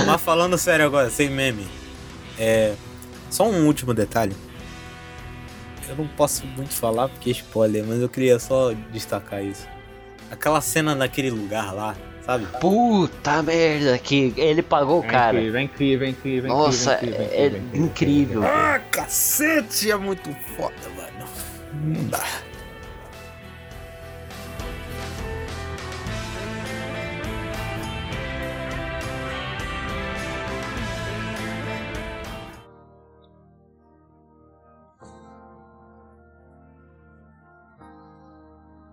[0.04, 1.66] Mas falando sério agora, sem meme.
[2.36, 2.74] É.
[3.30, 4.34] Só um último detalhe.
[5.88, 9.66] Eu não posso muito falar porque é spoiler, mas eu queria só destacar isso.
[10.30, 12.44] Aquela cena naquele lugar lá, sabe?
[12.60, 15.38] Puta merda, que ele pagou o É cara.
[15.38, 16.44] incrível, é incrível, é incrível.
[16.44, 18.42] é Nossa, incrível, é, é incrível.
[18.44, 21.28] Ah, cacete, é muito foda, mano.
[21.84, 22.24] Não dá.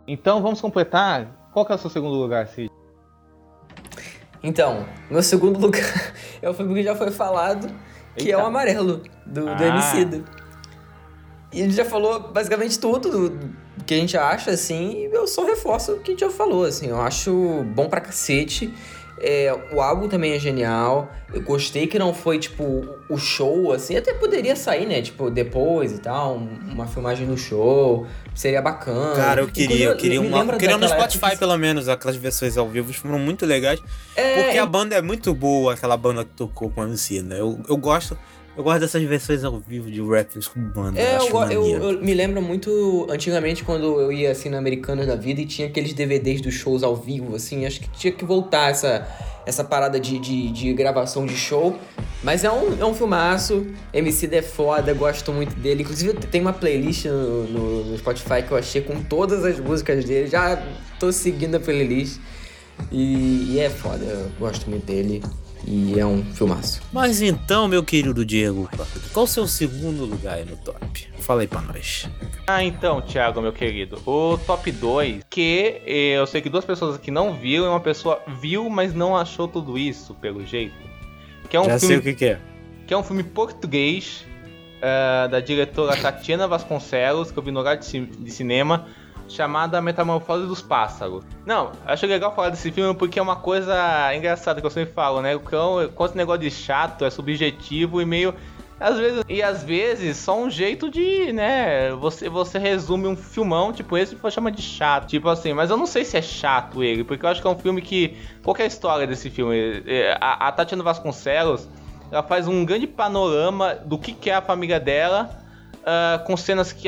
[0.07, 1.49] Então vamos completar.
[1.53, 2.69] Qual que é o seu segundo lugar, Cid?
[4.41, 7.67] Então, meu segundo lugar é o filme que já foi falado,
[8.17, 8.47] que é o Eita.
[8.47, 9.67] Amarelo, do, do Ah.
[9.67, 10.23] Emicida.
[11.51, 15.27] E ele já falou basicamente tudo do, do que a gente acha, assim, e eu
[15.27, 18.73] só reforço o que a gente já falou, assim, eu acho bom pra cacete.
[19.19, 21.11] É, o álbum também é genial.
[21.33, 23.95] Eu gostei que não foi, tipo, o show, assim.
[23.95, 25.01] Até poderia sair, né?
[25.01, 26.35] Tipo, depois e tal.
[26.37, 28.05] um- Uma filmagem no show.
[28.35, 29.15] Seria bacana.
[29.15, 30.39] Cara, eu queria, eu queria uma.
[30.53, 33.79] Eu queria no Spotify, que- pelo menos, aquelas versões ao vivo foram muito legais.
[34.15, 37.39] É, Porque a banda é muito boa, aquela banda que tocou com a MC, né?
[37.39, 38.17] Eu, eu gosto.
[38.55, 40.99] Eu gosto dessas versões ao vivo de rappers com banda.
[40.99, 41.61] É, eu, eu, maneiro.
[41.61, 45.67] eu me lembro muito antigamente quando eu ia assim na Americanas da vida e tinha
[45.67, 49.07] aqueles DVDs dos shows ao vivo, assim, acho que tinha que voltar essa,
[49.43, 51.79] essa parada de, de, de gravação de show.
[52.21, 55.81] Mas é um, é um filmaço, MC é foda, gosto muito dele.
[55.81, 60.05] Inclusive tem uma playlist no, no, no Spotify que eu achei com todas as músicas
[60.05, 60.61] dele, já
[60.99, 62.19] tô seguindo a playlist.
[62.91, 65.23] E, e é foda, eu gosto muito dele.
[65.65, 66.81] E é um filmaço.
[66.91, 68.69] Mas então, meu querido Diego,
[69.13, 71.07] qual o seu segundo lugar aí no top?
[71.19, 72.09] Fala aí pra nós.
[72.45, 76.95] Ah, então, Thiago, meu querido, o top 2, que eh, eu sei que duas pessoas
[76.95, 80.75] aqui não viram, e uma pessoa viu, mas não achou tudo isso, pelo jeito.
[81.49, 82.39] Que é um Já filme sei o que, que é.
[82.85, 84.25] que é um filme português
[84.81, 88.85] eh, da diretora Tatiana Vasconcelos, que eu vi no horário de, ci- de cinema,
[89.33, 91.23] chamada Metamorfose dos Pássaros.
[91.45, 95.21] Não, acho legal falar desse filme porque é uma coisa engraçada que eu sempre falo,
[95.21, 95.35] né?
[95.35, 98.33] O cão, quanto esse negócio de chato, é subjetivo e meio.
[98.79, 101.91] Às vezes, e às vezes só um jeito de, né?
[101.91, 105.07] Você, você resume um filmão, tipo esse, e chama de chato.
[105.07, 107.49] Tipo assim, mas eu não sei se é chato ele, porque eu acho que é
[107.49, 108.17] um filme que.
[108.43, 109.83] Qual é a história desse filme?
[109.85, 111.67] É, A, a Tatiana Vasconcelos
[112.13, 115.31] ela faz um grande panorama do que, que é a família dela,
[115.83, 116.87] ah, com cenas que,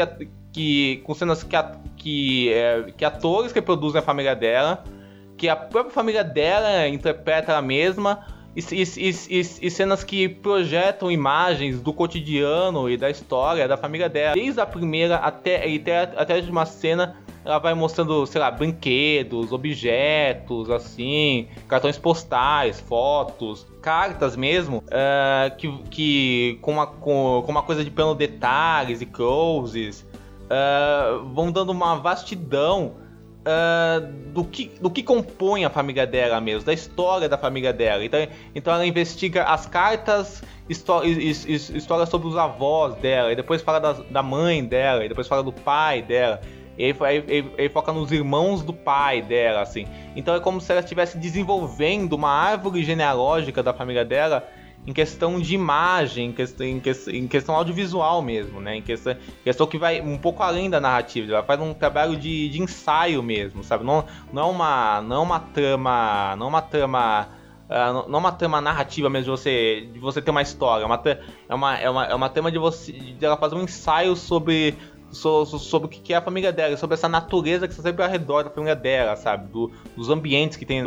[0.56, 4.86] que com cenas que, a- que, é, que atores que produzem a família dela,
[5.36, 8.26] que a própria família dela interpreta ela mesma,
[8.56, 14.08] e, e- e- e- cenas que projetam imagens do cotidiano e da história da família
[14.08, 17.18] dela, desde a primeira até, até, até a última cena.
[17.44, 25.72] Ela vai mostrando, sei lá, brinquedos, objetos, assim, cartões postais, fotos, cartas mesmo, ah, que,
[25.92, 30.05] que com, uma, com, com uma coisa de plano detalhes e closes,
[30.50, 32.94] ah, vão dando uma vastidão
[33.46, 34.02] ah,
[34.34, 38.04] do, que, do que compõe a família dela mesmo, da história da família dela.
[38.04, 38.20] Então,
[38.54, 43.62] então ela investiga as cartas, histó his- his- histórias sobre os avós dela, e depois
[43.62, 46.42] fala das- da mãe dela, e depois fala do pai dela.
[46.78, 46.96] E aí-
[47.30, 49.88] aí- aí foca nos irmãos do pai dela, assim.
[50.16, 54.46] Então é como se ela estivesse desenvolvendo uma árvore genealógica da família dela
[54.88, 58.76] em questão de imagem, em questão, em questão, em questão audiovisual mesmo, né?
[58.76, 61.32] Em questão, questão que vai um pouco além da narrativa.
[61.32, 63.84] Ela faz um trabalho de, de ensaio mesmo, sabe?
[63.84, 67.28] Não, não é uma, não é uma trama, não é uma trama
[67.68, 70.84] ah, não é uma trama narrativa mesmo de você, de você ter uma história.
[70.84, 71.02] É uma,
[71.50, 74.78] é uma, é uma, é uma trama de você de ela fazer um ensaio sobre
[75.12, 78.44] sobre o que é a família dela, sobre essa natureza que está sempre ao redor
[78.44, 79.48] da família dela, sabe?
[79.48, 80.84] Do, dos ambientes que tem,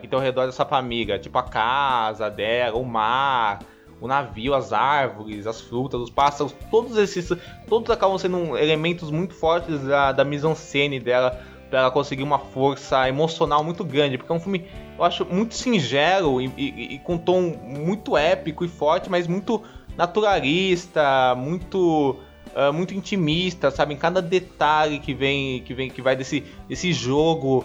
[0.00, 3.60] que tem ao redor dessa família, tipo a casa dela, o mar,
[4.00, 7.30] o navio, as árvores, as frutas, os pássaros, todos esses,
[7.68, 11.38] todos acabam sendo elementos muito fortes da, da mise-en-scène dela
[11.68, 14.66] para ela conseguir uma força emocional muito grande, porque é um filme
[14.98, 19.62] eu acho muito singelo e, e, e com tom muito épico e forte, mas muito
[19.96, 22.16] naturalista, muito
[22.56, 23.92] uh, muito intimista, sabe?
[23.94, 27.64] Em cada detalhe que vem, que vem, que vai desse, desse jogo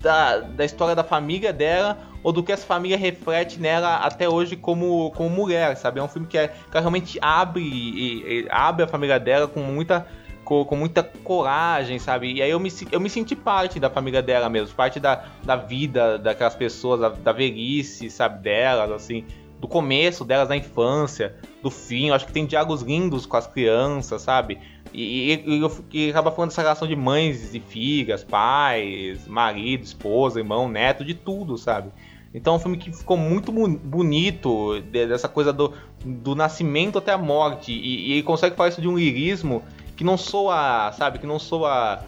[0.00, 4.56] da, da história da família dela ou do que essa família reflete nela até hoje
[4.56, 6.00] como, como mulher, sabe?
[6.00, 9.60] É um filme que, é, que realmente abre, e, e, abre a família dela com
[9.60, 10.06] muita
[10.44, 12.32] com, com, muita coragem, sabe?
[12.32, 15.54] E aí eu me, eu me senti parte da família dela mesmo, parte da, da
[15.54, 19.24] vida daquelas pessoas, da, da velhice, sabe, delas, assim
[19.60, 22.08] do começo delas, da infância, do fim.
[22.08, 24.58] Eu acho que tem diálogos lindos com as crianças, sabe?
[24.92, 30.68] E, e, e, acaba falando dessa relação de mães e filhas, pais, marido, esposa, irmão,
[30.68, 31.90] neto, de tudo, sabe?
[32.32, 35.74] Então é um filme que ficou muito bonito, dessa coisa do,
[36.04, 37.72] do nascimento até a morte.
[37.72, 39.62] E, e consegue falar isso de um lirismo
[39.96, 41.18] que não soa, sabe?
[41.18, 42.00] Que não soa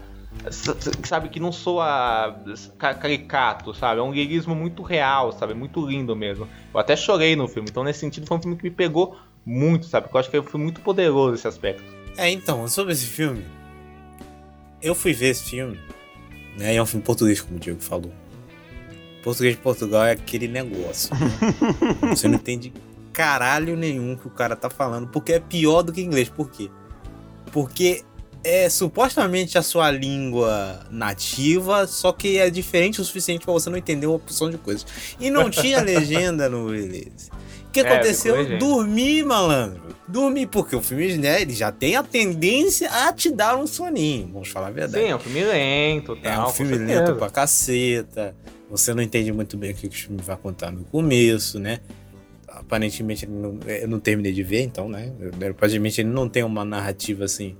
[1.04, 2.36] sabe, que não soa
[2.78, 4.00] caricato, sabe?
[4.00, 5.54] É um lirismo muito real, sabe?
[5.54, 6.48] Muito lindo mesmo.
[6.72, 9.86] Eu até chorei no filme, então nesse sentido foi um filme que me pegou muito,
[9.86, 10.04] sabe?
[10.04, 11.84] Porque eu acho que foi muito poderoso esse aspecto.
[12.16, 13.44] É, então, sobre esse filme,
[14.80, 15.78] eu fui ver esse filme,
[16.58, 16.74] né?
[16.74, 18.12] E é um filme português, como o Diego falou.
[19.22, 21.14] Português de Portugal é aquele negócio.
[21.14, 22.10] Né?
[22.10, 22.72] Você não entende
[23.12, 26.28] caralho nenhum que o cara tá falando, porque é pior do que inglês.
[26.28, 26.70] Por quê?
[27.52, 28.02] Porque
[28.44, 33.76] é supostamente a sua língua nativa, só que é diferente o suficiente para você não
[33.76, 34.86] entender uma opção de coisas.
[35.20, 37.30] E não tinha legenda no beleza.
[37.68, 38.58] O que é, aconteceu?
[38.58, 39.80] Dormi, malandro.
[40.06, 44.28] Dormi, porque o filme, né, ele já tem a tendência a te dar um soninho,
[44.32, 45.04] vamos falar a verdade.
[45.04, 48.36] Sim, é um filme lento, tal, É um filme lento pra caceta.
[48.68, 51.80] Você não entende muito bem o que o filme vai contar no começo, né?
[52.48, 55.12] Aparentemente, não, eu não terminei de ver, então, né?
[55.50, 57.56] Aparentemente, ele não tem uma narrativa assim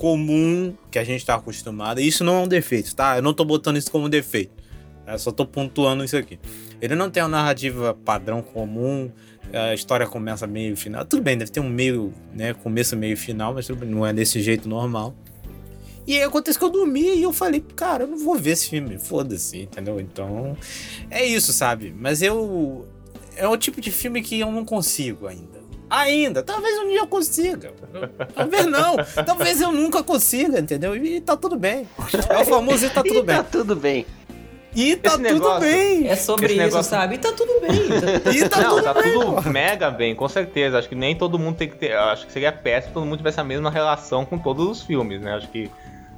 [0.00, 2.00] comum que a gente tá acostumado.
[2.00, 3.16] E isso não é um defeito, tá?
[3.16, 4.50] Eu não tô botando isso como defeito.
[5.06, 6.38] Eu só tô pontuando isso aqui.
[6.80, 9.12] Ele não tem uma narrativa padrão comum.
[9.52, 11.04] A história começa meio final.
[11.04, 12.54] Tudo bem, deve ter um meio, né?
[12.54, 15.14] Começo, meio final, mas não é desse jeito normal.
[16.06, 18.70] E aí acontece que eu dormi e eu falei, cara, eu não vou ver esse
[18.70, 20.00] filme, foda-se, entendeu?
[20.00, 20.56] Então,
[21.10, 21.94] é isso, sabe?
[21.94, 22.88] Mas eu.
[23.36, 25.49] É o tipo de filme que eu não consigo ainda
[25.90, 26.42] ainda.
[26.42, 27.72] Talvez um dia eu consiga.
[28.34, 28.96] Talvez não.
[29.26, 30.96] Talvez eu nunca consiga, entendeu?
[30.96, 31.88] E tá tudo bem.
[32.28, 33.36] É o famoso e tá tudo e bem.
[33.36, 34.06] Tá tudo bem.
[34.74, 36.06] E tá tudo negócio, bem.
[36.06, 36.90] É sobre isso, negócio...
[36.90, 37.16] sabe?
[37.16, 38.34] E tá tudo bem.
[38.36, 40.78] e tá não, tudo tá bem, tudo mega bem, com certeza.
[40.78, 41.92] Acho que nem todo mundo tem que ter.
[41.92, 45.34] Acho que seria péssimo todo mundo tivesse a mesma relação com todos os filmes, né?
[45.34, 45.68] Acho que.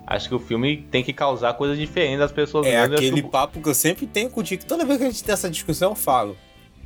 [0.05, 2.67] Acho que o filme tem que causar coisas diferentes das pessoas.
[2.67, 4.65] É aquele papo que eu sempre tenho contigo.
[4.67, 6.37] Toda vez que a gente tem essa discussão, eu falo.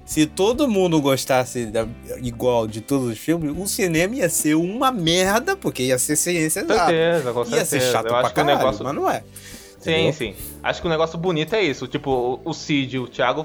[0.06, 1.86] Se todo mundo gostasse da,
[2.22, 6.60] igual de todos os filmes, o cinema ia ser uma merda, porque ia ser ciência
[6.60, 6.80] exata.
[6.80, 7.56] Com certeza, com certeza.
[7.56, 8.84] Ia ser chato Eu pra acho caralho, que o negócio...
[8.84, 9.24] mas não é.
[9.80, 10.12] Sim, Entendeu?
[10.12, 10.34] sim.
[10.62, 11.88] Acho que o negócio bonito é isso.
[11.88, 13.44] Tipo, o Cid e o Thiago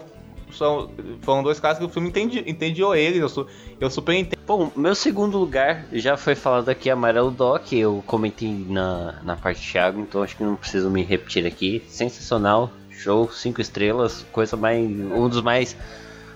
[0.53, 0.89] são,
[1.21, 3.19] foram dois casos que o filme entendi, entendiou eles.
[3.19, 3.47] Eu,
[3.79, 4.39] eu super entendo.
[4.45, 7.73] Bom, meu segundo lugar já foi falado aqui, Amarelo Doc.
[7.73, 11.83] Eu comentei na, na parte do Thiago, então acho que não preciso me repetir aqui.
[11.87, 14.85] Sensacional, show, cinco estrelas, coisa mais.
[14.87, 15.75] Um dos mais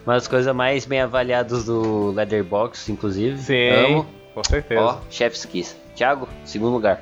[0.05, 3.37] uma das coisas mais bem avaliadas do Leatherbox, inclusive.
[3.39, 4.07] Sim, Amo.
[4.33, 4.81] com certeza.
[4.81, 5.75] Ó, Chef's Kiss.
[5.95, 7.01] Thiago, segundo lugar.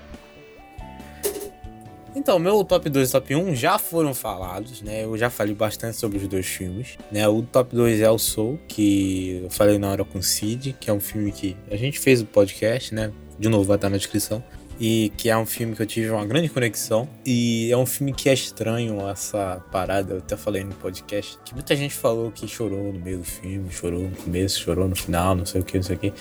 [2.16, 5.04] Então, meu top 2 e top 1 já foram falados, né?
[5.04, 7.28] Eu já falei bastante sobre os dois filmes, né?
[7.28, 10.90] O top 2 é o Soul, que eu falei na hora com o Cid, que
[10.92, 13.12] é um filme que a gente fez o podcast, né?
[13.40, 14.44] De novo, vai estar na descrição
[14.86, 18.12] e que é um filme que eu tive uma grande conexão e é um filme
[18.12, 22.46] que é estranho essa parada, eu até falei no podcast, que muita gente falou que
[22.50, 25.78] chorou no meio do filme, chorou no começo, chorou no final, não sei o que,
[25.78, 26.14] não sei o que.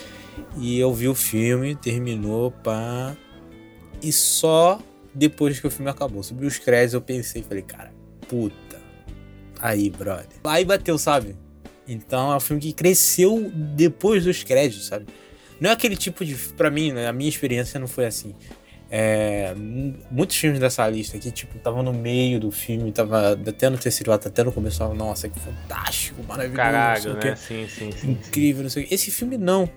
[0.55, 3.17] E eu vi o filme, terminou, pá,
[4.01, 4.79] e só
[5.13, 7.93] depois que o filme acabou, subiu os créditos, eu pensei, falei, cara,
[8.29, 8.79] puta,
[9.59, 10.39] aí, brother.
[10.45, 11.35] Aí bateu, sabe?
[11.85, 15.05] Então é um filme que cresceu depois dos créditos, sabe?
[15.63, 16.35] Não é aquele tipo de.
[16.35, 18.35] Pra mim, né, a minha experiência não foi assim.
[18.91, 19.55] É,
[20.11, 24.11] muitos filmes dessa lista aqui, tipo, tava no meio do filme, tava até no terceiro
[24.11, 26.57] ato, até no começo, tava, nossa, que fantástico, maravilhoso.
[26.57, 27.35] Caralho, né?
[27.37, 28.11] Sim, sim, sim.
[28.11, 28.93] Incrível, não sei o que.
[28.93, 29.69] Esse filme não.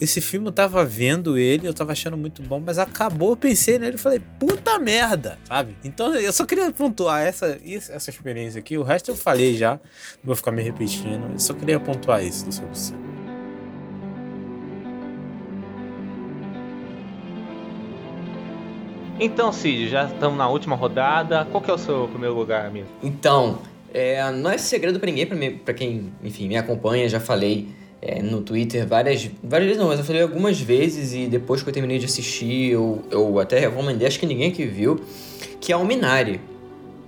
[0.00, 3.80] Esse filme eu tava vendo ele, eu tava achando muito bom, mas acabou, eu pensei
[3.80, 5.76] nele e falei, puta merda, sabe?
[5.82, 7.58] Então eu só queria pontuar essa,
[7.90, 9.80] essa experiência aqui, o resto eu falei já, não
[10.24, 12.68] vou ficar me repetindo, eu só queria pontuar isso do seu
[19.24, 21.46] Então, Cid, já estamos na última rodada.
[21.48, 22.88] Qual que é o seu primeiro lugar, amigo?
[23.00, 23.60] Então,
[23.94, 27.68] é, não é segredo pra ninguém, pra quem, enfim, me acompanha, já falei
[28.00, 31.68] é, no Twitter várias, várias vezes não, mas eu falei algumas vezes e depois que
[31.68, 35.00] eu terminei de assistir, eu, eu até recomendei, acho que ninguém aqui viu,
[35.60, 36.40] que é o Minari,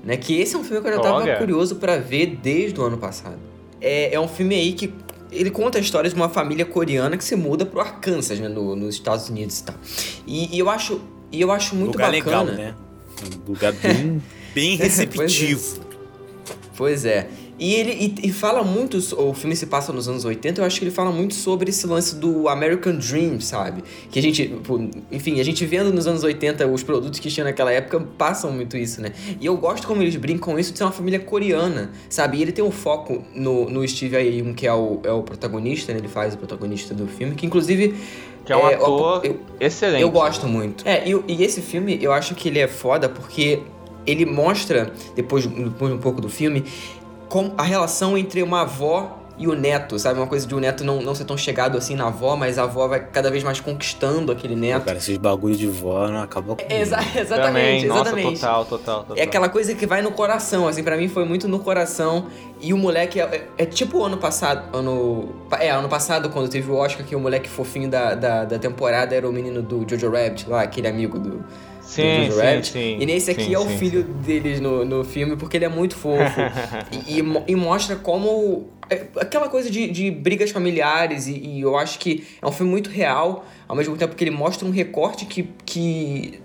[0.04, 0.16] né?
[0.16, 1.36] Que esse é um filme que eu já tava Olha.
[1.36, 3.40] curioso pra ver desde o ano passado.
[3.80, 4.94] É, é um filme aí que
[5.32, 8.76] ele conta a história de uma família coreana que se muda pro Arkansas, né, no,
[8.76, 9.74] nos Estados Unidos e tal.
[10.24, 11.00] E, e eu acho,
[11.34, 12.42] e eu acho muito lugar bacana.
[12.42, 12.74] legal, né?
[13.46, 14.22] Um lugar bem,
[14.54, 15.80] bem receptivo.
[16.76, 17.28] Pois é.
[17.58, 20.78] E ele e, e fala muito, o filme se passa nos anos 80, eu acho
[20.78, 23.84] que ele fala muito sobre esse lance do American Dream, sabe?
[24.10, 24.52] Que a gente,
[25.12, 28.76] enfim, a gente vendo nos anos 80 os produtos que tinha naquela época passam muito
[28.76, 29.12] isso, né?
[29.40, 32.38] E eu gosto como eles brincam com isso de ser uma família coreana, sabe?
[32.38, 35.92] E ele tem um foco no, no Steve Aoun, que é o, é o protagonista,
[35.92, 36.00] né?
[36.00, 37.94] Ele faz o protagonista do filme, que inclusive...
[38.44, 40.02] Que é um é, ator eu- excelente.
[40.02, 40.86] eu gosto muito.
[40.86, 43.62] É, e, e esse filme, eu acho que ele é foda porque
[44.06, 46.64] ele mostra, depois, depois um pouco do filme,
[47.28, 50.20] com a relação entre uma avó e o neto, sabe?
[50.20, 52.62] Uma coisa de o neto não, não ser tão chegado assim na avó, mas a
[52.62, 54.84] avó vai cada vez mais conquistando aquele Pô, neto.
[54.84, 58.40] cara, esses bagulho de vó não acabam com Exa- Também, exatamente, nossa, exatamente.
[58.40, 59.16] total, total, total.
[59.16, 62.26] É aquela coisa que vai no coração, assim, pra mim foi muito no coração.
[62.60, 65.34] E o moleque é, é- é tipo o ano passado, ano.
[65.58, 69.14] É, ano passado, quando teve o Oscar, que o moleque fofinho da, da, da temporada
[69.14, 71.44] era o menino do Jojo Rabbit, lá, aquele amigo do.
[71.86, 72.68] Sim, Rabbit.
[72.68, 72.96] sim.
[73.00, 74.12] E nesse aqui sim, é o sim, filho sim.
[74.24, 76.40] deles no, no filme, porque ele é muito fofo.
[77.06, 78.68] e, e e mostra como.
[78.90, 82.70] é aquela coisa de, de brigas familiares, e, e eu acho que é um filme
[82.70, 85.48] muito real, ao mesmo tempo que ele mostra um recorte que.
[85.64, 86.40] que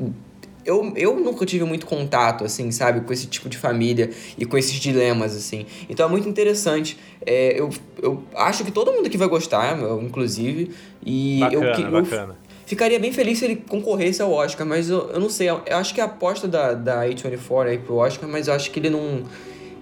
[0.65, 4.55] eu, eu nunca tive muito contato, assim, sabe, com esse tipo de família e com
[4.55, 5.65] esses dilemas, assim.
[5.89, 6.95] Então é muito interessante.
[7.25, 7.69] É, eu,
[8.03, 10.69] eu acho que todo mundo aqui vai gostar, eu, inclusive.
[11.03, 12.37] E eu, Bacana, que- eu bacana.
[12.69, 15.49] Ficaria bem feliz se ele concorresse ao Oscar, mas eu, eu não sei.
[15.49, 18.53] Eu, eu acho que é a aposta da, da A24 aí pro Oscar, mas eu
[18.53, 19.23] acho que ele não.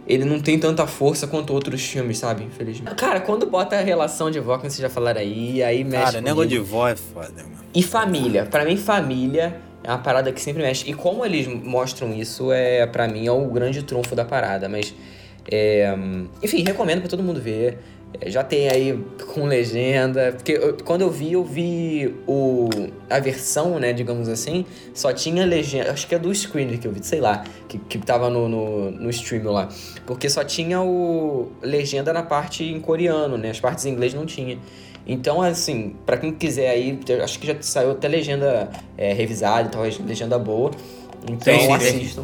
[0.08, 2.46] Ele não tem tanta força quanto outros filmes, sabe?
[2.46, 2.96] Infelizmente.
[2.96, 5.98] Cara, quando bota a relação de vó, como vocês já falaram aí, aí mexe.
[5.98, 6.28] Cara, comigo.
[6.30, 7.58] negócio de vó é foda, mano.
[7.76, 8.46] E família.
[8.46, 10.90] Pra mim, família é uma parada que sempre mexe.
[10.90, 14.70] E como eles mostram isso, é para mim, é o grande trunfo da parada.
[14.70, 14.96] Mas,
[15.52, 15.94] é,
[16.42, 17.78] enfim, recomendo pra todo mundo ver.
[18.26, 19.00] Já tem aí
[19.34, 20.34] com legenda.
[20.36, 22.68] Porque eu- quando eu vi, eu vi o,
[23.10, 25.92] a versão, né, digamos assim, só tinha legenda.
[25.92, 28.92] Acho que é do screener que eu vi, sei lá, que, que tava no, no,
[28.92, 29.70] no stream lá.
[30.06, 33.52] Porque só tinha o legenda na parte em coreano, né?
[33.52, 34.58] As partes em inglês não tinha.
[35.06, 39.72] Então, assim, pra quem quiser aí, acho que já saiu até legenda é, revisada e
[39.72, 40.72] tal, legenda boa.
[41.30, 42.24] Então assistam.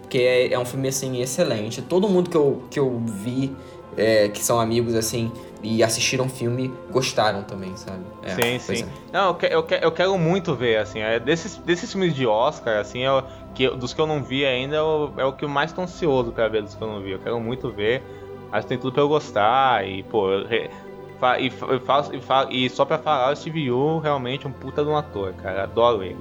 [0.00, 1.82] Porque é, é um filme, assim, excelente.
[1.82, 3.50] Todo mundo que eu, que eu vi,
[3.96, 5.30] é, que são amigos, assim,
[5.62, 8.02] e assistiram o filme, gostaram também, sabe?
[8.22, 8.82] É, sim, sim.
[8.82, 8.86] é.
[9.12, 12.26] Não, eu, que- eu, que- eu quero muito ver, assim, é, desses, desses filmes de
[12.26, 13.22] Oscar, assim, é o,
[13.54, 15.72] que, eu- dos que eu não vi ainda, é o, é o que eu mais
[15.72, 17.12] tô ansioso pra ver dos que eu não vi.
[17.12, 18.02] Eu quero muito ver,
[18.50, 20.70] mas tem tudo pra eu gostar, e, pô, eu re-
[21.18, 24.44] fa- e, fa- e, faço- e, fa- e só pra falar, o Steve Yu realmente
[24.44, 26.18] é um puta de um ator, cara, adoro ele.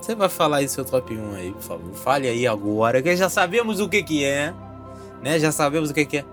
[0.00, 1.92] Você vai falar aí seu top 1 aí, por favor.
[1.92, 4.52] Fale aí agora, que já sabemos o que que é,
[5.22, 5.38] né?
[5.38, 6.24] Já sabemos o que que é.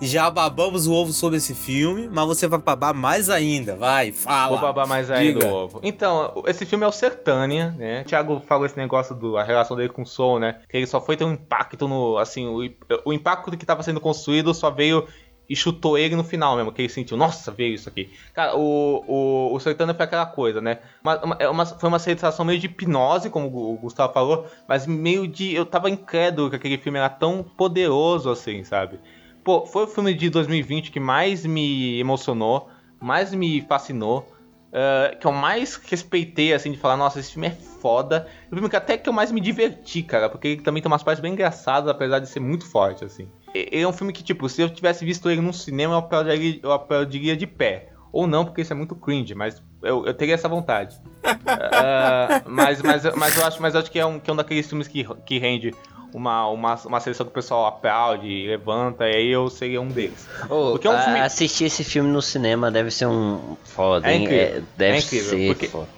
[0.00, 3.76] Já babamos o ovo sobre esse filme, mas você vai babar mais ainda.
[3.76, 4.48] Vai, fala.
[4.56, 5.80] Vou babar mais ainda o ovo.
[5.82, 8.00] Então, esse filme é o Sertânia, né?
[8.00, 10.60] O Thiago falou esse negócio do a relação dele com o Soul, né?
[10.68, 12.16] Que ele só foi ter um impacto no.
[12.18, 12.60] Assim, o,
[13.04, 15.06] o impacto que tava sendo construído só veio
[15.48, 18.08] e chutou ele no final mesmo, que ele sentiu, nossa, veio isso aqui.
[18.32, 20.78] Cara, o, o, o Sertânia foi aquela coisa, né?
[21.02, 24.86] Uma, uma- é uma- foi uma sensação meio de hipnose, como o Gustavo falou, mas
[24.86, 25.52] meio de.
[25.52, 28.98] Eu tava incrédulo que aquele filme era tão poderoso assim, sabe?
[29.42, 32.68] Pô, foi o filme de 2020 que mais me emocionou,
[33.00, 34.26] mais me fascinou,
[34.72, 38.28] eh, que eu mais respeitei, assim, de falar, nossa, esse filme é foda.
[38.50, 41.02] O filme que até que eu mais me diverti, cara, porque ele também tem umas
[41.02, 43.28] partes bem engraçadas, apesar de ser muito forte, assim.
[43.54, 46.60] Ele é um filme que, tipo, se eu tivesse visto ele num cinema, eu aplaudiria,
[46.62, 47.88] eu aplaudiria de pé.
[48.12, 51.00] Ou não, porque isso é muito cringe, mas eu, eu teria essa vontade.
[51.46, 54.36] Ah, mas, mas, mas eu acho, mas eu acho que é um, que é um
[54.36, 55.72] daqueles filmes que, que rende
[56.12, 60.26] uma, uma, uma seleção que o pessoal aplaude, levanta, e aí eu seria um deles.
[60.48, 64.08] Ô, Porque é um a- filme- Assistir esse filme no cinema deve ser um foda,
[64.10, 64.24] É hein?
[64.24, 65.88] incrível, deve é incrível, ser porque- foda.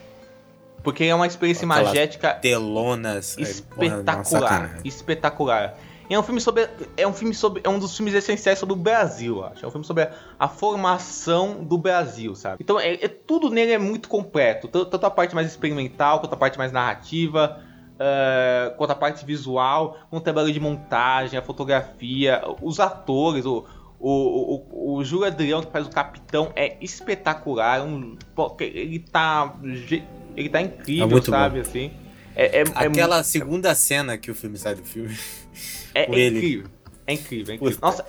[0.82, 3.38] Porque é uma experiência Aquelas imagética Telonas.
[3.38, 4.24] é, espetacular.
[4.24, 4.80] sacanagem.
[4.84, 5.74] espetacular.
[6.10, 6.68] E é um filme sobre.
[6.96, 7.62] É um filme sobre.
[7.64, 9.64] É um dos filmes essenciais sobre o Brasil, eu acho.
[9.64, 12.56] É um filme sobre a, a formação do Brasil, sabe?
[12.60, 14.66] Então é, é- tudo nele é muito completo.
[14.66, 17.60] Tanto a parte mais experimental, quanto a parte mais narrativa.
[17.98, 23.64] Eh, quanto a parte visual, quanto o trabalho de montagem, a fotografia, os atores, o,
[23.98, 27.82] o, o, o Júlio Adrião que faz o capitão é espetacular.
[27.82, 28.16] um-
[28.60, 29.54] ele tá.
[30.36, 31.60] Ele tá incrível, É muito sabe?
[31.60, 31.92] Assim.
[32.34, 35.16] É, é, Aquela é, segunda cena que o filme sai do filme.
[35.94, 36.38] é, com é ele.
[36.38, 36.66] incrível.
[37.06, 37.74] É incrível, é incrível.
[37.80, 37.86] Puta.
[37.86, 38.06] Nossa,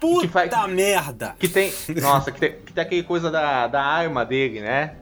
[0.00, 1.36] Puta Que faz- merda!
[1.38, 1.70] que tem.
[2.00, 4.94] Nossa, que tem, que tem aquele coisa da, da arma dele, né?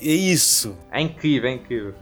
[0.00, 0.76] É isso.
[0.90, 1.94] É incrível, é incrível.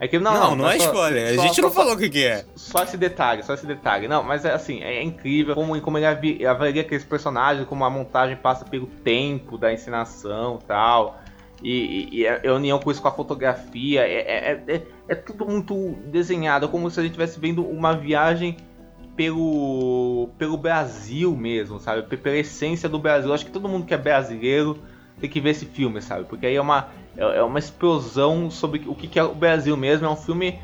[0.00, 0.24] É incrível.
[0.30, 1.32] Não, Não, não, é só- spoiler.
[1.32, 2.44] A só- gente só- não falou o que, que é.
[2.56, 4.08] Só esse detalhe, só esse detalhe.
[4.08, 8.36] Não, mas é assim, é incrível como, como ele avalia aqueles personagens, como a montagem
[8.36, 11.20] passa pelo tempo da encenação e tal.
[11.62, 14.00] E, e, e a a união com isso com a fotografia.
[14.02, 18.56] É, é, é, é tudo muito desenhado, como se a gente estivesse vendo uma viagem
[19.16, 22.02] pelo, pelo Brasil mesmo, sabe?
[22.16, 23.32] Pela essência do Brasil.
[23.32, 24.78] Acho que todo mundo que é brasileiro
[25.20, 26.24] tem que ver esse filme, sabe?
[26.24, 30.06] Porque aí é uma, é é uma explosão sobre o que é o Brasil mesmo.
[30.06, 30.58] É um filme.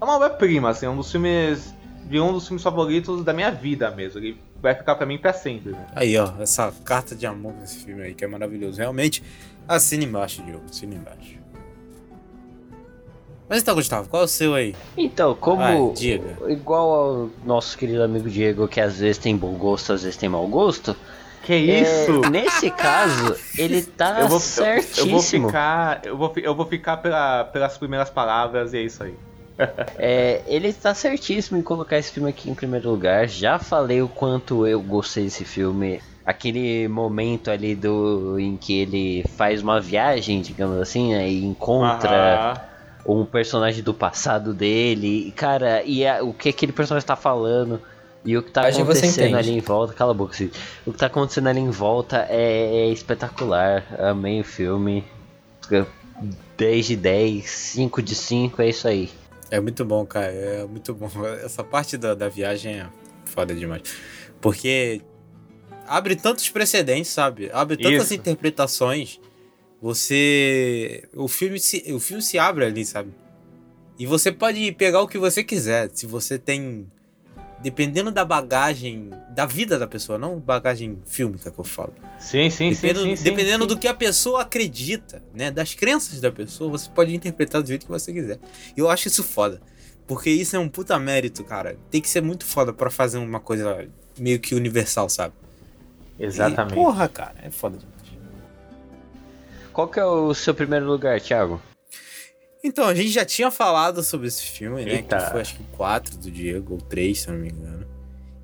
[0.00, 1.74] É uma obra-prima, assim, é um dos filmes.
[2.04, 4.18] De um dos filmes favoritos da minha vida mesmo.
[4.18, 5.72] Ele vai ficar pra mim pra sempre.
[5.72, 5.86] Né?
[5.94, 8.78] Aí, ó, essa carta de amor desse filme aí, que é maravilhoso.
[8.78, 9.22] Realmente,
[9.66, 10.64] assina embaixo, Diogo.
[10.68, 11.42] Assina embaixo.
[13.48, 14.74] Mas então, Gustavo, qual é o seu aí?
[14.96, 15.58] Então, como.
[15.58, 16.38] Vai, diga.
[16.48, 20.28] Igual ao nosso querido amigo Diego, que às vezes tem bom gosto, às vezes tem
[20.28, 20.96] mau gosto.
[21.44, 22.22] Que isso?
[22.24, 25.06] é, nesse caso, ele tá eu, vou, eu, certíssimo.
[25.06, 26.00] eu vou ficar.
[26.04, 29.14] Eu vou, eu vou ficar pela, pelas primeiras palavras e é isso aí.
[29.98, 33.28] É, ele tá certíssimo em colocar esse filme aqui em primeiro lugar.
[33.28, 36.00] Já falei o quanto eu gostei desse filme.
[36.24, 42.52] Aquele momento ali do em que ele faz uma viagem, digamos assim, né, e encontra
[42.54, 42.60] Aham.
[43.04, 45.28] um personagem do passado dele.
[45.28, 47.80] E, cara, e a- o que aquele personagem tá falando
[48.24, 49.92] e o que tá acontecendo ali em volta.
[49.92, 50.52] Cala a boca, Cid.
[50.86, 53.84] O que tá acontecendo ali em volta é, é espetacular.
[53.98, 55.04] Amei o filme.
[56.56, 59.10] 10 de 10, 5 de 5, é isso aí.
[59.50, 60.32] É muito bom, cara.
[60.32, 61.10] É muito bom.
[61.44, 62.86] Essa parte da, da viagem é
[63.24, 63.82] foda demais.
[64.40, 65.02] Porque
[65.86, 67.50] abre tantos precedentes, sabe?
[67.52, 68.14] Abre tantas Isso.
[68.14, 69.20] interpretações.
[69.80, 71.08] Você.
[71.14, 73.12] O filme, se, o filme se abre ali, sabe?
[73.98, 75.90] E você pode pegar o que você quiser.
[75.92, 76.86] Se você tem.
[77.62, 79.10] Dependendo da bagagem.
[79.30, 81.94] Da vida da pessoa, não bagagem fílmica que eu falo.
[82.18, 83.68] Sim, sim, sim, Dependendo, sim, sim, dependendo sim.
[83.68, 85.50] do que a pessoa acredita, né?
[85.50, 88.38] Das crenças da pessoa, você pode interpretar do jeito que você quiser.
[88.76, 89.60] E eu acho isso foda.
[90.06, 91.76] Porque isso é um puta mérito, cara.
[91.90, 93.86] Tem que ser muito foda pra fazer uma coisa
[94.18, 95.34] meio que universal, sabe?
[96.18, 96.72] Exatamente.
[96.72, 98.02] E, porra, cara, é foda demais.
[99.72, 101.62] Qual que é o seu primeiro lugar, Thiago?
[102.64, 104.94] Então, a gente já tinha falado sobre esse filme, né?
[104.94, 105.16] Eita.
[105.18, 107.86] Que foi acho que 4 do Diego, ou 3, se eu não me engano.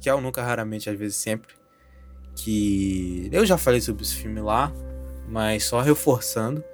[0.01, 1.55] Que é o Nunca Raramente, às vezes sempre.
[2.35, 4.73] Que eu já falei sobre esse filme lá,
[5.29, 6.65] mas só reforçando.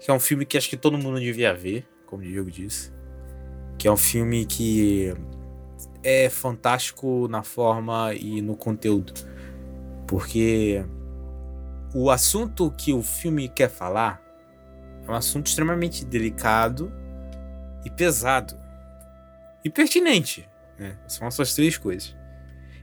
[0.00, 2.92] Que é um filme que acho que todo mundo devia ver, como o Diego disse.
[3.78, 5.14] Que é um filme que
[6.02, 9.12] é fantástico na forma e no conteúdo.
[10.06, 10.82] Porque
[11.94, 14.22] o assunto que o filme quer falar
[15.06, 16.92] é um assunto extremamente delicado
[17.84, 18.56] e pesado.
[19.64, 20.48] E pertinente.
[20.78, 20.96] Né?
[21.06, 22.14] São essas três coisas.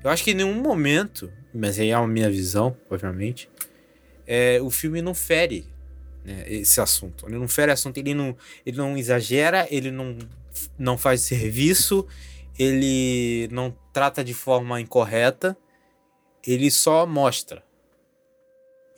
[0.04, 3.50] Eu acho que em nenhum momento, mas aí é a minha visão, obviamente,
[4.28, 5.66] é, o filme não fere
[6.24, 7.26] né, esse assunto.
[7.28, 8.36] Ele não fere assunto, ele não,
[8.66, 10.18] ele não exagera, ele não,
[10.78, 12.08] não faz serviço,
[12.58, 15.58] ele não trata de forma incorreta,
[16.46, 17.64] ele só mostra.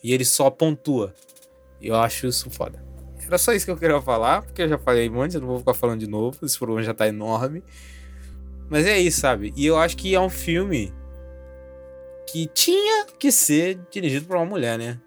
[0.02, 1.14] E ele só pontua.
[1.80, 2.85] E eu acho isso foda.
[3.26, 5.58] Era só isso que eu queria falar, porque eu já falei antes, eu não vou
[5.58, 7.62] ficar falando de novo, esse problema já tá enorme.
[8.68, 9.52] Mas é isso, sabe?
[9.56, 10.92] E eu acho que é um filme
[12.26, 15.00] que tinha que ser dirigido por uma mulher, né?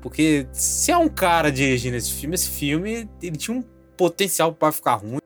[0.00, 3.62] Porque se é um cara dirigindo esse filme, esse filme ele tinha um
[3.96, 5.18] potencial para ficar ruim.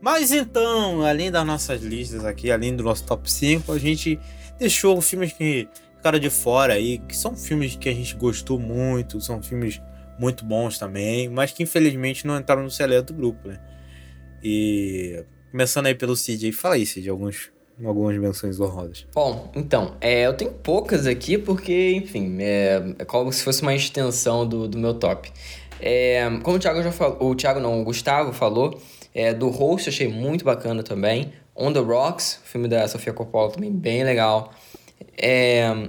[0.00, 4.18] Mas então, além das nossas listas aqui, além do nosso top 5, a gente
[4.58, 9.20] deixou filmes que ficaram de fora aí, que são filmes que a gente gostou muito,
[9.20, 9.80] são filmes
[10.18, 13.58] muito bons também, mas que infelizmente não entraram no seleto do grupo, né?
[14.42, 17.50] E começando aí pelo Cid aí, fala aí, Cid, alguns,
[17.84, 19.06] algumas menções honrosas.
[19.14, 23.74] Bom, então, é, eu tenho poucas aqui porque, enfim, é, é como se fosse uma
[23.74, 25.32] extensão do, do meu top.
[25.80, 28.80] É, como o Thiago já falou, o Thiago não, o Gustavo falou,
[29.14, 31.32] é, do Host achei muito bacana também.
[31.54, 34.52] On the Rocks, filme da Sofia Coppola também bem legal.
[35.16, 35.88] É,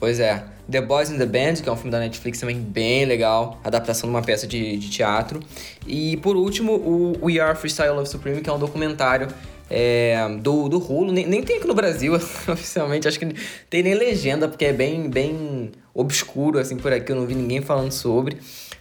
[0.00, 3.04] pois é, The Boys in the Band, que é um filme da Netflix também bem
[3.04, 5.40] legal, adaptação de uma peça de, de teatro.
[5.86, 9.28] E por último, o We Are Freestyle Love Supreme, que é um documentário
[9.70, 12.14] é, do, do Hulu, nem, nem tem aqui no Brasil,
[12.48, 13.34] oficialmente, acho que
[13.68, 17.60] tem nem legenda, porque é bem, bem obscuro, assim, por aqui, eu não vi ninguém
[17.60, 18.38] falando sobre,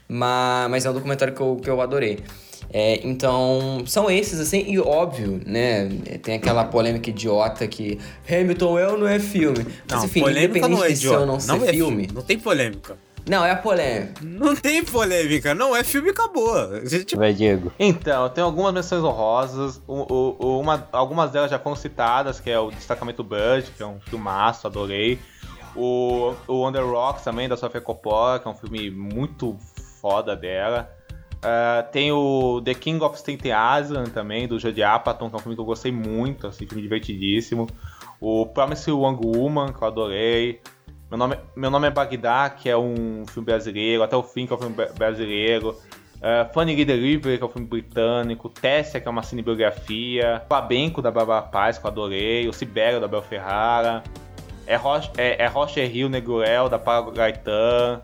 [0.07, 2.19] mas, mas é um documentário que eu, que eu adorei.
[2.75, 5.87] É, então, são esses, assim, e óbvio, né?
[6.23, 9.63] Tem aquela polêmica idiota que Hamilton é ou não é filme?
[9.87, 11.19] Mas enfim, polêmica independente não é de ser idiota.
[11.19, 12.97] ou não ser é filme, Não tem polêmica.
[13.29, 14.21] Não, é a polêmica.
[14.21, 16.53] Não tem polêmica, não é filme acabou.
[16.53, 17.15] A gente...
[17.15, 17.71] Vai, Diego.
[17.79, 19.79] Então, tem algumas menções honrosas.
[19.87, 23.85] O, o, uma, algumas delas já foram citadas, que é o Destacamento Bud, que é
[23.85, 25.19] um filmaço, adorei.
[25.75, 29.55] O, o Under Rocks também, da Sofia Coppola, que é um filme muito
[30.01, 30.92] foda dela.
[31.43, 35.41] Uh, tem o The King of Staten Island também, do Jodie Apatow, que é um
[35.41, 37.67] filme que eu gostei muito, assim, filme divertidíssimo.
[38.21, 40.61] O Promise Young Woman, que eu adorei.
[41.09, 44.01] Meu nome, meu nome é Bagdá, que é um filme brasileiro.
[44.01, 45.71] Até o fim, que é um filme brasileiro.
[46.23, 48.47] Uh, Funny Delivery, que é um filme britânico.
[48.47, 50.41] Tessia, que é uma cinebiografia.
[50.47, 52.47] Flamenco, da Bárbara Paz, que eu adorei.
[52.47, 54.01] O Sibério, da Bel Ferrara.
[54.65, 58.01] É, Roche, é, é Rocher Rio Negrel, da Pago Gaetan.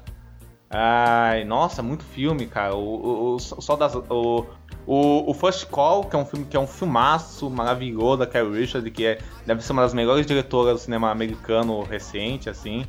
[0.70, 2.76] Ai, nossa, muito filme, cara.
[2.76, 4.46] O, o, o só das, o,
[4.86, 8.60] o, o First Call, que é um filme que é um filmaço maravilhoso da Carrie
[8.60, 12.86] Richard, que é, deve ser uma das melhores diretoras do cinema americano recente, assim.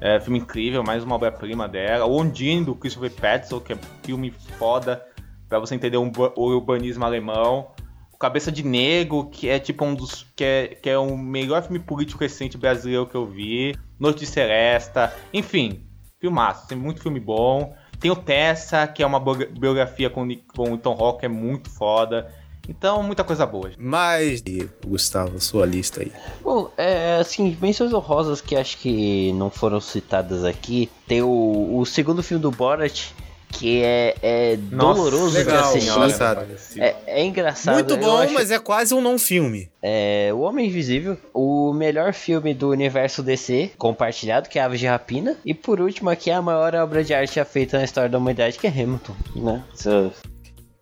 [0.00, 2.06] É, filme incrível, mais uma obra-prima dela.
[2.06, 5.04] O Ondine, do Christopher Petzold, que é filme foda
[5.48, 7.68] para você entender um, o urbanismo alemão.
[8.12, 10.26] O Cabeça de Negro, que é tipo um dos.
[10.34, 13.76] que é, que é o melhor filme político recente brasileiro que eu vi.
[13.98, 15.84] Noite de Celesta, enfim,
[16.20, 17.74] filmaço, tem muito filme bom.
[17.98, 22.32] Tem o Tessa, que é uma biografia com, com o Tom Rock, é muito foda.
[22.68, 23.72] Então, muita coisa boa.
[23.78, 24.42] Mas,
[24.86, 26.12] Gustavo, sua lista aí.
[26.42, 30.88] Bom, é, assim, menções honrosas que acho que não foram citadas aqui.
[31.06, 33.08] Tem o, o segundo filme do Borat,
[33.52, 35.90] que é, é Nossa, doloroso legal, de assistir.
[35.90, 36.46] Engraçado.
[36.76, 37.74] É, é, engraçado.
[37.74, 38.32] Muito bom, acho...
[38.32, 39.70] mas é quase um não filme.
[39.82, 44.86] É O Homem Invisível, o melhor filme do universo DC compartilhado, que é Aves de
[44.86, 45.36] Rapina.
[45.44, 48.58] E por último aqui a maior obra de arte já feita na história da humanidade,
[48.58, 49.64] que é Hamilton, né?
[49.74, 50.12] So...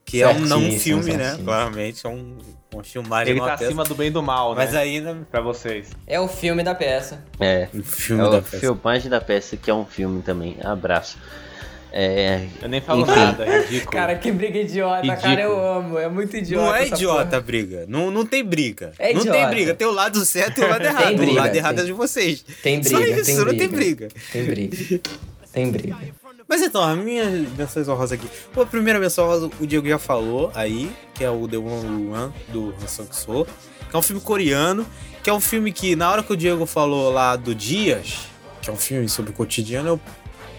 [0.05, 1.39] Que é um não filme, né?
[1.45, 2.39] Claramente é um
[2.75, 4.65] um filmagem Ele tá acima do bem e do mal, né?
[4.65, 5.17] Mas ainda.
[5.31, 5.91] Pra vocês.
[6.07, 7.25] É o filme da peça.
[7.41, 7.69] É.
[7.75, 8.59] O filme é da o peça.
[8.59, 10.57] filmagem da peça, que é um filme também.
[10.63, 11.19] Abraço.
[12.01, 13.11] É, eu nem falo enfim.
[13.11, 13.91] nada, é ridículo.
[13.91, 15.21] Cara, que briga idiota, ridículo.
[15.21, 15.99] cara, eu amo.
[15.99, 16.65] É muito idiota.
[16.65, 17.87] Não é idiota a briga.
[17.89, 18.93] Não, não tem briga.
[19.01, 19.75] É não tem briga.
[19.75, 21.09] Tem o lado certo e o lado errado.
[21.09, 22.45] Tem briga, o lado errado é de vocês.
[22.63, 22.97] Tem briga.
[22.97, 24.09] Só isso, tem não tem briga.
[24.33, 25.01] Tem briga.
[25.53, 25.97] Tem briga.
[26.47, 28.29] Mas então, a minha menção honrosa aqui.
[28.53, 32.13] Pô, a primeira menção honrosa o Diego já falou aí, que é o The One
[32.13, 33.45] One do Han Sang-soo,
[33.91, 34.87] que é um filme coreano,
[35.21, 38.21] que é um filme que na hora que o Diego falou lá do Dias,
[38.63, 40.01] que é um filme sobre o cotidiano, eu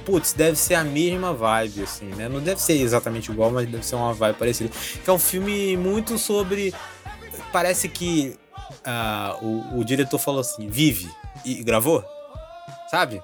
[0.09, 2.27] putz, deve ser a mesma vibe, assim, né?
[2.27, 4.71] Não deve ser exatamente igual, mas deve ser uma vibe parecida.
[5.03, 6.73] Que é um filme muito sobre.
[7.51, 11.07] Parece que uh, o, o diretor falou assim: vive
[11.45, 12.03] e gravou,
[12.89, 13.21] sabe?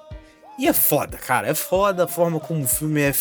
[0.58, 1.48] E é foda, cara.
[1.48, 3.12] É foda a forma como o filme é.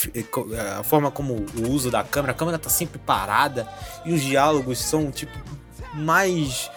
[0.80, 2.34] A forma como o uso da câmera.
[2.34, 3.68] A câmera tá sempre parada.
[4.06, 5.34] E os diálogos são, tipo,
[5.94, 6.70] mais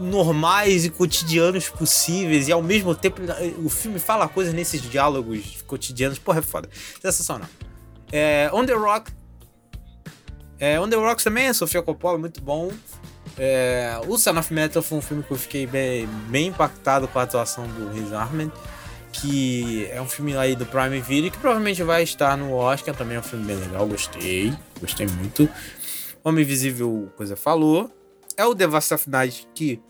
[0.00, 3.20] normais e cotidianos possíveis e ao mesmo tempo
[3.64, 6.68] o filme fala coisas nesses diálogos cotidianos, porra, é foda.
[7.00, 7.48] Sensacional.
[8.10, 9.10] É, On The Rock.
[10.58, 12.70] É, On The Rocks também, Sofia Coppola, muito bom.
[13.38, 17.18] É, o Son of Metal foi um filme que eu fiquei bem, bem impactado com
[17.18, 18.52] a atuação do Riz Ahmed,
[19.12, 23.16] que é um filme aí do Prime Video que provavelmente vai estar no Oscar, também
[23.16, 25.48] é um filme bem legal, gostei, gostei muito.
[26.22, 27.90] Homem Invisível, coisa falou.
[28.36, 29.80] É o The Vast of Night que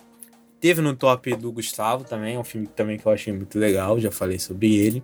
[0.60, 2.36] teve no top do Gustavo também.
[2.36, 3.98] É um filme também que eu achei muito legal.
[3.98, 5.02] Já falei sobre ele.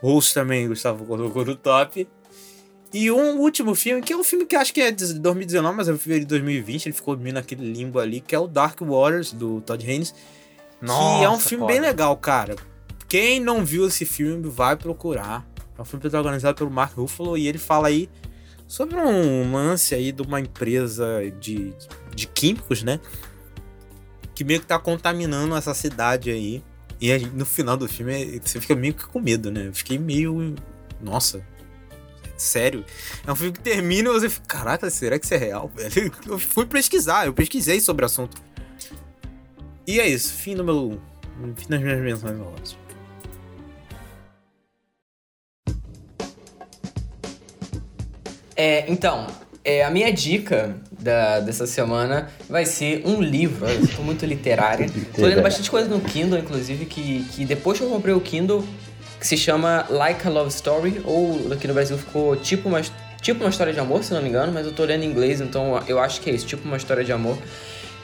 [0.00, 2.06] Rose também, Gustavo colocou no top.
[2.92, 5.88] E um último filme, que é um filme que acho que é de 2019, mas
[5.88, 6.86] eu vi ele de 2020.
[6.86, 10.14] Ele ficou meio naquele limbo ali, que é o Dark Waters, do Todd Haynes.
[10.80, 11.72] Nossa, que é um filme foda.
[11.72, 12.54] bem legal, cara.
[13.08, 15.44] Quem não viu esse filme, vai procurar.
[15.76, 18.08] É um filme protagonizado pelo Mark Ruffalo e ele fala aí
[18.74, 21.06] sobre um lance aí de uma empresa
[21.38, 21.72] de
[22.12, 22.98] de químicos, né?
[24.34, 26.62] Que meio que tá contaminando essa cidade aí.
[27.00, 29.68] E aí, no final do filme você fica meio que com medo, né?
[29.68, 30.56] Eu fiquei meio.
[31.00, 31.46] Nossa.
[32.36, 32.84] Sério.
[33.24, 36.12] É um filme que termina e você fica, caraca, será que isso é real, velho?
[36.26, 38.42] Eu fui pesquisar, eu pesquisei sobre o assunto.
[39.86, 41.00] E é isso, fim do meu.
[41.56, 42.83] Fim das minhas menções honrosas.
[48.56, 49.26] É, então,
[49.64, 53.66] é, a minha dica da, dessa semana vai ser um livro.
[53.66, 54.86] Eu sou muito literária.
[55.14, 58.62] Tô lendo bastante coisa no Kindle, inclusive, que, que depois que eu comprei o Kindle,
[59.18, 62.82] que se chama Like a Love Story, ou aqui no Brasil ficou tipo uma,
[63.22, 65.40] tipo uma história de amor, se não me engano, mas eu tô lendo em inglês,
[65.40, 67.38] então eu acho que é isso, tipo uma história de amor.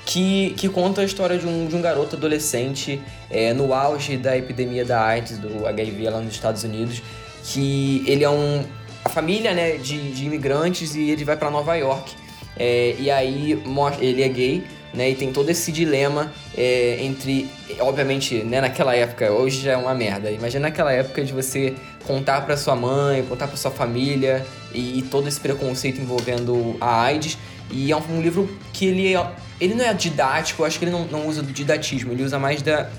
[0.06, 3.00] Que, que conta a história de um, de um garoto adolescente
[3.30, 7.02] é, no auge da epidemia da AIDS, do HIV lá nos Estados Unidos,
[7.44, 8.64] que ele é um
[9.04, 12.14] a família, né, de, de imigrantes e ele vai para Nova York.
[12.56, 13.62] É, e aí
[14.00, 15.10] ele é gay, né?
[15.10, 17.48] E tem todo esse dilema é, entre,
[17.78, 20.30] obviamente, né, naquela época, hoje já é uma merda.
[20.30, 21.74] Imagina naquela época de você
[22.06, 24.44] contar para sua mãe, contar para sua família
[24.74, 27.38] e, e, todo esse preconceito envolvendo a AIDS.
[27.70, 29.26] E é um, um livro que ele, é,
[29.60, 32.38] ele não é didático, eu acho que ele não, não usa do didatismo, ele usa
[32.38, 32.90] mais da,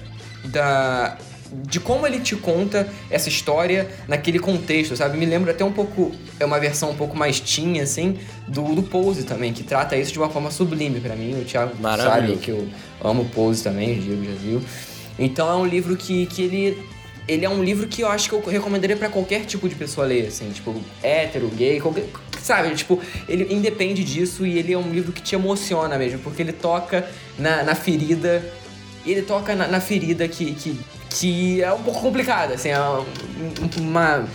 [0.45, 1.17] da
[1.51, 5.17] de como ele te conta essa história naquele contexto, sabe?
[5.17, 8.17] Me lembra até um pouco, é uma versão um pouco mais teen, assim,
[8.47, 11.39] do, do Pose também, que trata isso de uma forma sublime para mim.
[11.41, 12.67] O Thiago sabe que eu
[13.03, 14.61] amo Pose também, o Diego já viu.
[15.19, 16.77] Então é um livro que, que ele
[17.27, 20.05] ele é um livro que eu acho que eu recomendaria para qualquer tipo de pessoa
[20.05, 22.05] ler, assim, tipo, hétero, gay, qualquer,
[22.41, 22.73] sabe?
[22.75, 26.51] Tipo, ele independe disso e ele é um livro que te emociona mesmo, porque ele
[26.51, 27.07] toca
[27.37, 28.43] na, na ferida,
[29.05, 30.79] ele toca na, na ferida que, que
[31.11, 32.79] que é um pouco complicada, assim, é
[33.77, 34.27] uma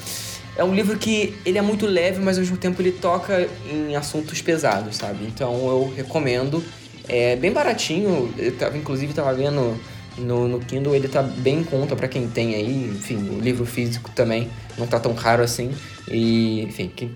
[0.56, 3.94] é um livro que ele é muito leve, mas ao mesmo tempo ele toca em
[3.94, 5.26] assuntos pesados, sabe?
[5.26, 6.64] Então eu recomendo.
[7.08, 9.78] É bem baratinho, eu tava, inclusive tava vendo
[10.18, 13.64] no, no Kindle, ele tá bem em conta para quem tem aí, enfim, o livro
[13.64, 15.72] físico também não tá tão caro assim.
[16.08, 17.12] E, enfim, quem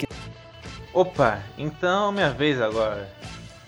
[0.93, 3.09] Opa, então minha vez agora.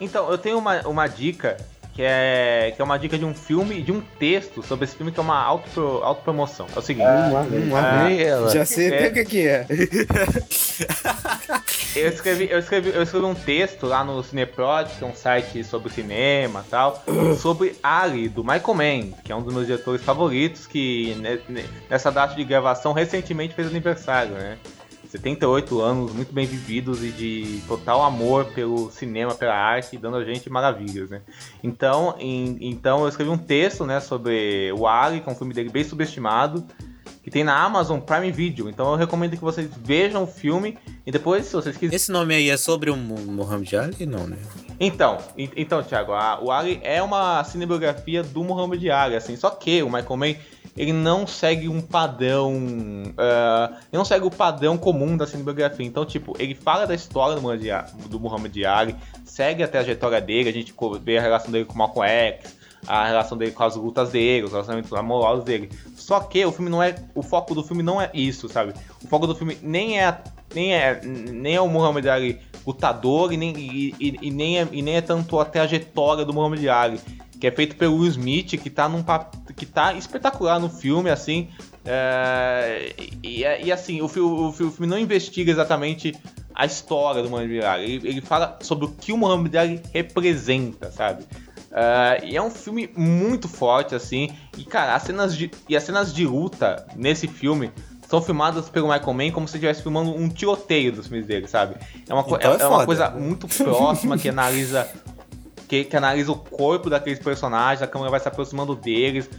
[0.00, 1.56] Então, eu tenho uma, uma dica
[1.92, 4.96] que é, que é uma dica de um filme e de um texto sobre esse
[4.96, 6.66] filme que é uma auto, autopromoção.
[6.74, 7.06] É o seguinte.
[7.06, 9.66] Ah, ah, já sei é, o que, que é.
[11.94, 15.62] eu, escrevi, eu, escrevi, eu escrevi um texto lá no Cineprod, que é um site
[15.64, 17.04] sobre cinema e tal,
[17.38, 21.14] sobre Ali, do Michael Mann, que é um dos meus diretores favoritos, que
[21.90, 24.56] nessa data de gravação recentemente fez aniversário, né?
[25.12, 30.24] 78 anos muito bem vividos e de total amor pelo cinema, pela arte, dando a
[30.24, 31.20] gente maravilhas, né?
[31.62, 35.52] Então, em, então eu escrevi um texto, né, sobre o Ali, que é um filme
[35.52, 36.66] dele bem subestimado,
[37.22, 38.70] que tem na Amazon Prime Video.
[38.70, 41.94] Então eu recomendo que vocês vejam o filme e depois, se vocês quiserem.
[41.94, 44.06] Esse nome aí é sobre o Muhammad Ali?
[44.06, 44.38] Não, né?
[44.80, 49.82] Então, então, Thiago, a, o Ali é uma cinebiografia do Muhammad Ali, assim, só que
[49.82, 50.34] o Michael Mann
[50.76, 52.54] ele não segue um padrão.
[52.56, 55.84] Uh, ele não segue o padrão comum da cinebiografia.
[55.84, 57.36] Então, tipo, ele fala da história
[58.08, 61.78] do Muhammad, Ali, segue a trajetória dele, a gente vê a relação dele com o
[61.78, 65.70] Malcolm X, a relação dele com as lutas dele, os relacionamentos amorosos dele.
[65.94, 66.94] Só que o filme não é.
[67.14, 68.72] O foco do filme não é isso, sabe?
[69.04, 70.18] O foco do filme nem é.
[70.54, 74.68] Nem é, nem é o Muhammad Ali lutador e nem, e, e, e nem é,
[74.70, 77.00] e nem é tanto a trajetória do Muhammad Ali
[77.42, 79.04] que é feito pelo Will Smith, que tá, num,
[79.56, 81.48] que tá espetacular no filme, assim.
[81.84, 86.14] É, e, e, assim, o, o, o, filme não investiga exatamente
[86.54, 87.94] a história do Muhammad Ali.
[87.96, 91.24] Ele, ele fala sobre o que o Muhammad Ali representa, sabe?
[91.24, 94.30] Uh, e é um filme muito forte, assim.
[94.56, 97.72] E, cara, as cenas de, e as cenas de luta nesse filme
[98.08, 101.76] são filmadas pelo Michael Mann como se estivesse filmando um tiroteio dos filmes dele, sabe?
[102.06, 104.86] É uma, então é, é, é uma coisa muito próxima que analisa
[105.72, 109.30] que, que, analisa o corpo daqueles personagens, a câmera vai se aproximando deles,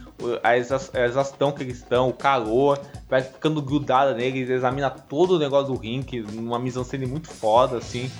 [0.42, 5.72] a exaustão que eles estão, o calor, vai ficando grudada neles, examina todo o negócio
[5.72, 8.10] do ring, numa mise-en-scène muito foda, assim.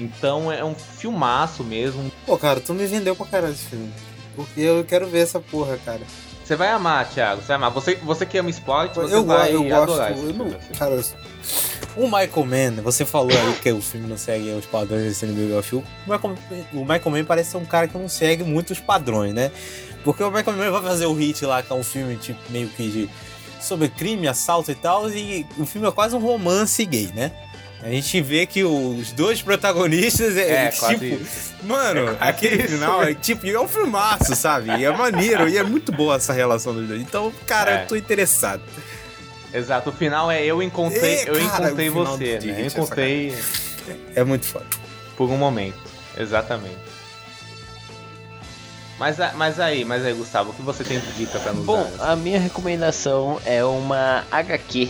[0.00, 2.10] Então é um filmaço mesmo.
[2.24, 3.92] Pô, cara, tu me vendeu pra caralho esse filme.
[4.34, 6.00] Porque eu quero ver essa porra, cara.
[6.42, 7.42] Você vai amar, Thiago.
[7.42, 7.70] Você vai amar.
[7.72, 10.72] Você, você que ama esporte, você eu, vai eu adorar gosto, eu não, assim.
[10.78, 11.02] Cara,
[11.96, 15.78] o Michael Mann, você falou aí que o filme não segue os padrões desse cinebiografia.
[15.78, 16.34] O Michael,
[16.72, 19.50] o Michael Mann parece ser um cara que não segue muitos padrões, né?
[20.04, 22.68] Porque o Michael Mann vai fazer o Hit lá, que é um filme tipo, meio
[22.68, 23.10] que de,
[23.60, 27.32] sobre crime, assalto e tal, e o filme é quase um romance gay, né?
[27.82, 31.54] A gente vê que os dois protagonistas é, é tipo, isso.
[31.62, 32.72] mano, é aquele isso.
[32.72, 34.70] final é tipo, é um filmaço, sabe?
[34.78, 37.00] E é maneiro, e é muito boa essa relação dos dois.
[37.00, 37.82] Então, cara, é.
[37.82, 38.62] eu tô interessado.
[39.52, 42.60] Exato, o final é eu encontrei, é, eu encontrei você, né?
[42.60, 43.38] Eu encontrei.
[44.14, 44.66] É muito foda.
[45.16, 45.78] Por um momento,
[46.18, 46.76] exatamente.
[48.98, 51.82] Mas, mas aí, mas aí, Gustavo, o que você tem de dica pra nos Bom,
[51.82, 51.90] dar?
[51.90, 54.88] Bom, a minha recomendação é uma HQ.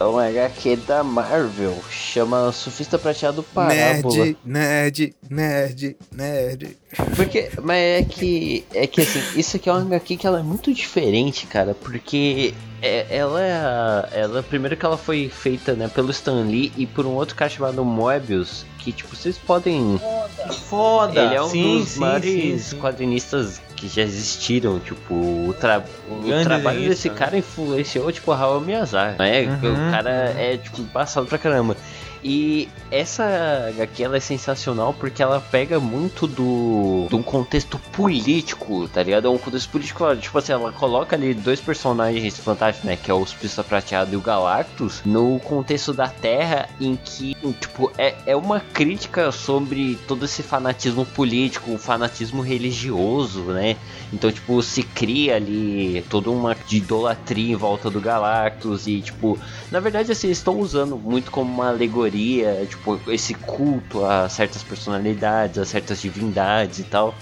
[0.00, 4.16] É uma HQ da Marvel, chama Sufista Prateado Parábola.
[4.16, 6.76] Nerd, nerd, nerd, nerd.
[7.14, 10.42] Porque, mas é que, é que assim, isso aqui é uma HQ que ela é
[10.42, 15.88] muito diferente, cara, porque é, ela é a, ela primeiro que ela foi feita, né,
[15.88, 20.52] pelo Stan Lee e por um outro cara chamado Moebius, que tipo vocês podem foda,
[20.52, 21.20] foda.
[21.22, 25.84] ele é um sim, dos sim, maiores sim, quadrinistas que já existiram, tipo, o, tra
[26.08, 29.42] o trabalho desse cara influenciou tipo Raul Miyazaki, né?
[29.42, 30.40] Uhum, o cara uhum.
[30.40, 31.76] é tipo passado pra caramba.
[32.22, 33.24] E essa
[33.70, 39.26] HQ ela é sensacional porque ela pega muito do, do contexto político, tá ligado?
[39.26, 42.96] É um contexto político, tipo assim, ela coloca ali dois personagens fantásticos, né?
[42.96, 47.90] Que é o Surfista Prateado e o Galactus, no contexto da Terra, em que, tipo,
[47.98, 53.76] é, é uma crítica sobre todo esse fanatismo político, o fanatismo religioso, né?
[54.12, 59.38] Então, tipo, se cria ali toda uma idolatria em volta do Galactus e, tipo,
[59.70, 62.11] na verdade, assim, eles estão usando muito como uma alegoria,
[62.68, 67.14] tipo, esse culto a certas personalidades, a certas divindades e tal.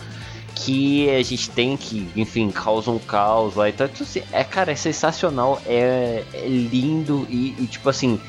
[0.55, 3.87] Que a gente tem que, enfim, causa um caos lá e tal.
[3.87, 8.21] Então, assim, é, cara, é sensacional, é, é lindo e, e, tipo assim,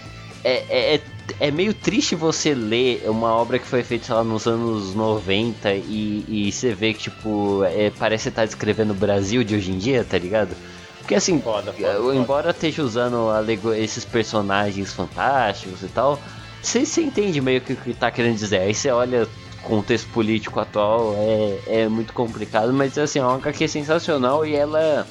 [0.43, 1.01] é, é, é,
[1.39, 5.73] é meio triste você ler uma obra que foi feita, sei lá, nos anos 90
[5.73, 9.71] e, e você vê que, tipo, é, parece estar tá descrevendo o Brasil de hoje
[9.71, 10.55] em dia, tá ligado?
[11.01, 12.15] Porque assim, foda, foda, foda.
[12.15, 13.27] embora esteja usando
[13.75, 16.17] esses personagens fantásticos e tal,
[16.61, 18.59] você, você entende meio que o que tá querendo dizer.
[18.59, 23.35] Aí você olha o contexto político atual, é, é muito complicado, mas assim, é uma
[23.35, 25.07] HQ sensacional e ela.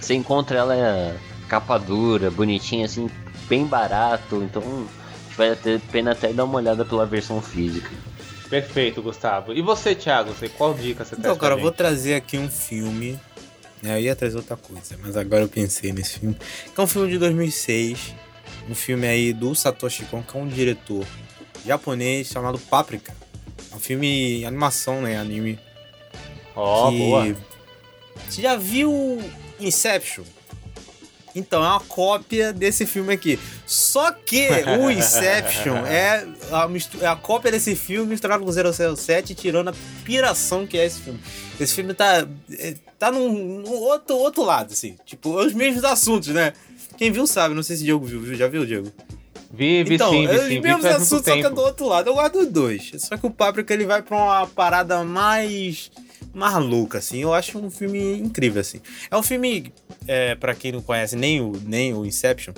[0.00, 1.16] Você encontra ela
[1.48, 3.08] capa dura, bonitinha, assim,
[3.48, 4.86] bem barato, então
[5.36, 7.90] vai ter pena até dar uma olhada pela versão física.
[8.48, 9.52] Perfeito, Gustavo.
[9.52, 10.32] E você, Thiago?
[10.32, 13.18] Você, qual dica você Então, cara, eu vou trazer aqui um filme.
[13.82, 13.96] Né?
[13.96, 16.36] Eu ia trazer outra coisa, mas agora eu pensei nesse filme.
[16.74, 18.14] Que é um filme de 2006.
[18.72, 21.06] Um filme aí do Satoshi Kon, que é um diretor
[21.66, 23.14] japonês chamado Paprika.
[23.70, 25.18] É um filme animação, né?
[25.18, 25.58] Anime.
[26.56, 27.36] Ó, oh, boa.
[28.26, 29.22] Você já viu
[29.60, 30.24] Inception?
[31.34, 33.38] Então, é uma cópia desse filme aqui.
[33.66, 34.48] Só que
[34.80, 36.68] o Inception é a,
[37.02, 41.20] é a cópia desse filme misturado com 007, tirando a piração que é esse filme.
[41.60, 44.96] Esse filme tá, é, tá num, num outro, outro lado, assim.
[45.04, 46.54] Tipo, os mesmos assuntos, né?
[47.02, 48.32] Quem viu sabe, não sei se o Diego viu.
[48.36, 48.86] Já viu, Diego?
[49.52, 50.58] Vi, vi então, sim, vi é sim.
[50.58, 52.08] Os mesmos assuntos, só que é do outro lado.
[52.08, 52.92] Eu guardo dois.
[52.98, 55.90] Só que o Paprika ele vai pra uma parada mais
[56.32, 57.18] maluca, assim.
[57.18, 58.80] Eu acho um filme incrível, assim.
[59.10, 59.72] É um filme,
[60.06, 62.54] é, para quem não conhece nem o, nem o Inception,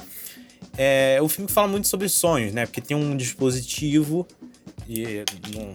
[0.76, 2.66] é um filme que fala muito sobre sonhos, né?
[2.66, 4.28] Porque tem um dispositivo
[4.88, 5.24] e
[5.54, 5.74] uma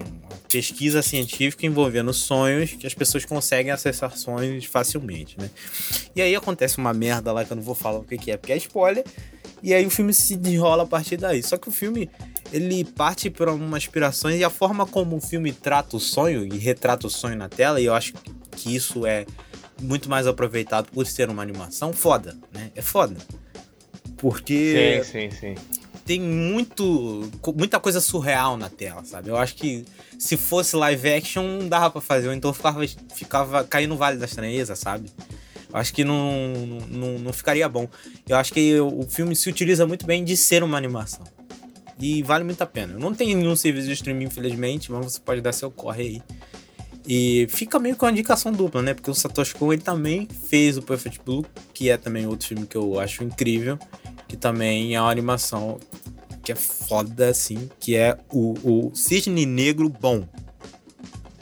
[0.50, 5.50] pesquisa científica envolvendo sonhos que as pessoas conseguem acessar sonhos facilmente, né?
[6.16, 8.54] E aí acontece uma merda lá que eu não vou falar o que é, porque
[8.54, 9.04] é spoiler.
[9.62, 11.44] E aí o filme se desenrola a partir daí.
[11.44, 12.10] Só que o filme
[12.52, 16.58] ele parte para uma inspiração e a forma como o filme trata o sonho e
[16.58, 18.14] retrata o sonho na tela, e eu acho
[18.52, 19.26] que isso é
[19.82, 22.72] muito mais aproveitado por ser uma animação, foda, né?
[22.76, 23.16] É foda.
[24.18, 25.79] Porque sim, sim, sim.
[26.10, 29.30] Tem muito muita coisa surreal na tela, sabe?
[29.30, 29.86] Eu acho que
[30.18, 32.84] se fosse live action não dava para fazer, ou então ficava
[33.14, 35.12] ficava caindo no vale da estranheza, sabe?
[35.72, 36.58] Eu acho que não,
[36.90, 37.88] não, não ficaria bom.
[38.28, 41.24] Eu acho que o filme se utiliza muito bem de ser uma animação.
[42.00, 42.98] E vale muito a pena.
[42.98, 46.22] Não tem nenhum serviço de streaming, infelizmente, mas você pode dar seu corre aí.
[47.08, 48.96] E fica meio com uma indicação dupla, né?
[48.96, 52.66] Porque o Satoshi Kon ele também fez o Perfect Blue, que é também outro filme
[52.66, 53.78] que eu acho incrível,
[54.30, 55.80] que também é uma animação
[56.44, 60.24] que é foda, assim, que é o, o Cisne Negro Bom.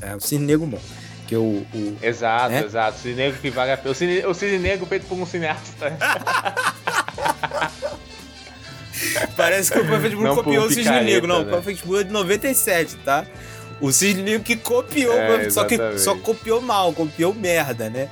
[0.02, 0.80] É o Cisne Negro Bom.
[1.28, 2.64] Que é o, o exato, né?
[2.64, 2.98] exato.
[2.98, 3.92] O Cisne Negro que vale a pena.
[3.92, 5.98] O Cisne, o Cisne Negro feito por um cineasta.
[9.36, 11.28] Parece que o Perfect Blue copiou o Cisne Negro.
[11.28, 11.52] Não, né?
[11.52, 13.26] o Perfect Blue é de 97, tá?
[13.82, 18.10] O Cisne Negro que copiou, é, só que só copiou mal, copiou merda, né?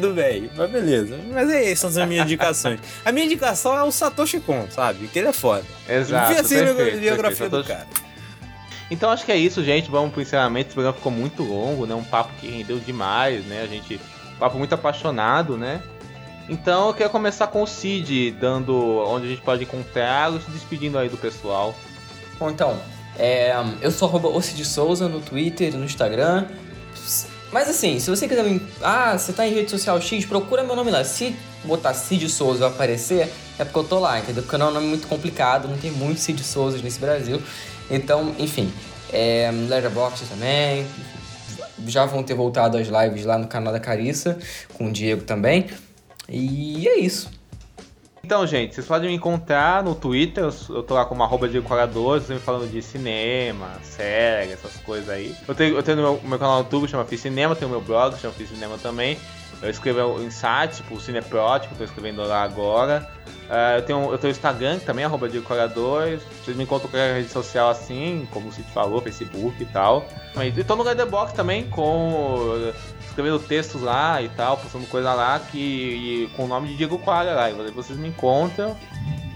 [0.00, 1.18] Tudo bem, mas beleza.
[1.32, 2.80] Mas é isso, são as minhas indicações.
[3.04, 5.08] A minha indicação é o Satoshi Kon, sabe?
[5.08, 5.64] Que ele é foda.
[5.88, 6.32] Exato.
[6.32, 7.86] Vi assim a biografia do cara.
[8.90, 9.90] Então acho que é isso, gente.
[9.90, 10.68] Vamos pro encerramento.
[10.68, 11.94] Esse programa ficou muito longo, né?
[11.94, 13.62] Um papo que rendeu demais, né?
[13.62, 14.00] A gente.
[14.34, 15.82] Um papo muito apaixonado, né?
[16.48, 18.74] Então eu quero começar com o Cid, dando
[19.06, 21.74] onde a gente pode encontrá-lo, se despedindo aí do pessoal.
[22.38, 22.78] Bom, então,
[23.18, 23.52] é,
[23.82, 26.46] eu sou arroba o Cid Souza no Twitter e no Instagram.
[27.50, 28.60] Mas assim, se você quiser me.
[28.82, 31.02] Ah, você tá em rede social X, procura meu nome lá.
[31.02, 31.34] Se
[31.64, 34.42] botar Cid Souza aparecer, é porque eu tô lá, entendeu?
[34.42, 37.40] Porque não é um nome muito complicado, não tem muitos Cid Souza nesse Brasil.
[37.90, 38.72] Então, enfim.
[39.12, 40.86] É, Letterboxd também.
[41.86, 44.38] Já vão ter voltado as lives lá no canal da Carissa,
[44.74, 45.66] com o Diego também.
[46.28, 47.37] E é isso.
[48.22, 52.28] Então, gente, vocês podem me encontrar no Twitter, eu tô lá como arroba de vocês
[52.28, 55.34] me falando de cinema, série, essas coisas aí.
[55.46, 58.18] Eu tenho, eu tenho meu, meu canal no YouTube, chama Fiz Cinema, tenho meu blog,
[58.18, 59.16] chama Fiz Cinema também.
[59.60, 63.08] Eu escrevo em sites, tipo o Cineprótico, tô escrevendo lá agora.
[63.48, 66.20] Uh, eu, tenho, eu tenho Instagram também, arroba de decoradores.
[66.44, 70.06] Vocês me encontram em qualquer rede social assim, como o Cid falou, Facebook e tal.
[70.36, 72.72] E tô no Letterboxd também, com
[73.18, 77.34] escrevendo textos lá e tal, postando coisa lá que com o nome de Diego Quadra
[77.34, 77.50] lá.
[77.50, 78.76] E vocês me encontram.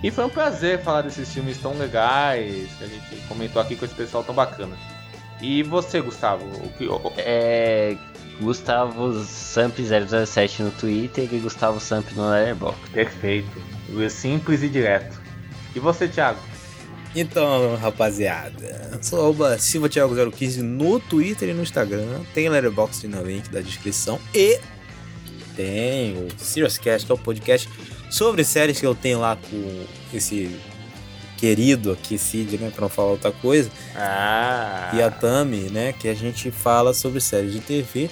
[0.02, 3.84] E foi um prazer falar desses filmes tão legais que a gente comentou aqui com
[3.84, 4.76] esse pessoal tão bacana.
[5.40, 6.44] E você, Gustavo?
[6.44, 6.88] O que,
[7.18, 7.96] É.
[8.40, 12.90] Gustavo Samp 007 no Twitter e Gustavo Samp no Letterboxd.
[12.90, 13.62] Perfeito.
[14.10, 15.20] Simples e direto.
[15.74, 16.38] E você, Thiago?
[17.14, 22.20] Então, rapaziada, sou arroba Silva Thiago 015 no Twitter e no Instagram.
[22.32, 24.18] Tem Letterboxd no link da descrição.
[24.34, 24.58] E
[25.54, 27.68] tem o Serious Cast, que é o podcast
[28.10, 29.84] sobre séries que eu tenho lá com
[30.14, 30.58] esse
[31.36, 32.70] querido aqui, Cid, né?
[32.70, 33.70] Pra não falar outra coisa.
[33.94, 34.92] Ah.
[34.94, 35.92] E a Tami, né?
[35.92, 38.08] Que a gente fala sobre séries de TV.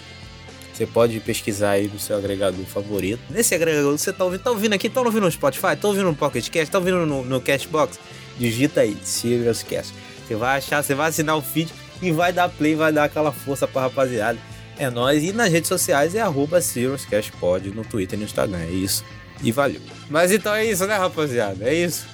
[0.74, 3.20] Você pode pesquisar aí no seu agregador favorito.
[3.30, 6.16] Nesse agregador você tá ouvindo, tá ouvindo aqui, tá ouvindo no Spotify, tá ouvindo no
[6.16, 7.98] Pocket Cast, tá ouvindo no, no Castbox?
[8.40, 9.92] Digita aí, Serious Cast.
[10.26, 13.30] Você vai achar, você vai assinar o feed e vai dar play, vai dar aquela
[13.30, 14.38] força pra rapaziada.
[14.78, 15.22] É nóis.
[15.22, 18.60] E nas redes sociais é arroba SeriousCastPod no Twitter e no Instagram.
[18.60, 19.04] É isso.
[19.42, 19.82] E valeu.
[20.08, 21.68] Mas então é isso, né, rapaziada?
[21.68, 22.06] É isso.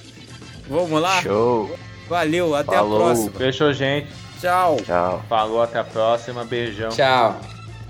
[0.67, 1.21] Vamos lá?
[1.21, 1.79] Show!
[2.09, 2.97] Valeu, até Falou.
[2.97, 3.31] a próxima.
[3.31, 4.09] Fechou, gente.
[4.41, 4.77] Tchau.
[4.85, 5.23] Tchau.
[5.29, 6.43] Falou, até a próxima.
[6.43, 6.89] Beijão.
[6.89, 7.39] Tchau.